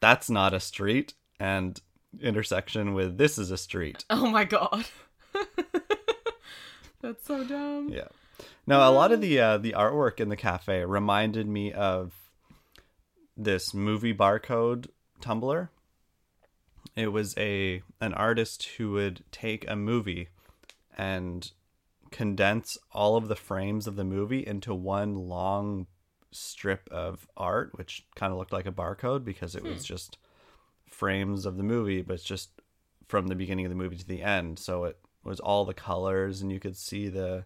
That's 0.00 0.30
not 0.30 0.54
a 0.54 0.60
street. 0.60 1.14
And 1.40 1.80
intersection 2.20 2.94
with 2.94 3.18
this 3.18 3.38
is 3.38 3.50
a 3.50 3.56
street. 3.56 4.04
Oh 4.10 4.30
my 4.30 4.44
god. 4.44 4.86
That's 7.00 7.26
so 7.26 7.44
dumb. 7.44 7.90
Yeah. 7.90 8.08
Now 8.66 8.88
a 8.88 8.92
lot 8.92 9.12
of 9.12 9.20
the 9.20 9.40
uh, 9.40 9.58
the 9.58 9.72
artwork 9.72 10.20
in 10.20 10.28
the 10.28 10.36
cafe 10.36 10.84
reminded 10.84 11.46
me 11.48 11.72
of 11.72 12.12
this 13.36 13.72
movie 13.72 14.14
barcode 14.14 14.88
Tumblr. 15.20 15.68
It 16.96 17.12
was 17.12 17.36
a 17.38 17.82
an 18.00 18.14
artist 18.14 18.64
who 18.76 18.92
would 18.92 19.22
take 19.30 19.68
a 19.68 19.76
movie 19.76 20.28
and 20.96 21.50
condense 22.10 22.78
all 22.92 23.16
of 23.16 23.28
the 23.28 23.36
frames 23.36 23.86
of 23.86 23.96
the 23.96 24.04
movie 24.04 24.46
into 24.46 24.74
one 24.74 25.14
long 25.14 25.86
strip 26.30 26.88
of 26.90 27.26
art, 27.36 27.76
which 27.76 28.06
kind 28.14 28.32
of 28.32 28.38
looked 28.38 28.52
like 28.52 28.66
a 28.66 28.72
barcode 28.72 29.24
because 29.24 29.54
it 29.54 29.62
was 29.62 29.84
just 29.84 30.18
frames 30.90 31.46
of 31.46 31.56
the 31.56 31.62
movie, 31.62 32.02
but 32.02 32.14
it's 32.14 32.24
just 32.24 32.50
from 33.06 33.28
the 33.28 33.34
beginning 33.34 33.64
of 33.64 33.70
the 33.70 33.76
movie 33.76 33.96
to 33.96 34.06
the 34.06 34.22
end. 34.22 34.58
So 34.58 34.84
it 34.84 34.98
was 35.24 35.40
all 35.40 35.64
the 35.64 35.74
colors, 35.74 36.42
and 36.42 36.52
you 36.52 36.60
could 36.60 36.76
see 36.76 37.08
the 37.08 37.44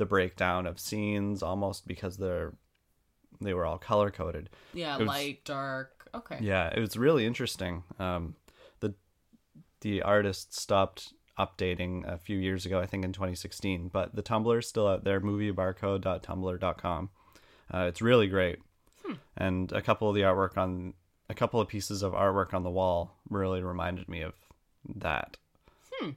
the 0.00 0.06
breakdown 0.06 0.66
of 0.66 0.80
scenes 0.80 1.42
almost 1.42 1.86
because 1.86 2.16
they're 2.16 2.54
they 3.40 3.54
were 3.54 3.64
all 3.66 3.78
color 3.78 4.10
coded. 4.10 4.50
Yeah, 4.74 4.96
was- 4.96 5.06
light, 5.06 5.44
dark. 5.44 6.08
Okay. 6.14 6.38
Yeah, 6.40 6.68
it 6.74 6.80
was 6.80 6.96
really 6.96 7.24
interesting. 7.26 7.84
Um, 8.00 8.34
the 8.80 8.94
the 9.82 10.02
artist 10.02 10.52
stopped 10.58 11.12
updating 11.38 12.04
a 12.12 12.18
few 12.18 12.36
years 12.38 12.66
ago, 12.66 12.80
I 12.80 12.86
think 12.86 13.04
in 13.04 13.12
2016, 13.12 13.88
but 13.88 14.14
the 14.16 14.22
Tumblr 14.22 14.58
is 14.58 14.66
still 14.66 14.86
out 14.88 15.04
there, 15.04 15.20
moviebarcode.tumblr.com. 15.20 17.10
Uh, 17.72 17.84
it's 17.88 18.02
really 18.02 18.26
great, 18.26 18.58
and 19.36 19.70
a 19.72 19.80
couple 19.80 20.08
of 20.08 20.14
the 20.14 20.22
artwork 20.22 20.56
on 20.58 20.94
a 21.28 21.34
couple 21.34 21.60
of 21.60 21.68
pieces 21.68 22.02
of 22.02 22.12
artwork 22.12 22.52
on 22.52 22.64
the 22.64 22.70
wall 22.70 23.16
really 23.28 23.62
reminded 23.62 24.08
me 24.08 24.22
of 24.22 24.34
that. 24.96 25.36
Hmm, 25.92 26.10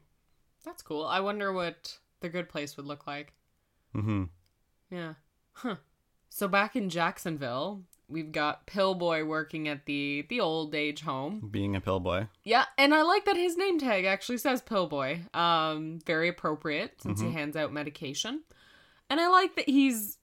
That's 0.66 0.82
cool. 0.82 1.06
I 1.06 1.20
wonder 1.20 1.54
what 1.54 2.00
the 2.22 2.30
good 2.30 2.50
place 2.50 2.76
would 2.78 2.88
look 2.88 3.06
like. 3.06 3.34
Hmm 3.94 4.24
Yeah. 4.90 5.14
Huh. 5.54 5.76
So 6.30 6.48
back 6.48 6.76
in 6.76 6.90
Jacksonville, 6.90 7.84
we've 8.08 8.32
got 8.32 8.66
Pillboy 8.66 9.24
working 9.24 9.68
at 9.68 9.86
the 9.86 10.26
the 10.30 10.40
old 10.40 10.74
age 10.76 11.02
home. 11.02 11.48
Being 11.52 11.76
a 11.76 11.82
pillboy. 11.82 12.28
Yeah, 12.44 12.66
and 12.78 12.94
I 12.94 13.04
like 13.04 13.26
that 13.26 13.38
his 13.38 13.56
name 13.58 13.80
tag 13.80 14.06
actually 14.06 14.40
says 14.40 14.62
Pillboy. 14.62 15.20
Um, 15.34 16.00
very 16.06 16.30
appropriate 16.30 17.02
since 17.02 17.22
he 17.22 17.32
hands 17.32 17.56
out 17.56 17.72
medication. 17.72 18.42
And 19.10 19.20
I 19.20 19.28
like 19.28 19.56
that 19.58 19.70
he's 19.70 20.18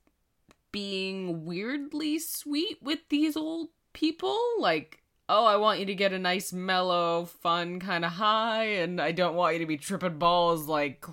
being 0.73 1.45
weirdly 1.45 2.19
sweet 2.19 2.79
with 2.83 3.01
these 3.09 3.37
old 3.37 3.69
people. 3.93 4.37
Like, 4.59 5.03
oh, 5.29 5.45
I 5.45 5.57
want 5.57 5.81
you 5.81 5.87
to 5.87 5.95
get 5.95 6.13
a 6.13 6.19
nice, 6.19 6.53
mellow, 6.53 7.27
fun 7.27 7.79
kind 7.81 8.05
of 8.05 8.13
high, 8.13 8.65
and 8.65 9.01
I 9.01 9.13
don't 9.13 9.37
want 9.37 9.55
you 9.55 9.61
to 9.61 9.67
be 9.67 9.77
tripping 9.77 10.19
balls 10.19 10.67
like 10.67 11.05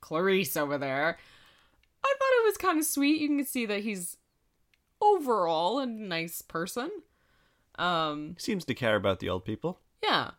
Clarice 0.00 0.56
over 0.56 0.78
there. 0.78 1.18
I 2.06 2.14
thought 2.18 2.42
it 2.42 2.46
was 2.46 2.56
kind 2.56 2.78
of 2.78 2.84
sweet. 2.84 3.20
You 3.20 3.28
can 3.28 3.44
see 3.44 3.66
that 3.66 3.80
he's 3.80 4.16
overall 5.00 5.78
a 5.78 5.86
nice 5.86 6.42
person. 6.42 6.90
Um, 7.78 8.36
seems 8.38 8.64
to 8.66 8.74
care 8.74 8.96
about 8.96 9.20
the 9.20 9.28
old 9.28 9.44
people. 9.44 9.80
yeah. 10.02 10.30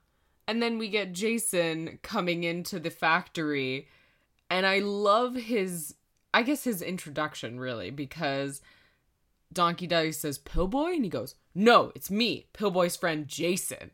And 0.49 0.63
then 0.63 0.78
we 0.78 0.88
get 0.88 1.11
Jason 1.11 1.99
coming 2.03 2.45
into 2.45 2.80
the 2.80 2.89
factory. 2.89 3.89
And 4.49 4.65
I 4.65 4.80
love 4.80 5.36
his, 5.36 5.95
I 6.34 6.41
guess 6.41 6.63
his 6.63 6.82
introduction 6.82 7.59
really, 7.59 7.89
because 7.91 8.61
Donkey 9.51 9.88
Daddy 9.88 10.13
says, 10.13 10.38
Pillboy? 10.38 10.93
And 10.93 11.03
he 11.03 11.09
goes, 11.09 11.36
No, 11.53 11.91
it's 11.95 12.09
me, 12.09 12.47
Pillboy's 12.53 12.95
friend 12.95 13.28
Jason. 13.28 13.91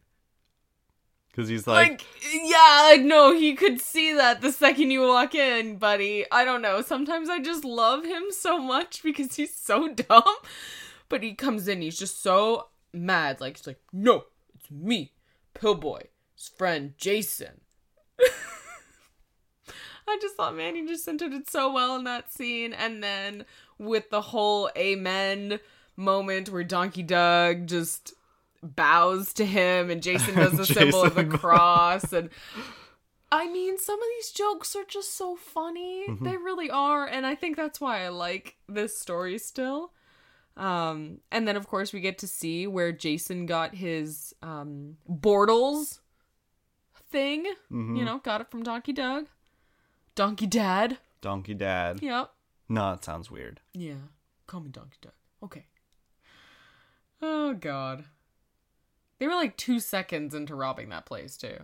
Because 1.33 1.49
he's 1.49 1.65
like, 1.65 1.89
Like, 1.89 2.05
yeah, 2.31 2.57
I 2.59 2.97
know 2.97 3.33
he 3.33 3.55
could 3.55 3.81
see 3.81 4.13
that 4.13 4.41
the 4.41 4.51
second 4.51 4.91
you 4.91 5.01
walk 5.01 5.33
in, 5.33 5.77
buddy. 5.77 6.25
I 6.31 6.45
don't 6.45 6.61
know. 6.61 6.83
Sometimes 6.83 7.27
I 7.27 7.39
just 7.39 7.65
love 7.65 8.05
him 8.05 8.25
so 8.29 8.59
much 8.59 9.01
because 9.01 9.35
he's 9.35 9.55
so 9.55 9.87
dumb. 9.93 10.23
But 11.09 11.23
he 11.23 11.33
comes 11.33 11.67
in, 11.67 11.81
he's 11.81 11.97
just 11.97 12.21
so 12.21 12.67
mad. 12.93 13.41
Like, 13.41 13.57
he's 13.57 13.65
like, 13.65 13.81
no, 13.91 14.25
it's 14.53 14.69
me, 14.69 15.11
Pillboy, 15.55 16.01
his 16.35 16.49
friend 16.49 16.93
Jason. 16.97 17.61
I 20.07 20.19
just 20.21 20.35
thought, 20.35 20.55
man, 20.55 20.75
he 20.75 20.85
just 20.85 21.07
entered 21.07 21.33
it 21.33 21.49
so 21.49 21.73
well 21.73 21.95
in 21.95 22.03
that 22.03 22.31
scene. 22.31 22.73
And 22.73 23.01
then 23.01 23.45
with 23.79 24.11
the 24.11 24.21
whole 24.21 24.69
amen 24.77 25.59
moment 25.95 26.49
where 26.49 26.63
Donkey 26.63 27.01
Doug 27.03 27.65
just 27.65 28.13
bows 28.63 29.33
to 29.33 29.45
him 29.45 29.89
and 29.89 30.01
Jason 30.01 30.35
does 30.35 30.53
the 30.53 30.65
symbol 30.73 31.03
of 31.03 31.15
the 31.15 31.25
cross. 31.37 32.13
And 32.13 32.29
I 33.31 33.47
mean, 33.51 33.77
some 33.77 33.99
of 33.99 34.07
these 34.17 34.31
jokes 34.31 34.75
are 34.75 34.85
just 34.85 35.15
so 35.17 35.35
funny. 35.35 36.05
Mm-hmm. 36.07 36.23
They 36.23 36.37
really 36.37 36.69
are. 36.69 37.05
And 37.05 37.25
I 37.25 37.35
think 37.35 37.57
that's 37.57 37.81
why 37.81 38.03
I 38.03 38.09
like 38.09 38.55
this 38.67 38.97
story 38.97 39.37
still. 39.37 39.91
Um, 40.55 41.19
and 41.31 41.47
then 41.47 41.55
of 41.55 41.67
course 41.67 41.93
we 41.93 41.99
get 41.99 42.19
to 42.19 42.27
see 42.27 42.67
where 42.67 42.91
Jason 42.91 43.47
got 43.47 43.73
his 43.75 44.35
um 44.43 44.97
Bortles 45.09 45.99
thing. 47.09 47.45
Mm-hmm. 47.71 47.95
You 47.95 48.05
know, 48.05 48.19
got 48.19 48.41
it 48.41 48.51
from 48.51 48.63
Donkey 48.63 48.93
Doug. 48.93 49.25
Donkey 50.15 50.45
Dad. 50.45 50.99
Donkey 51.21 51.53
Dad. 51.55 52.03
Yep. 52.03 52.29
No, 52.69 52.93
it 52.93 53.03
sounds 53.03 53.31
weird. 53.31 53.61
Yeah. 53.73 53.95
Call 54.45 54.59
me 54.61 54.69
Donkey 54.69 54.97
Doug. 55.01 55.13
Okay. 55.43 55.65
Oh 57.21 57.53
god. 57.53 58.05
They 59.19 59.27
were 59.27 59.35
like 59.35 59.57
two 59.57 59.79
seconds 59.79 60.33
into 60.33 60.55
robbing 60.55 60.89
that 60.89 61.05
place 61.05 61.37
too. 61.37 61.57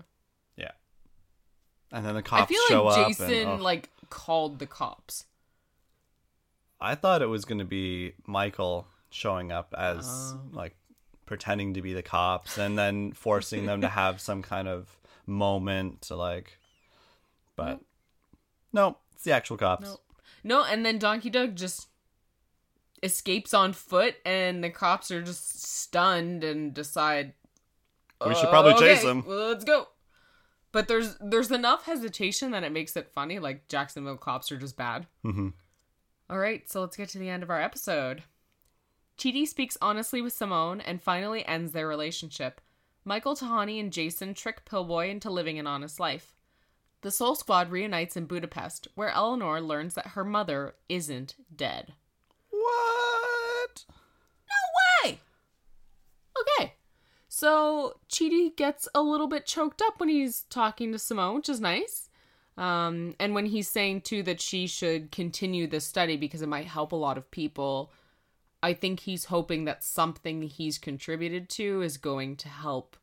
Yeah. 0.56 0.72
And 1.92 2.06
then 2.06 2.16
the 2.16 2.22
cops 2.22 2.44
I 2.44 2.46
feel 2.46 2.62
show 2.68 2.86
like. 2.86 3.08
Jason 3.08 3.34
and, 3.34 3.50
oh. 3.50 3.56
like 3.56 3.90
called 4.10 4.60
the 4.60 4.68
cops. 4.68 5.26
I 6.82 6.96
thought 6.96 7.22
it 7.22 7.28
was 7.28 7.46
going 7.46 7.60
to 7.60 7.66
be 7.66 8.14
Michael 8.26 8.88
showing 9.10 9.52
up 9.52 9.74
as 9.78 10.06
Oh. 10.08 10.42
like 10.52 10.76
pretending 11.26 11.74
to 11.76 11.82
be 11.82 11.94
the 11.94 12.04
cops 12.04 12.58
and 12.58 12.78
then 12.78 13.12
forcing 13.12 13.66
them 13.66 13.82
to 13.82 13.88
have 13.88 14.22
some 14.22 14.42
kind 14.42 14.68
of 14.68 14.88
moment 15.28 16.02
to 16.02 16.16
like 16.16 16.58
but 17.60 17.82
no, 18.72 18.98
it's 19.14 19.26
the 19.26 19.34
actual 19.34 19.58
cops. 19.58 19.84
Nope. 19.84 20.02
No, 20.46 20.64
and 20.64 20.86
then 20.86 20.98
Donkey 20.98 21.30
Doug 21.30 21.56
just 21.58 21.88
escapes 23.04 23.54
on 23.54 23.74
foot, 23.74 24.16
and 24.26 24.64
the 24.64 24.70
cops 24.70 25.12
are 25.12 25.22
just 25.22 25.62
stunned 25.62 26.46
and 26.46 26.74
decide 26.74 27.34
We 28.26 28.36
should 28.36 28.50
probably 28.50 28.74
"Okay, 28.74 28.96
chase 28.96 29.04
him." 29.04 29.24
Well, 29.26 29.48
let's 29.50 29.64
go. 29.64 29.88
But 30.72 30.88
there's 30.88 31.16
there's 31.20 31.52
enough 31.52 31.86
hesitation 31.86 32.52
that 32.52 32.64
it 32.64 32.72
makes 32.72 32.96
it 32.96 33.12
funny. 33.14 33.40
Like 33.40 33.68
Jacksonville 33.70 34.18
cops 34.18 34.52
are 34.52 34.58
just 34.58 34.78
bad. 34.78 35.08
Mhm. 35.26 35.54
All 36.30 36.38
right, 36.38 36.70
so 36.70 36.82
let's 36.82 36.96
get 36.98 37.10
to 37.10 37.18
the 37.20 37.30
end 37.30 37.42
of 37.44 37.50
our 37.50 37.62
episode. 37.62 38.24
Chidi 39.18 39.48
speaks 39.48 39.78
honestly 39.82 40.22
with 40.22 40.34
Simone 40.34 40.80
and 40.80 41.02
finally 41.02 41.46
ends 41.46 41.72
their 41.72 41.88
relationship. 41.88 42.62
Michael 43.04 43.36
Tahani 43.36 43.80
and 43.80 43.92
Jason 43.92 44.34
trick 44.34 44.64
Pillboy 44.66 45.10
into 45.10 45.30
living 45.32 45.58
an 45.58 45.66
honest 45.68 46.00
life. 46.00 46.36
The 47.02 47.12
Soul 47.12 47.34
Squad 47.36 47.72
reunites 47.72 48.16
in 48.16 48.26
Budapest, 48.26 48.88
where 48.94 49.10
Eleanor 49.10 49.60
learns 49.62 49.94
that 49.96 50.08
her 50.08 50.24
mother 50.26 50.76
isn't 50.88 51.36
dead. 51.56 51.94
What? 52.50 53.86
No 54.48 55.10
way! 55.10 55.20
Okay. 56.40 56.74
So 57.40 57.94
Chidi 58.10 58.54
gets 58.54 58.90
a 58.94 59.02
little 59.02 59.28
bit 59.28 59.46
choked 59.46 59.82
up 59.82 60.00
when 60.02 60.10
he's 60.10 60.42
talking 60.50 60.92
to 60.92 61.00
Simone, 61.00 61.36
which 61.36 61.48
is 61.48 61.62
nice. 61.62 62.10
Um, 62.58 63.16
and 63.18 63.34
when 63.34 63.46
he's 63.46 63.70
saying 63.70 64.02
too 64.02 64.24
that 64.24 64.42
she 64.42 64.68
should 64.68 65.10
continue 65.12 65.66
the 65.66 65.80
study 65.80 66.18
because 66.18 66.42
it 66.42 66.50
might 66.50 66.66
help 66.68 66.92
a 66.92 66.98
lot 66.98 67.18
of 67.18 67.32
people, 67.32 67.94
I 68.62 68.74
think 68.74 69.00
he's 69.00 69.26
hoping 69.26 69.64
that 69.64 69.86
something 69.86 70.42
he's 70.42 70.78
contributed 70.78 71.48
to 71.52 71.82
is 71.82 71.96
going 71.96 72.36
to 72.38 72.50
help 72.50 72.98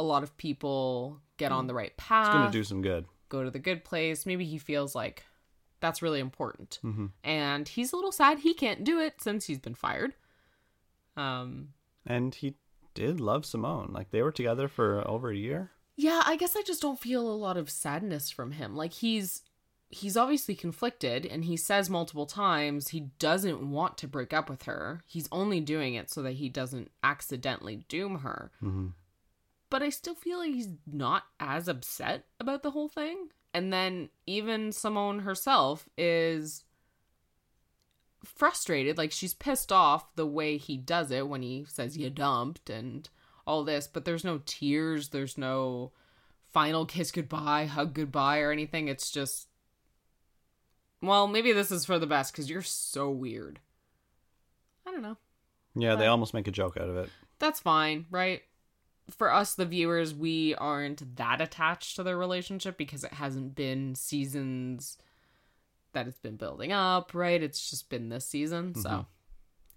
a 0.00 0.02
lot 0.02 0.24
of 0.24 0.36
people 0.36 1.20
get 1.36 1.52
on 1.52 1.68
the 1.68 1.74
right 1.74 1.96
path. 1.96 2.26
It's 2.26 2.34
gonna 2.34 2.50
do 2.50 2.64
some 2.64 2.82
good. 2.82 3.04
go 3.28 3.44
to 3.44 3.50
the 3.52 3.60
good 3.60 3.84
place. 3.84 4.26
Maybe 4.26 4.44
he 4.44 4.58
feels 4.58 4.96
like 4.96 5.22
that's 5.78 6.02
really 6.02 6.18
important. 6.18 6.80
Mm-hmm. 6.82 7.06
And 7.22 7.68
he's 7.68 7.92
a 7.92 7.96
little 7.96 8.10
sad 8.10 8.40
he 8.40 8.52
can't 8.52 8.82
do 8.82 8.98
it 8.98 9.22
since 9.22 9.46
he's 9.46 9.60
been 9.60 9.76
fired. 9.76 10.14
Um, 11.16 11.68
And 12.04 12.34
he 12.34 12.56
did 12.94 13.20
love 13.20 13.44
Simone. 13.46 13.90
Like 13.92 14.10
they 14.10 14.22
were 14.22 14.32
together 14.32 14.68
for 14.68 15.06
over 15.08 15.30
a 15.30 15.36
year. 15.36 15.70
yeah, 15.96 16.22
I 16.24 16.36
guess 16.36 16.56
I 16.56 16.62
just 16.62 16.82
don't 16.82 16.98
feel 16.98 17.28
a 17.30 17.32
lot 17.32 17.56
of 17.56 17.70
sadness 17.70 18.30
from 18.30 18.52
him. 18.52 18.74
Like 18.76 18.92
he's 18.94 19.42
he's 19.92 20.16
obviously 20.16 20.54
conflicted 20.54 21.26
and 21.26 21.44
he 21.44 21.56
says 21.56 21.90
multiple 21.90 22.24
times 22.26 22.88
he 22.88 23.10
doesn't 23.18 23.68
want 23.70 23.98
to 23.98 24.06
break 24.08 24.32
up 24.32 24.48
with 24.48 24.62
her. 24.62 25.02
He's 25.06 25.28
only 25.32 25.60
doing 25.60 25.94
it 25.94 26.08
so 26.10 26.22
that 26.22 26.34
he 26.34 26.48
doesn't 26.48 26.90
accidentally 27.02 27.84
doom 27.88 28.20
her. 28.20 28.52
Mm-hmm. 28.62 28.88
but 29.68 29.82
I 29.82 29.88
still 29.90 30.14
feel 30.14 30.38
like 30.38 30.52
he's 30.52 30.68
not 30.86 31.24
as 31.40 31.66
upset 31.68 32.24
about 32.38 32.62
the 32.62 32.70
whole 32.70 32.88
thing. 32.88 33.28
And 33.52 33.72
then 33.72 34.10
even 34.26 34.70
Simone 34.70 35.20
herself 35.20 35.88
is 35.98 36.64
frustrated, 38.24 38.98
like 38.98 39.12
she's 39.12 39.34
pissed 39.34 39.72
off 39.72 40.14
the 40.16 40.26
way 40.26 40.56
he 40.56 40.76
does 40.76 41.10
it 41.10 41.28
when 41.28 41.42
he 41.42 41.64
says 41.68 41.96
you 41.96 42.10
dumped 42.10 42.70
and 42.70 43.08
all 43.46 43.64
this, 43.64 43.86
but 43.86 44.04
there's 44.04 44.24
no 44.24 44.40
tears, 44.46 45.08
there's 45.08 45.38
no 45.38 45.92
final 46.52 46.86
kiss 46.86 47.10
goodbye, 47.10 47.66
hug 47.66 47.94
goodbye 47.94 48.40
or 48.40 48.52
anything. 48.52 48.88
It's 48.88 49.10
just 49.10 49.48
well, 51.02 51.26
maybe 51.26 51.52
this 51.52 51.70
is 51.70 51.86
for 51.86 51.98
the 51.98 52.06
best 52.06 52.34
cuz 52.34 52.50
you're 52.50 52.62
so 52.62 53.10
weird. 53.10 53.60
I 54.86 54.90
don't 54.90 55.02
know. 55.02 55.16
Yeah, 55.74 55.94
they 55.94 56.06
almost 56.06 56.34
make 56.34 56.48
a 56.48 56.52
joke 56.52 56.76
out 56.76 56.88
of 56.88 56.96
it. 56.96 57.10
That's 57.38 57.60
fine, 57.60 58.06
right? 58.10 58.42
For 59.10 59.32
us, 59.32 59.54
the 59.54 59.66
viewers, 59.66 60.14
we 60.14 60.54
aren't 60.56 61.16
that 61.16 61.40
attached 61.40 61.96
to 61.96 62.02
their 62.02 62.18
relationship 62.18 62.76
because 62.76 63.02
it 63.02 63.14
hasn't 63.14 63.54
been 63.54 63.94
seasons 63.94 64.98
that 65.92 66.06
it's 66.06 66.18
been 66.18 66.36
building 66.36 66.72
up, 66.72 67.14
right? 67.14 67.42
It's 67.42 67.70
just 67.70 67.88
been 67.88 68.08
this 68.08 68.24
season. 68.26 68.74
So 68.74 68.88
Mhm. 68.88 69.00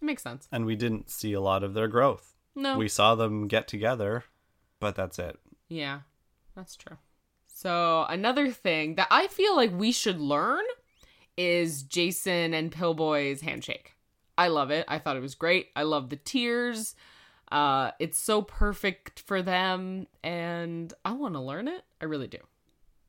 it 0.02 0.06
makes 0.06 0.24
sense. 0.24 0.48
And 0.52 0.66
we 0.66 0.76
didn't 0.76 1.10
see 1.10 1.34
a 1.34 1.42
lot 1.42 1.64
of 1.64 1.74
their 1.74 1.88
growth. 1.88 2.36
No. 2.56 2.78
We 2.78 2.88
saw 2.88 3.16
them 3.16 3.48
get 3.48 3.68
together, 3.68 4.24
but 4.80 4.96
that's 4.96 5.18
it. 5.20 5.40
Yeah, 5.70 6.02
that's 6.56 6.76
true. 6.76 6.98
So 7.48 8.06
another 8.10 8.52
thing 8.52 8.96
that 8.96 9.08
I 9.10 9.28
feel 9.28 9.56
like 9.56 9.72
we 9.72 9.92
should 9.92 10.20
learn 10.20 10.64
is 11.38 11.84
Jason 11.84 12.54
and 12.54 12.72
Pillboy's 12.72 13.42
handshake. 13.42 13.94
I 14.38 14.48
love 14.50 14.72
it. 14.72 14.86
I 14.88 15.00
thought 15.00 15.18
it 15.18 15.22
was 15.22 15.36
great. 15.36 15.70
I 15.76 15.84
love 15.84 16.10
the 16.10 16.16
tears. 16.16 16.96
Uh, 17.52 17.92
it's 18.00 18.18
so 18.18 18.42
perfect 18.42 19.20
for 19.20 19.42
them, 19.44 20.08
and 20.24 20.92
I 21.06 21.12
want 21.14 21.36
to 21.36 21.40
learn 21.40 21.68
it. 21.68 21.84
I 22.02 22.06
really 22.06 22.28
do. 22.28 22.40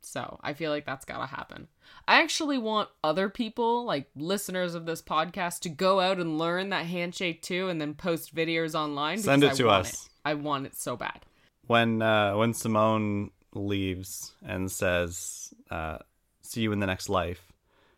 So 0.04 0.38
I 0.42 0.52
feel 0.52 0.70
like 0.70 0.86
that's 0.86 1.04
gotta 1.04 1.26
happen. 1.26 1.68
I 2.06 2.22
actually 2.22 2.58
want 2.58 2.88
other 3.02 3.28
people, 3.28 3.84
like 3.84 4.10
listeners 4.14 4.74
of 4.74 4.86
this 4.86 5.02
podcast, 5.02 5.60
to 5.60 5.68
go 5.68 6.00
out 6.00 6.18
and 6.18 6.38
learn 6.38 6.70
that 6.70 6.86
handshake 6.86 7.42
too, 7.42 7.68
and 7.68 7.80
then 7.80 7.94
post 7.94 8.34
videos 8.34 8.74
online. 8.74 9.18
Send 9.18 9.44
it 9.44 9.52
I 9.52 9.54
to 9.54 9.68
us. 9.70 9.92
It. 9.92 10.10
I 10.24 10.34
want 10.34 10.66
it 10.66 10.76
so 10.76 10.96
bad. 10.96 11.24
When 11.66 12.02
uh, 12.02 12.36
when 12.36 12.52
Simone 12.52 13.30
leaves 13.54 14.32
and 14.44 14.70
says, 14.70 15.54
uh, 15.70 15.98
"See 16.42 16.60
you 16.60 16.72
in 16.72 16.80
the 16.80 16.86
next 16.86 17.08
life," 17.08 17.52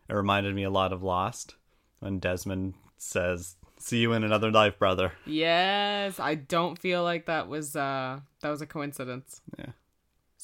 it 0.09 0.13
reminded 0.13 0.55
me 0.55 0.63
a 0.63 0.69
lot 0.69 0.93
of 0.93 1.03
Lost 1.03 1.55
when 1.99 2.19
Desmond 2.19 2.75
says, 2.97 3.55
"See 3.77 3.99
you 3.99 4.13
in 4.13 4.23
another 4.23 4.51
life, 4.51 4.79
brother." 4.79 5.11
Yes, 5.25 6.19
I 6.19 6.35
don't 6.35 6.79
feel 6.79 7.03
like 7.03 7.25
that 7.25 7.49
was 7.49 7.75
uh 7.75 8.21
that 8.41 8.49
was 8.49 8.61
a 8.61 8.65
coincidence. 8.67 9.41
Yeah. 9.57 9.71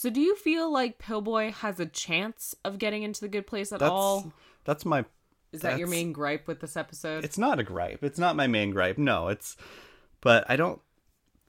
So 0.04 0.10
do 0.10 0.20
you 0.20 0.36
feel 0.36 0.70
like 0.70 0.98
Pillboy 1.00 1.54
has 1.54 1.80
a 1.80 1.86
chance 1.86 2.54
of 2.66 2.78
getting 2.78 3.04
into 3.04 3.22
the 3.22 3.30
good 3.30 3.48
place 3.48 3.72
at 3.72 3.80
That's 3.80 3.90
all? 3.90 4.34
that's 4.66 4.84
my 4.86 5.06
Is 5.54 5.62
that 5.62 5.80
your 5.80 5.88
main 5.88 6.12
gripe 6.12 6.46
with 6.46 6.60
this 6.60 6.76
episode? 6.76 7.24
it's 7.24 7.38
not 7.38 7.58
a 7.58 7.64
gripe. 7.64 8.04
It's 8.04 8.20
not 8.20 8.36
my 8.36 8.46
main 8.46 8.72
gripe. 8.72 8.98
No, 8.98 9.30
it's 9.30 9.56
but 10.20 10.44
I 10.50 10.58
don't 10.58 10.82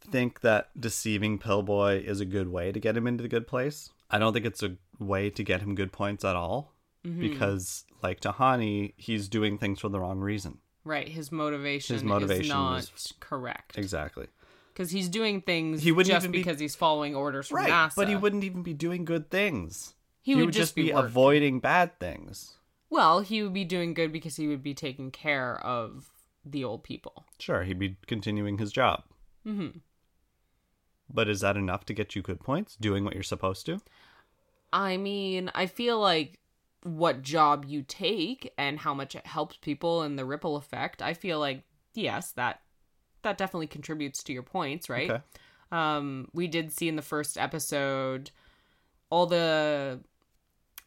think 0.09 0.42
that 0.42 0.68
deceiving 0.78 1.36
Pillboy 1.40 2.05
is 2.05 2.20
a 2.20 2.24
good 2.24 2.46
way 2.46 2.70
to 2.70 2.78
get 2.78 2.96
him 2.96 3.09
into 3.09 3.22
the 3.22 3.28
good 3.28 3.48
place. 3.48 3.90
I 4.09 4.20
don't 4.20 4.32
think 4.32 4.46
it's 4.46 4.62
a 4.62 4.76
way 5.00 5.30
to 5.30 5.42
get 5.42 5.61
him 5.61 5.74
good 5.74 5.90
points 5.90 6.24
at 6.24 6.36
all 6.36 6.70
Mm-hmm. 7.05 7.22
because 7.22 7.84
like 8.05 8.20
Tahani, 8.20 8.94
he's 8.96 9.28
doing 9.28 9.59
things 9.59 9.80
for 9.80 9.88
the 9.88 9.98
wrong 9.98 10.20
reason. 10.20 10.59
right, 10.84 11.09
his 11.09 11.32
motivation, 11.32 11.94
His 11.94 12.05
motivation 12.05 12.44
is 12.44 12.48
not 12.50 12.72
was- 12.92 13.14
correct. 13.18 13.76
Exactly. 13.76 14.28
Because 14.75 14.91
he's 14.91 15.09
doing 15.09 15.41
things 15.41 15.83
He 15.85 15.93
wouldn't 15.93 16.12
just 16.12 16.25
even 16.25 16.33
be- 16.33 16.39
because 16.39 16.59
he's 16.59 16.75
following 16.75 17.14
orders 17.14 17.47
from 17.49 17.59
Right, 17.59 17.70
NASA. 17.70 17.95
but 17.95 18.09
he 18.09 18.16
wouldn't 18.16 18.43
even 18.45 18.62
be 18.64 18.75
doing 18.75 19.05
good 19.05 19.31
things. 19.31 19.95
He 20.20 20.35
would 20.35 20.53
just 20.53 20.75
be 20.75 20.91
avoiding 20.91 21.61
bad 21.61 21.99
things. 22.01 22.55
Well, 22.91 23.20
he 23.20 23.43
would 23.43 23.53
be 23.55 23.64
doing 23.64 23.95
good 23.95 24.12
because 24.12 24.37
he 24.37 24.49
would 24.49 24.62
be 24.62 24.75
taking 24.75 25.11
care 25.12 25.59
of 25.64 26.11
the 26.45 26.64
old 26.64 26.83
people. 26.83 27.25
Sure, 27.39 27.62
he'd 27.62 27.79
be 27.79 27.97
continuing 28.07 28.59
his 28.59 28.72
job. 28.72 29.05
hmm 29.45 29.68
But 31.09 31.29
is 31.29 31.41
that 31.41 31.57
enough 31.57 31.85
to 31.87 31.95
get 31.95 32.16
you 32.16 32.22
good 32.22 32.41
points? 32.41 32.77
Doing 32.77 33.05
what 33.05 33.14
you're 33.14 33.22
supposed 33.22 33.66
to? 33.66 33.81
I 34.72 34.97
mean, 34.97 35.51
I 35.55 35.66
feel 35.66 36.01
like 36.01 36.41
what 36.83 37.22
job 37.22 37.64
you 37.66 37.83
take 37.83 38.53
and 38.59 38.79
how 38.81 38.93
much 38.93 39.14
it 39.14 39.27
helps 39.27 39.57
people 39.57 40.03
and 40.03 40.18
the 40.18 40.25
ripple 40.25 40.57
effect. 40.57 41.01
I 41.01 41.14
feel 41.14 41.39
like 41.39 41.62
yes, 41.95 42.33
that 42.33 42.61
that 43.25 43.37
definitely 43.39 43.66
contributes 43.66 44.22
to 44.25 44.33
your 44.33 44.43
points, 44.45 44.89
right? 44.89 45.11
Okay. 45.11 45.22
Um 45.72 46.29
we 46.33 46.47
did 46.47 46.72
see 46.72 46.89
in 46.89 46.97
the 46.97 47.03
first 47.03 47.37
episode 47.37 48.31
all 49.11 49.27
the 49.27 50.01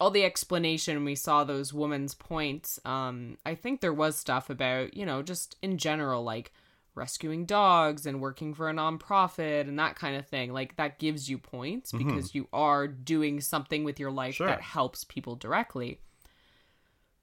all 0.00 0.10
the 0.10 0.24
explanation 0.24 1.04
we 1.04 1.14
saw 1.14 1.44
those 1.44 1.72
women's 1.74 2.14
points. 2.14 2.80
Um 2.84 3.36
I 3.44 3.54
think 3.54 3.80
there 3.80 3.92
was 3.92 4.16
stuff 4.16 4.48
about, 4.50 4.96
you 4.96 5.04
know, 5.04 5.22
just 5.22 5.56
in 5.62 5.76
general 5.78 6.22
like 6.24 6.52
rescuing 6.94 7.44
dogs 7.44 8.06
and 8.06 8.20
working 8.20 8.54
for 8.54 8.68
a 8.68 8.72
nonprofit 8.72 9.62
and 9.68 9.78
that 9.78 9.94
kind 9.94 10.16
of 10.16 10.26
thing. 10.26 10.52
Like 10.52 10.74
that 10.76 10.98
gives 10.98 11.28
you 11.28 11.38
points 11.38 11.92
because 11.92 12.34
you 12.34 12.48
are 12.52 12.88
doing 12.88 13.40
something 13.40 13.84
with 13.84 14.00
your 14.00 14.10
life 14.10 14.34
Sure. 14.34 14.48
that 14.48 14.60
helps 14.60 15.04
people 15.04 15.36
directly. 15.36 16.00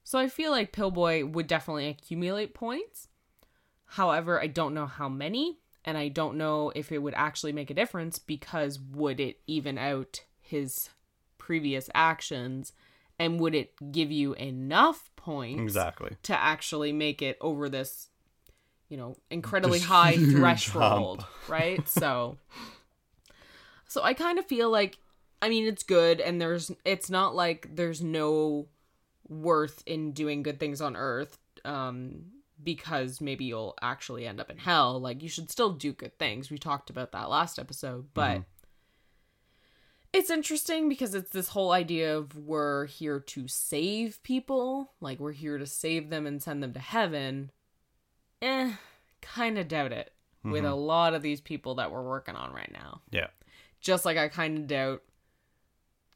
So 0.02 0.18
I 0.18 0.28
feel 0.28 0.50
like 0.50 0.72
Pillboy 0.72 1.24
would 1.24 1.46
definitely 1.46 1.88
accumulate 1.88 2.54
points. 2.54 3.08
However, 3.86 4.40
I 4.40 4.46
don't 4.48 4.74
know 4.74 4.86
how 4.86 5.08
many 5.08 5.58
and 5.84 5.96
I 5.96 6.08
don't 6.08 6.36
know 6.36 6.72
if 6.74 6.90
it 6.90 6.98
would 6.98 7.14
actually 7.14 7.52
make 7.52 7.70
a 7.70 7.74
difference 7.74 8.18
because 8.18 8.78
would 8.80 9.20
it 9.20 9.38
even 9.46 9.78
out 9.78 10.22
his 10.40 10.90
previous 11.38 11.88
actions 11.94 12.72
and 13.18 13.38
would 13.40 13.54
it 13.54 13.72
give 13.92 14.10
you 14.10 14.34
enough 14.34 15.10
points 15.16 15.62
Exactly. 15.62 16.16
to 16.24 16.38
actually 16.38 16.92
make 16.92 17.22
it 17.22 17.38
over 17.40 17.68
this 17.68 18.08
you 18.88 18.96
know 18.96 19.16
incredibly 19.30 19.78
This 19.78 19.86
high 19.88 20.16
threshold 20.16 21.22
hump. 21.22 21.32
right 21.48 21.88
so 21.88 22.36
so 23.88 24.02
i 24.02 24.12
kind 24.14 24.38
of 24.38 24.46
feel 24.46 24.70
like 24.70 24.98
i 25.42 25.48
mean 25.48 25.66
it's 25.66 25.82
good 25.82 26.20
and 26.20 26.40
there's 26.40 26.70
it's 26.84 27.10
not 27.10 27.34
like 27.34 27.68
there's 27.74 28.02
no 28.02 28.66
worth 29.28 29.82
in 29.86 30.12
doing 30.12 30.42
good 30.42 30.60
things 30.60 30.80
on 30.80 30.94
earth 30.96 31.38
um 31.64 32.26
because 32.62 33.20
maybe 33.20 33.44
you'll 33.44 33.74
actually 33.82 34.26
end 34.26 34.40
up 34.40 34.50
in 34.50 34.58
hell 34.58 35.00
like 35.00 35.22
you 35.22 35.28
should 35.28 35.50
still 35.50 35.72
do 35.72 35.92
good 35.92 36.18
things 36.18 36.50
we 36.50 36.58
talked 36.58 36.90
about 36.90 37.12
that 37.12 37.28
last 37.28 37.58
episode 37.58 38.06
but 38.14 38.42
it's 40.16 40.30
interesting 40.30 40.88
because 40.88 41.14
it's 41.14 41.30
this 41.30 41.48
whole 41.48 41.72
idea 41.72 42.16
of 42.16 42.34
we're 42.36 42.86
here 42.86 43.20
to 43.20 43.48
save 43.48 44.22
people, 44.22 44.92
like 44.98 45.20
we're 45.20 45.32
here 45.32 45.58
to 45.58 45.66
save 45.66 46.08
them 46.08 46.26
and 46.26 46.42
send 46.42 46.62
them 46.62 46.72
to 46.72 46.80
heaven. 46.80 47.50
Eh, 48.40 48.72
kind 49.20 49.58
of 49.58 49.68
doubt 49.68 49.92
it 49.92 50.12
with 50.42 50.64
a 50.64 50.74
lot 50.74 51.12
of 51.12 51.22
these 51.22 51.40
people 51.40 51.74
that 51.74 51.90
we're 51.90 52.02
working 52.02 52.36
on 52.36 52.52
right 52.52 52.70
now. 52.72 53.02
Yeah. 53.10 53.26
Just 53.80 54.04
like 54.04 54.16
I 54.16 54.28
kind 54.28 54.58
of 54.58 54.66
doubt 54.68 55.02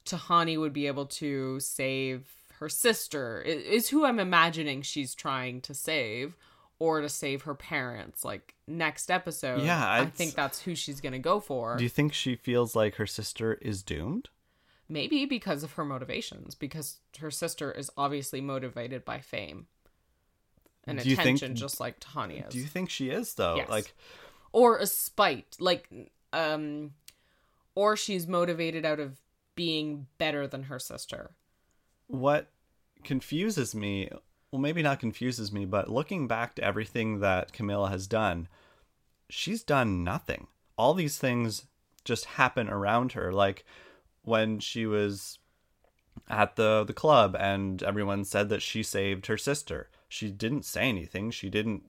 Tahani 0.07 0.59
would 0.59 0.73
be 0.73 0.87
able 0.87 1.07
to 1.07 1.61
save 1.61 2.27
her 2.61 2.69
sister, 2.69 3.41
is 3.43 3.89
who 3.89 4.05
I'm 4.05 4.21
imagining 4.21 4.83
she's 4.83 5.15
trying 5.15 5.61
to 5.63 5.75
save, 5.75 6.37
or 6.79 7.01
to 7.01 7.09
save 7.09 7.43
her 7.43 7.55
parents. 7.55 8.25
Like 8.25 8.55
next 8.67 9.11
episode, 9.11 9.63
Yeah, 9.63 9.83
I 9.91 10.07
think 10.07 10.35
that's 10.35 10.63
who 10.63 10.75
she's 10.75 11.01
gonna 11.01 11.19
go 11.19 11.41
for. 11.41 11.77
Do 11.77 11.83
you 11.83 11.91
think 11.91 12.13
she 12.15 12.37
feels 12.37 12.77
like 12.77 12.95
her 12.97 13.07
sister 13.07 13.55
is 13.55 13.83
doomed? 13.83 14.29
Maybe 14.89 15.25
because 15.25 15.63
of 15.63 15.73
her 15.75 15.85
motivations, 15.85 16.55
because 16.55 16.99
her 17.21 17.31
sister 17.31 17.71
is 17.73 17.91
obviously 17.97 18.41
motivated 18.41 19.05
by 19.05 19.21
fame 19.21 19.67
and 20.85 20.99
Do 20.99 21.09
you 21.09 21.17
think- 21.17 21.39
attention, 21.39 21.57
just 21.57 21.79
like 21.81 22.01
Tahani 22.01 22.47
is. 22.47 22.53
Do 22.53 22.59
you 22.59 22.67
think 22.67 22.91
she 22.91 23.11
is 23.11 23.35
though? 23.35 23.57
Yes. 23.57 23.69
Like 23.69 23.95
or 24.53 24.79
a 24.79 24.87
spite, 24.87 25.57
like, 25.61 25.89
um, 26.33 26.93
or 27.77 27.97
she's 27.97 28.27
motivated 28.27 28.85
out 28.85 28.99
of 28.99 29.21
being 29.55 30.07
better 30.19 30.47
than 30.49 30.65
her 30.65 30.79
sister. 30.81 31.31
What 32.11 32.49
confuses 33.03 33.75
me 33.75 34.11
well 34.53 34.61
maybe 34.61 34.83
not 34.83 35.01
confuses 35.01 35.53
me 35.53 35.65
but 35.65 35.89
looking 35.89 36.27
back 36.27 36.55
to 36.55 36.63
everything 36.63 37.21
that 37.21 37.53
Kamilah 37.53 37.91
has 37.91 38.07
done 38.07 38.47
she's 39.31 39.63
done 39.63 40.05
nothing. 40.05 40.49
All 40.77 40.95
these 40.95 41.19
things 41.19 41.67
just 42.05 42.25
happen 42.25 42.69
around 42.69 43.13
her. 43.13 43.33
Like 43.33 43.65
when 44.23 44.59
she 44.59 44.87
was 44.87 45.39
at 46.29 46.57
the 46.57 46.85
the 46.85 46.93
club 46.93 47.37
and 47.39 47.83
everyone 47.83 48.25
said 48.25 48.49
that 48.49 48.63
she 48.63 48.83
saved 48.83 49.27
her 49.27 49.39
sister. 49.39 49.89
She 50.09 50.31
didn't 50.31 50.65
say 50.65 50.89
anything. 50.89 51.31
She 51.31 51.49
didn't 51.49 51.85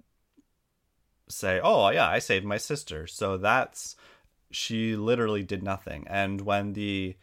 say 1.28 1.62
oh 1.64 1.90
yeah 1.90 2.10
i 2.10 2.20
saved 2.20 2.46
my 2.46 2.58
sister. 2.58 3.08
So 3.08 3.38
that's 3.38 3.96
she 4.52 4.96
literally 4.96 5.44
did 5.44 5.64
nothing. 5.64 6.06
And 6.08 6.42
when 6.42 6.74
the 6.74 7.16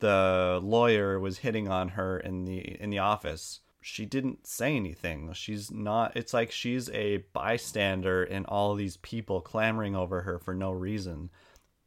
the 0.00 0.60
lawyer 0.62 1.18
was 1.18 1.38
hitting 1.38 1.68
on 1.68 1.90
her 1.90 2.18
in 2.18 2.44
the 2.44 2.58
in 2.80 2.90
the 2.90 2.98
office. 2.98 3.60
She 3.82 4.04
didn't 4.04 4.46
say 4.46 4.76
anything. 4.76 5.32
She's 5.32 5.70
not 5.70 6.16
it's 6.16 6.34
like 6.34 6.50
she's 6.50 6.90
a 6.90 7.18
bystander 7.32 8.22
in 8.22 8.44
all 8.46 8.74
these 8.74 8.98
people 8.98 9.40
clamoring 9.40 9.96
over 9.96 10.22
her 10.22 10.38
for 10.38 10.54
no 10.54 10.72
reason. 10.72 11.30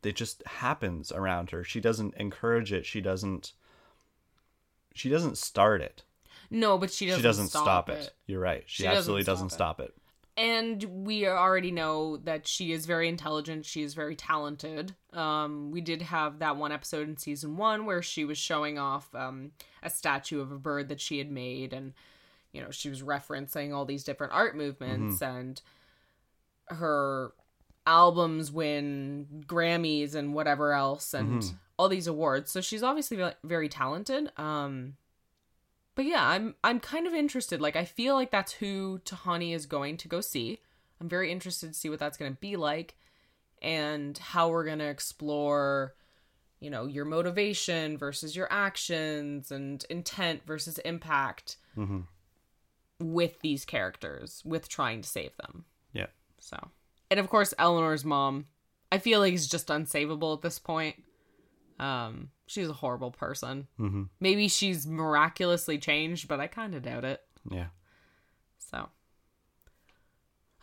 It 0.03 0.15
just 0.15 0.43
happens 0.45 1.11
around 1.11 1.51
her. 1.51 1.63
She 1.63 1.79
doesn't 1.79 2.15
encourage 2.15 2.73
it. 2.73 2.85
She 2.85 3.01
doesn't 3.01 3.53
she 4.93 5.09
doesn't 5.09 5.37
start 5.37 5.81
it. 5.81 6.03
No, 6.49 6.77
but 6.77 6.91
she 6.91 7.07
doesn't. 7.07 7.19
she 7.19 7.23
doesn't 7.23 7.47
stop, 7.47 7.63
stop, 7.63 7.89
it. 7.89 8.13
you're 8.27 8.39
right. 8.39 8.63
She, 8.67 8.83
She 8.83 8.83
doesn't 8.83 8.97
absolutely 8.99 9.23
stop 9.23 9.33
doesn't 9.33 9.47
it. 9.47 9.53
stop 9.53 9.79
it 9.79 9.93
and 10.35 10.83
we 11.05 11.27
already 11.27 11.71
know 11.71 12.17
that 12.17 12.47
she 12.47 12.71
is 12.71 12.85
very 12.85 13.07
intelligent. 13.07 13.65
She 13.65 13.83
is 13.83 13.93
very 13.93 14.15
talented. 14.15 14.95
Um 15.13 15.71
we 15.71 15.81
did 15.81 16.01
have 16.01 16.39
that 16.39 16.57
one 16.57 16.71
episode 16.71 17.07
in 17.07 17.17
season 17.17 17.57
one 17.57 17.85
where 17.85 18.01
she 18.01 18.25
was 18.25 18.37
showing 18.37 18.79
off 18.79 19.13
um 19.13 19.51
a 19.83 19.89
statue 19.89 20.41
of 20.41 20.51
a 20.51 20.57
bird 20.57 20.89
that 20.89 21.01
she 21.01 21.17
had 21.19 21.29
made 21.29 21.73
and 21.73 21.93
you 22.51 22.61
know 22.61 22.71
she 22.71 22.89
was 22.89 23.01
referencing 23.01 23.73
all 23.73 23.85
these 23.85 24.03
different 24.03 24.33
art 24.33 24.55
movements 24.57 25.21
and 25.21 25.61
her 26.67 27.33
albums 27.85 28.51
win 28.51 29.43
grammys 29.45 30.15
and 30.15 30.33
whatever 30.33 30.73
else 30.73 31.13
and 31.13 31.43
all 31.77 31.89
these 31.89 32.07
awards. 32.07 32.51
So 32.51 32.61
she's 32.61 32.83
obviously 32.83 33.21
very 33.43 33.69
talented. 33.69 34.31
Um 34.37 34.95
but 35.95 36.05
yeah, 36.05 36.27
I'm 36.27 36.55
I'm 36.63 36.79
kind 36.79 37.07
of 37.07 37.13
interested. 37.13 37.61
Like 37.61 37.75
I 37.75 37.85
feel 37.85 38.15
like 38.15 38.31
that's 38.31 38.53
who 38.53 38.99
Tahani 39.05 39.53
is 39.53 39.65
going 39.65 39.97
to 39.97 40.07
go 40.07 40.21
see. 40.21 40.59
I'm 41.01 41.09
very 41.09 41.31
interested 41.31 41.67
to 41.67 41.73
see 41.73 41.89
what 41.89 41.99
that's 41.99 42.17
going 42.17 42.33
to 42.33 42.39
be 42.39 42.55
like 42.55 42.95
and 43.61 44.17
how 44.17 44.49
we're 44.49 44.65
going 44.65 44.79
to 44.79 44.85
explore 44.85 45.95
you 46.63 46.69
know, 46.69 46.85
your 46.85 47.03
motivation 47.03 47.97
versus 47.97 48.37
your 48.37 48.47
actions 48.49 49.51
and 49.51 49.85
intent 49.89 50.45
versus 50.45 50.77
impact 50.79 51.57
hmm 51.75 52.01
with 52.99 53.41
these 53.41 53.65
characters 53.65 54.41
with 54.45 54.69
trying 54.69 55.01
to 55.01 55.09
save 55.09 55.35
them. 55.35 55.65
yeah 55.91 56.05
So, 56.39 56.69
and 57.11 57.19
of 57.19 57.27
course 57.27 57.53
Eleanor's 57.59 58.05
mom, 58.05 58.45
I 58.93 58.99
feel 58.99 59.19
like 59.19 59.33
is 59.33 59.47
just 59.47 59.67
unsavable 59.67 60.37
at 60.37 60.41
this 60.41 60.57
point. 60.57 61.03
Um 61.79 62.29
she's 62.47 62.69
a 62.69 62.73
horrible 62.73 63.11
person. 63.11 63.67
hmm 63.77 64.03
Maybe 64.19 64.47
she's 64.47 64.85
miraculously 64.87 65.77
changed, 65.77 66.27
but 66.27 66.39
I 66.39 66.47
kind 66.47 66.75
of 66.75 66.83
doubt 66.83 67.05
it. 67.05 67.21
yeah 67.49 67.67
So, 68.59 68.89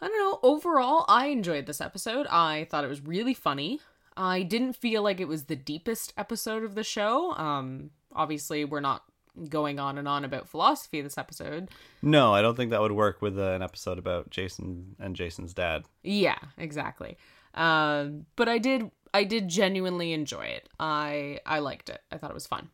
I 0.01 0.09
don't 0.09 0.19
know. 0.19 0.39
Overall, 0.43 1.05
I 1.09 1.27
enjoyed 1.27 1.67
this 1.67 1.81
episode. 1.81 2.27
I 2.29 2.67
thought 2.71 2.85
it 2.85 2.89
was 2.89 3.03
really 3.03 3.35
funny. 3.35 3.81
I 4.17 4.43
didn't 4.43 4.75
feel 4.75 5.03
like 5.03 5.21
it 5.21 5.29
was 5.29 5.45
the 5.45 5.57
deepest 5.57 6.13
episode 6.17 6.65
of 6.65 6.75
the 6.75 6.83
show. 6.85 7.33
Um, 7.35 7.91
obviously, 8.15 8.65
we're 8.65 8.81
not 8.81 9.05
going 9.49 9.79
on 9.79 9.97
and 9.99 10.09
on 10.09 10.25
about 10.25 10.49
philosophy 10.49 11.01
this 11.01 11.17
episode. 11.17 11.69
no 12.03 12.35
i 12.35 12.43
don't 12.43 12.57
think 12.57 12.73
that 12.73 12.81
would 12.81 12.91
work 12.93 13.23
with 13.23 13.39
an 13.39 13.63
episode 13.63 13.97
about 13.97 14.29
jason 14.29 14.97
and 14.99 15.15
jason's 15.15 15.55
dad 15.55 15.85
Yeah, 16.03 16.37
exactly. 16.59 17.17
Um, 17.55 18.27
but 18.35 18.49
I 18.49 18.59
did 18.59 18.91
I 19.13 19.25
did 19.25 19.49
genuinely 19.49 20.13
enjoy 20.13 20.47
it. 20.47 20.69
I 20.79 21.41
I 21.47 21.59
liked 21.59 21.89
it. 21.89 22.01
I 22.11 22.19
thought 22.19 22.31
it 22.31 22.35
was 22.35 22.47
fun. 22.47 22.71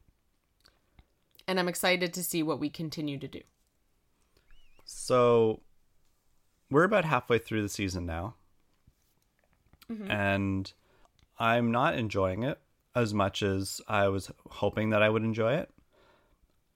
And 1.48 1.60
I'm 1.60 1.68
excited 1.68 2.12
to 2.14 2.24
see 2.24 2.42
what 2.42 2.58
we 2.58 2.68
continue 2.68 3.18
to 3.18 3.28
do. 3.28 3.40
So 4.84 5.60
we're 6.70 6.84
about 6.84 7.04
halfway 7.04 7.38
through 7.38 7.62
the 7.62 7.68
season 7.68 8.06
now. 8.06 8.34
And 10.10 10.72
I'm 11.38 11.70
not 11.70 11.94
enjoying 11.94 12.42
it 12.42 12.58
as 12.94 13.14
much 13.14 13.42
as 13.42 13.80
I 13.86 14.08
was 14.08 14.30
hoping 14.50 14.90
that 14.90 15.02
I 15.02 15.08
would 15.08 15.22
enjoy 15.22 15.54
it. 15.54 15.70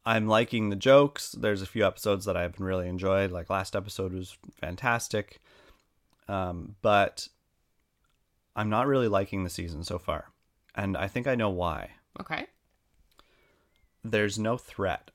I'm 0.06 0.28
liking 0.28 0.70
the 0.70 0.76
jokes. 0.76 1.32
There's 1.32 1.62
a 1.62 1.66
few 1.66 1.86
episodes 1.86 2.24
that 2.24 2.36
I've 2.36 2.60
really 2.60 2.88
enjoyed. 2.88 3.32
Like 3.32 3.50
last 3.50 3.74
episode 3.74 4.12
was 4.12 4.36
fantastic. 4.60 5.40
Um, 6.28 6.76
but 6.82 7.28
I'm 8.60 8.68
not 8.68 8.86
really 8.86 9.08
liking 9.08 9.42
the 9.42 9.48
season 9.48 9.84
so 9.84 9.98
far. 9.98 10.26
And 10.74 10.94
I 10.94 11.08
think 11.08 11.26
I 11.26 11.34
know 11.34 11.48
why 11.48 11.92
Okay. 12.20 12.46
there's 14.04 14.38
no 14.38 14.58
threat. 14.58 15.10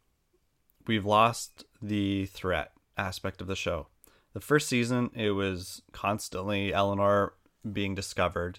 We've 0.88 1.06
lost 1.06 1.64
the 1.80 2.26
threat 2.26 2.72
aspect 2.98 3.42
of 3.42 3.48
the 3.48 3.56
show. 3.56 3.86
The 4.34 4.40
first 4.40 4.68
season, 4.68 5.12
it 5.14 5.32
was 5.32 5.84
constantly 5.92 6.74
Eleanor 6.74 7.34
being 7.72 7.94
discovered 7.94 8.58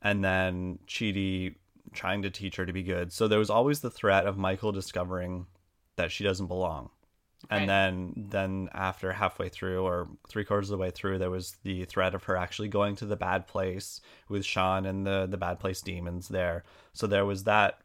and 0.00 0.24
then 0.24 0.78
Chidi 0.86 1.56
trying 1.92 2.22
to 2.22 2.30
teach 2.30 2.56
her 2.56 2.64
to 2.64 2.72
be 2.72 2.82
good. 2.82 3.12
So 3.12 3.28
there 3.28 3.38
was 3.38 3.50
always 3.50 3.80
the 3.80 3.90
threat 3.90 4.26
of 4.26 4.38
Michael 4.38 4.72
discovering 4.72 5.46
that 5.96 6.10
she 6.10 6.24
doesn't 6.24 6.46
belong. 6.46 6.88
Right. 7.50 7.58
And 7.60 7.68
then 7.68 8.12
then 8.30 8.68
after 8.72 9.12
halfway 9.12 9.48
through 9.48 9.82
or 9.82 10.08
three 10.28 10.44
quarters 10.44 10.70
of 10.70 10.78
the 10.78 10.82
way 10.82 10.90
through, 10.90 11.18
there 11.18 11.30
was 11.30 11.56
the 11.62 11.84
threat 11.86 12.14
of 12.14 12.24
her 12.24 12.36
actually 12.36 12.68
going 12.68 12.96
to 12.96 13.06
the 13.06 13.16
bad 13.16 13.46
place 13.46 14.00
with 14.28 14.44
Sean 14.44 14.86
and 14.86 15.06
the 15.06 15.26
the 15.26 15.36
bad 15.36 15.58
place 15.58 15.80
demons 15.80 16.28
there. 16.28 16.64
So 16.92 17.06
there 17.06 17.26
was 17.26 17.44
that 17.44 17.80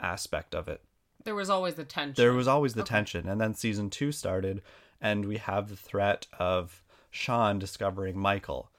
aspect 0.00 0.54
of 0.54 0.68
it. 0.68 0.82
There 1.24 1.34
was 1.34 1.50
always 1.50 1.74
the 1.74 1.84
tension. 1.84 2.22
There 2.22 2.32
was 2.32 2.48
always 2.48 2.74
the 2.74 2.82
tension. 2.82 3.28
And 3.28 3.40
then 3.40 3.54
season 3.54 3.90
two 3.90 4.12
started, 4.12 4.62
and 5.00 5.24
we 5.24 5.38
have 5.38 5.68
the 5.68 5.76
threat 5.76 6.26
of 6.38 6.84
Sean 7.10 7.58
discovering 7.58 8.18
Michael 8.18 8.70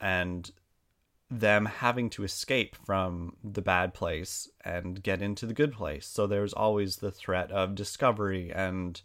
and 0.00 0.50
them 1.30 1.66
having 1.66 2.08
to 2.08 2.24
escape 2.24 2.74
from 2.74 3.36
the 3.44 3.60
bad 3.60 3.92
place 3.92 4.48
and 4.64 5.02
get 5.02 5.20
into 5.20 5.46
the 5.46 5.54
good 5.54 5.72
place. 5.72 6.06
So 6.06 6.26
there's 6.26 6.54
always 6.54 6.96
the 6.96 7.10
threat 7.10 7.50
of 7.50 7.74
discovery 7.74 8.50
and 8.52 9.00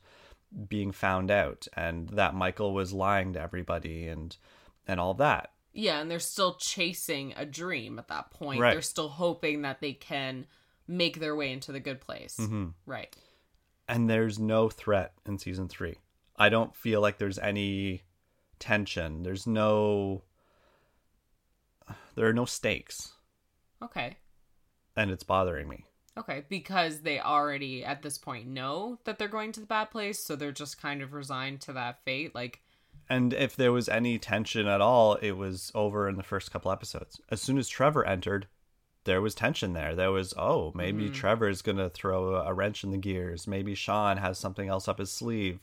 being 0.68 0.91
found 0.91 1.32
out 1.32 1.68
and 1.76 2.10
that 2.10 2.36
Michael 2.36 2.74
was 2.74 2.93
lying 2.93 3.34
to 3.34 3.41
everybody 3.41 4.08
and 4.08 4.36
and 4.88 4.99
all 4.99 5.14
that. 5.16 5.51
Yeah, 5.74 5.99
and 5.99 6.12
they're 6.12 6.20
still 6.20 6.56
chasing 6.60 7.34
a 7.36 7.45
dream 7.45 7.97
at 7.97 8.08
that 8.10 8.30
point. 8.32 8.60
Right. 8.62 8.74
They're 8.74 8.82
still 8.82 9.10
hoping 9.10 9.64
that 9.64 9.82
they 9.82 9.93
can 9.93 10.45
make 10.88 11.20
their 11.20 11.36
way 11.36 11.51
into 11.51 11.72
the 11.72 11.80
good 11.80 11.99
place. 12.01 12.38
Mm-hmm. 12.39 12.68
Right. 12.86 13.16
and 13.88 14.10
there's 14.10 14.38
no 14.39 14.70
threat 14.70 15.14
in 15.26 15.38
season 15.39 15.68
three. 15.68 15.97
I 16.38 16.49
don't 16.49 16.76
feel 16.76 17.01
like 17.01 17.18
there's 17.18 17.39
any 17.39 18.04
tension. 18.60 19.24
There's 19.24 19.47
no. 19.47 20.24
There 22.16 22.28
are 22.28 22.34
no 22.34 22.45
stakes, 22.45 23.14
Okay. 23.82 24.18
and 24.95 25.10
it's 25.12 25.24
bothering 25.24 25.68
me. 25.68 25.86
Okay, 26.18 26.45
because 26.47 27.01
they 27.01 27.20
already 27.20 27.84
at 27.84 28.03
this 28.03 28.18
point 28.18 28.47
know 28.47 28.99
that 29.05 29.18
they're 29.18 29.28
going 29.28 29.51
to 29.53 29.59
the 29.59 29.66
bad 29.66 29.86
place, 29.86 30.20
so 30.20 30.36
they're 30.36 30.51
just 30.51 30.82
kind 30.82 31.01
of 31.01 31.14
resigned 31.14 31.61
to 31.61 31.74
that 31.74 32.03
fate. 32.05 32.36
Like, 32.36 32.61
And 33.09 33.34
if 33.34 33.55
there 33.55 33.72
was 33.72 33.89
any 33.89 34.20
tension 34.20 34.68
at 34.68 34.82
all, 34.82 35.16
it 35.16 35.32
was 35.32 35.72
over 35.74 36.07
in 36.07 36.16
the 36.16 36.24
first 36.24 36.51
couple 36.51 36.72
episodes. 36.72 37.20
As 37.30 37.41
soon 37.41 37.57
as 37.57 37.68
Trevor 37.68 38.05
entered, 38.05 38.47
there 39.05 39.22
was 39.22 39.34
tension 39.34 39.74
there. 39.74 39.95
There 39.95 40.11
was, 40.11 40.34
oh, 40.38 40.72
maybe 40.76 41.05
mm-hmm. 41.05 41.14
Trevor 41.14 41.49
is 41.49 41.61
going 41.61 41.78
to 41.78 41.89
throw 41.89 42.36
a 42.36 42.53
wrench 42.53 42.84
in 42.84 42.91
the 42.91 42.97
gears. 42.97 43.47
Maybe 43.47 43.74
Sean 43.76 44.18
has 44.18 44.38
something 44.38 44.70
else 44.70 44.88
up 44.88 44.99
his 44.99 45.11
sleeve. 45.11 45.59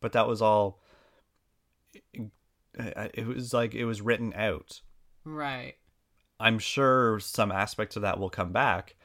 But 0.00 0.12
that 0.12 0.28
was 0.28 0.42
all. 0.42 0.80
It 2.74 3.26
was 3.26 3.54
like 3.54 3.74
it 3.74 3.84
was 3.86 4.02
written 4.02 4.34
out. 4.34 4.80
right. 5.24 5.76
I'm 6.40 6.58
sure 6.58 7.20
some 7.20 7.52
aspects 7.52 7.96
of 7.96 8.02
that 8.02 8.18
will 8.18 8.28
come 8.28 8.52
back, 8.52 8.96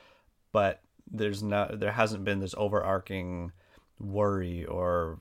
but 0.52 0.82
there's 1.12 1.42
not 1.44 1.80
there 1.80 1.92
hasn't 1.92 2.24
been 2.24 2.40
this 2.40 2.56
overarching 2.58 3.52
worry 4.00 4.66
or 4.66 5.20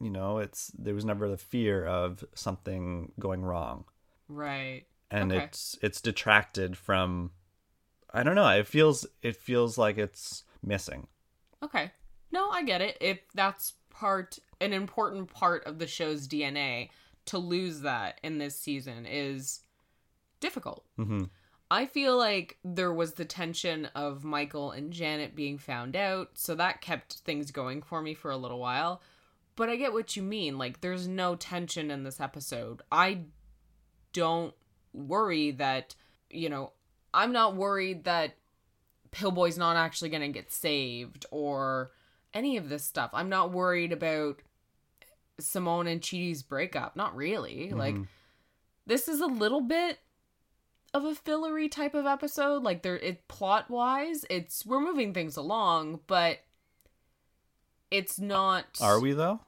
you 0.00 0.10
know, 0.10 0.38
it's 0.38 0.68
there 0.78 0.94
was 0.94 1.04
never 1.04 1.28
the 1.28 1.36
fear 1.36 1.84
of 1.84 2.24
something 2.34 3.12
going 3.20 3.42
wrong. 3.42 3.84
Right. 4.28 4.84
And 5.10 5.30
Okay. 5.32 5.44
it's 5.44 5.78
it's 5.82 6.00
detracted 6.00 6.76
from 6.76 7.32
I 8.12 8.22
don't 8.22 8.34
know, 8.34 8.48
it 8.48 8.66
feels 8.66 9.06
it 9.22 9.36
feels 9.36 9.76
like 9.78 9.98
it's 9.98 10.44
missing. 10.62 11.06
Okay. 11.62 11.90
No, 12.32 12.48
I 12.50 12.62
get 12.62 12.80
it. 12.80 12.96
If 13.00 13.20
that's 13.34 13.74
part 13.90 14.38
an 14.60 14.72
important 14.72 15.32
part 15.32 15.64
of 15.66 15.78
the 15.78 15.86
show's 15.86 16.26
DNA, 16.28 16.90
to 17.26 17.38
lose 17.38 17.80
that 17.80 18.18
in 18.22 18.38
this 18.38 18.58
season 18.58 19.06
is 19.06 19.60
difficult. 20.40 20.84
hmm 20.96 21.24
I 21.70 21.86
feel 21.86 22.16
like 22.18 22.58
there 22.64 22.92
was 22.92 23.14
the 23.14 23.24
tension 23.24 23.86
of 23.94 24.24
Michael 24.24 24.72
and 24.72 24.92
Janet 24.92 25.36
being 25.36 25.56
found 25.56 25.94
out, 25.94 26.30
so 26.34 26.54
that 26.56 26.80
kept 26.80 27.14
things 27.18 27.52
going 27.52 27.80
for 27.82 28.02
me 28.02 28.12
for 28.14 28.30
a 28.30 28.36
little 28.36 28.58
while. 28.58 29.00
But 29.54 29.68
I 29.68 29.76
get 29.76 29.92
what 29.92 30.16
you 30.16 30.22
mean. 30.22 30.58
Like, 30.58 30.80
there's 30.80 31.06
no 31.06 31.36
tension 31.36 31.90
in 31.90 32.02
this 32.02 32.20
episode. 32.20 32.82
I 32.90 33.22
don't 34.12 34.54
worry 34.92 35.52
that, 35.52 35.94
you 36.28 36.48
know, 36.48 36.72
I'm 37.14 37.32
not 37.32 37.54
worried 37.54 38.04
that 38.04 38.34
Pillboy's 39.12 39.58
not 39.58 39.76
actually 39.76 40.10
going 40.10 40.22
to 40.22 40.28
get 40.28 40.50
saved 40.50 41.26
or 41.30 41.92
any 42.34 42.56
of 42.56 42.68
this 42.68 42.84
stuff. 42.84 43.10
I'm 43.12 43.28
not 43.28 43.52
worried 43.52 43.92
about 43.92 44.40
Simone 45.38 45.86
and 45.86 46.00
Chidi's 46.00 46.42
breakup. 46.42 46.96
Not 46.96 47.14
really. 47.14 47.70
Like, 47.70 47.94
Mhm. 47.94 48.08
this 48.86 49.08
is 49.08 49.20
a 49.20 49.26
little 49.26 49.60
bit 49.60 49.98
of 50.92 51.04
a 51.04 51.14
fillery 51.14 51.68
type 51.68 51.94
of 51.94 52.06
episode 52.06 52.62
like 52.62 52.82
there 52.82 52.96
it 52.98 53.26
plot 53.28 53.70
wise 53.70 54.24
it's 54.28 54.66
we're 54.66 54.80
moving 54.80 55.14
things 55.14 55.36
along 55.36 56.00
but 56.06 56.38
it's 57.90 58.18
not 58.18 58.66
Are 58.80 59.00
we 59.00 59.12
though? 59.12 59.40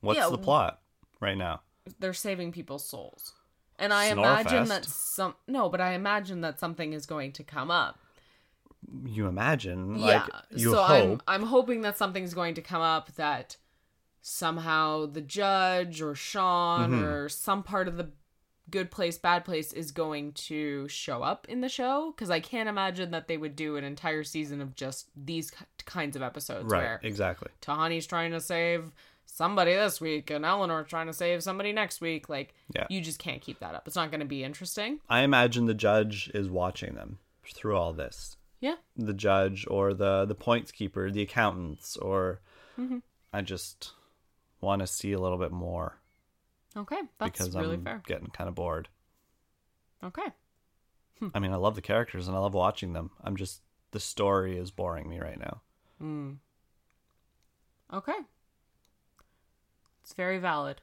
What's 0.00 0.18
Yeah, 0.18 0.28
the 0.30 0.38
plot 0.38 0.80
right 1.20 1.36
now? 1.36 1.60
they're 2.00 2.12
saving 2.12 2.52
people's 2.52 2.84
souls 2.84 3.32
and 3.78 3.94
i 3.94 4.10
Snorefest. 4.10 4.12
imagine 4.12 4.68
that 4.68 4.84
some 4.84 5.34
no 5.46 5.70
but 5.70 5.80
i 5.80 5.92
imagine 5.94 6.42
that 6.42 6.60
something 6.60 6.92
is 6.92 7.06
going 7.06 7.32
to 7.32 7.42
come 7.42 7.70
up 7.70 7.98
You 9.06 9.26
imagine, 9.26 9.98
like 9.98 10.22
yeah 10.28 10.40
you 10.54 10.70
so 10.72 10.82
hope. 10.82 11.22
i'm 11.28 11.42
i'm 11.42 11.48
hoping 11.48 11.80
that 11.82 11.96
something's 11.96 12.34
going 12.34 12.54
to 12.56 12.60
come 12.62 12.82
up 12.82 13.14
that 13.16 13.56
somehow 14.20 15.06
the 15.06 15.22
judge 15.22 16.02
or 16.02 16.14
sean 16.14 16.90
Mhm. 16.90 17.02
or 17.04 17.28
some 17.30 17.62
part 17.62 17.88
of 17.88 17.96
the 17.96 18.10
good 18.70 18.90
place 18.90 19.16
bad 19.18 19.44
place 19.44 19.72
is 19.72 19.90
going 19.92 20.32
to 20.32 20.86
show 20.88 21.22
up 21.22 21.46
in 21.48 21.60
the 21.60 21.68
show 21.68 22.12
because 22.14 22.30
i 22.30 22.38
can't 22.40 22.68
imagine 22.68 23.10
that 23.12 23.26
they 23.28 23.36
would 23.36 23.56
do 23.56 23.76
an 23.76 23.84
entire 23.84 24.22
season 24.24 24.60
of 24.60 24.74
just 24.74 25.08
these 25.16 25.50
kinds 25.86 26.16
of 26.16 26.22
episodes 26.22 26.70
Right, 26.70 26.78
where 26.82 27.00
exactly. 27.02 27.48
tahani's 27.62 28.06
trying 28.06 28.32
to 28.32 28.40
save 28.40 28.92
somebody 29.26 29.72
this 29.74 30.00
week 30.00 30.30
and 30.30 30.44
eleanor's 30.44 30.88
trying 30.88 31.06
to 31.06 31.12
save 31.12 31.42
somebody 31.42 31.72
next 31.72 32.00
week 32.00 32.28
like 32.28 32.54
Yeah. 32.74 32.86
you 32.90 33.00
just 33.00 33.18
can't 33.18 33.40
keep 33.40 33.60
that 33.60 33.74
up 33.74 33.86
it's 33.86 33.96
not 33.96 34.10
going 34.10 34.20
to 34.20 34.26
be 34.26 34.42
interesting 34.44 35.00
I 35.08 35.20
imagine 35.20 35.66
the 35.66 35.74
judge 35.74 36.30
is 36.34 36.48
watching 36.50 36.94
them 36.94 37.18
through 37.54 37.76
all 37.76 37.92
this. 37.92 38.36
yeah 38.60 38.74
The 38.96 39.14
judge 39.14 39.66
or 39.70 39.94
the 39.94 40.24
the 40.26 40.34
points 40.34 40.72
keeper, 40.72 41.10
the 41.10 41.22
accountants, 41.22 41.96
or 41.96 42.40
Mhm. 42.78 43.02
I 43.32 43.40
just 43.42 43.92
want 44.60 44.80
to 44.80 44.86
see 44.86 45.12
a 45.12 45.20
little 45.20 45.38
bit 45.38 45.52
more 45.52 46.00
okay 46.76 47.00
that's 47.18 47.32
because 47.32 47.56
really 47.56 47.74
I'm 47.74 47.84
fair 47.84 48.02
getting 48.06 48.28
kind 48.28 48.48
of 48.48 48.54
bored. 48.54 48.88
okay 50.02 50.26
I 51.34 51.38
mean, 51.38 51.52
I 51.52 51.56
love 51.56 51.74
the 51.74 51.82
characters 51.82 52.28
and 52.28 52.36
I 52.36 52.40
love 52.40 52.54
watching 52.54 52.92
them. 52.92 53.10
I'm 53.22 53.36
just 53.36 53.62
the 53.90 54.00
story 54.00 54.56
is 54.56 54.70
boring 54.70 55.08
me 55.08 55.18
right 55.18 55.38
now. 55.38 55.62
Mm. 56.02 56.36
Okay. 57.92 58.18
It's 60.02 60.14
very 60.14 60.38
valid. 60.38 60.80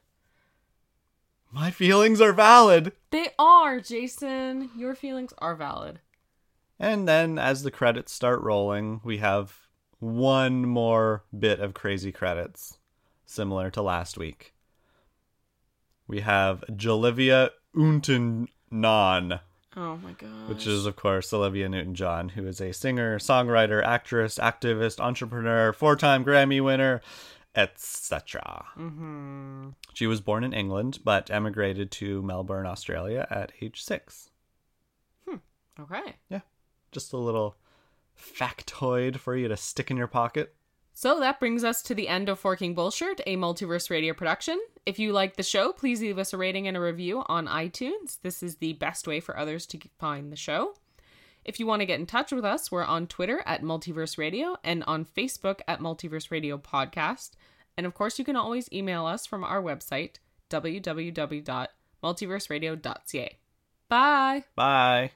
My 1.50 1.70
feelings 1.70 2.20
are 2.20 2.32
valid. 2.32 2.92
They 3.10 3.28
are, 3.38 3.80
Jason. 3.80 4.70
Your 4.76 4.94
feelings 4.94 5.32
are 5.38 5.54
valid. 5.54 6.00
And 6.78 7.08
then 7.08 7.38
as 7.38 7.62
the 7.62 7.70
credits 7.70 8.12
start 8.12 8.42
rolling, 8.42 9.00
we 9.02 9.18
have 9.18 9.68
one 9.98 10.66
more 10.66 11.24
bit 11.36 11.60
of 11.60 11.72
crazy 11.72 12.12
credits, 12.12 12.78
similar 13.24 13.70
to 13.70 13.80
last 13.80 14.18
week. 14.18 14.52
We 16.08 16.20
have 16.20 16.64
Jalivia 16.70 17.50
Unton-Non, 17.74 19.40
Oh 19.76 19.96
my 19.98 20.12
god. 20.12 20.48
which 20.48 20.66
is, 20.66 20.86
of 20.86 20.96
course, 20.96 21.32
Olivia 21.32 21.68
Newton 21.68 21.94
John, 21.94 22.30
who 22.30 22.46
is 22.46 22.60
a 22.60 22.72
singer, 22.72 23.18
songwriter, 23.18 23.84
actress, 23.84 24.38
activist, 24.38 25.00
entrepreneur, 25.00 25.72
four 25.72 25.96
time 25.96 26.24
Grammy 26.24 26.62
winner, 26.64 27.00
etc. 27.54 28.64
Mm-hmm. 28.78 29.68
She 29.94 30.06
was 30.06 30.20
born 30.20 30.44
in 30.44 30.52
England, 30.52 31.00
but 31.04 31.30
emigrated 31.30 31.90
to 31.92 32.22
Melbourne, 32.22 32.66
Australia 32.66 33.26
at 33.30 33.52
age 33.60 33.82
six. 33.82 34.30
Hmm. 35.28 35.36
Okay. 35.80 36.14
Yeah. 36.30 36.40
Just 36.92 37.12
a 37.12 37.18
little 37.18 37.56
factoid 38.18 39.16
for 39.16 39.36
you 39.36 39.48
to 39.48 39.56
stick 39.56 39.90
in 39.90 39.96
your 39.96 40.06
pocket. 40.06 40.54
So 40.94 41.20
that 41.20 41.38
brings 41.40 41.62
us 41.64 41.82
to 41.82 41.94
the 41.94 42.08
end 42.08 42.30
of 42.30 42.38
Forking 42.38 42.74
Bullshit, 42.74 43.20
a 43.26 43.36
multiverse 43.36 43.90
radio 43.90 44.14
production. 44.14 44.58
If 44.86 44.98
you 45.00 45.12
like 45.12 45.36
the 45.36 45.42
show, 45.42 45.72
please 45.72 46.00
leave 46.00 46.16
us 46.16 46.32
a 46.32 46.38
rating 46.38 46.68
and 46.68 46.76
a 46.76 46.80
review 46.80 47.24
on 47.26 47.48
iTunes. 47.48 48.18
This 48.22 48.40
is 48.40 48.54
the 48.56 48.74
best 48.74 49.08
way 49.08 49.18
for 49.18 49.36
others 49.36 49.66
to 49.66 49.80
find 49.98 50.30
the 50.32 50.36
show. 50.36 50.74
If 51.44 51.58
you 51.60 51.66
want 51.66 51.80
to 51.80 51.86
get 51.86 52.00
in 52.00 52.06
touch 52.06 52.30
with 52.30 52.44
us, 52.44 52.70
we're 52.70 52.84
on 52.84 53.08
Twitter 53.08 53.42
at 53.46 53.62
Multiverse 53.62 54.16
Radio 54.16 54.56
and 54.62 54.84
on 54.84 55.04
Facebook 55.04 55.58
at 55.66 55.80
Multiverse 55.80 56.30
Radio 56.30 56.56
Podcast. 56.56 57.30
And 57.76 57.84
of 57.84 57.94
course, 57.94 58.16
you 58.18 58.24
can 58.24 58.36
always 58.36 58.72
email 58.72 59.04
us 59.06 59.26
from 59.26 59.42
our 59.44 59.62
website, 59.62 60.16
www.multiverseradio.ca. 60.50 63.38
Bye! 63.88 64.44
Bye. 64.54 65.10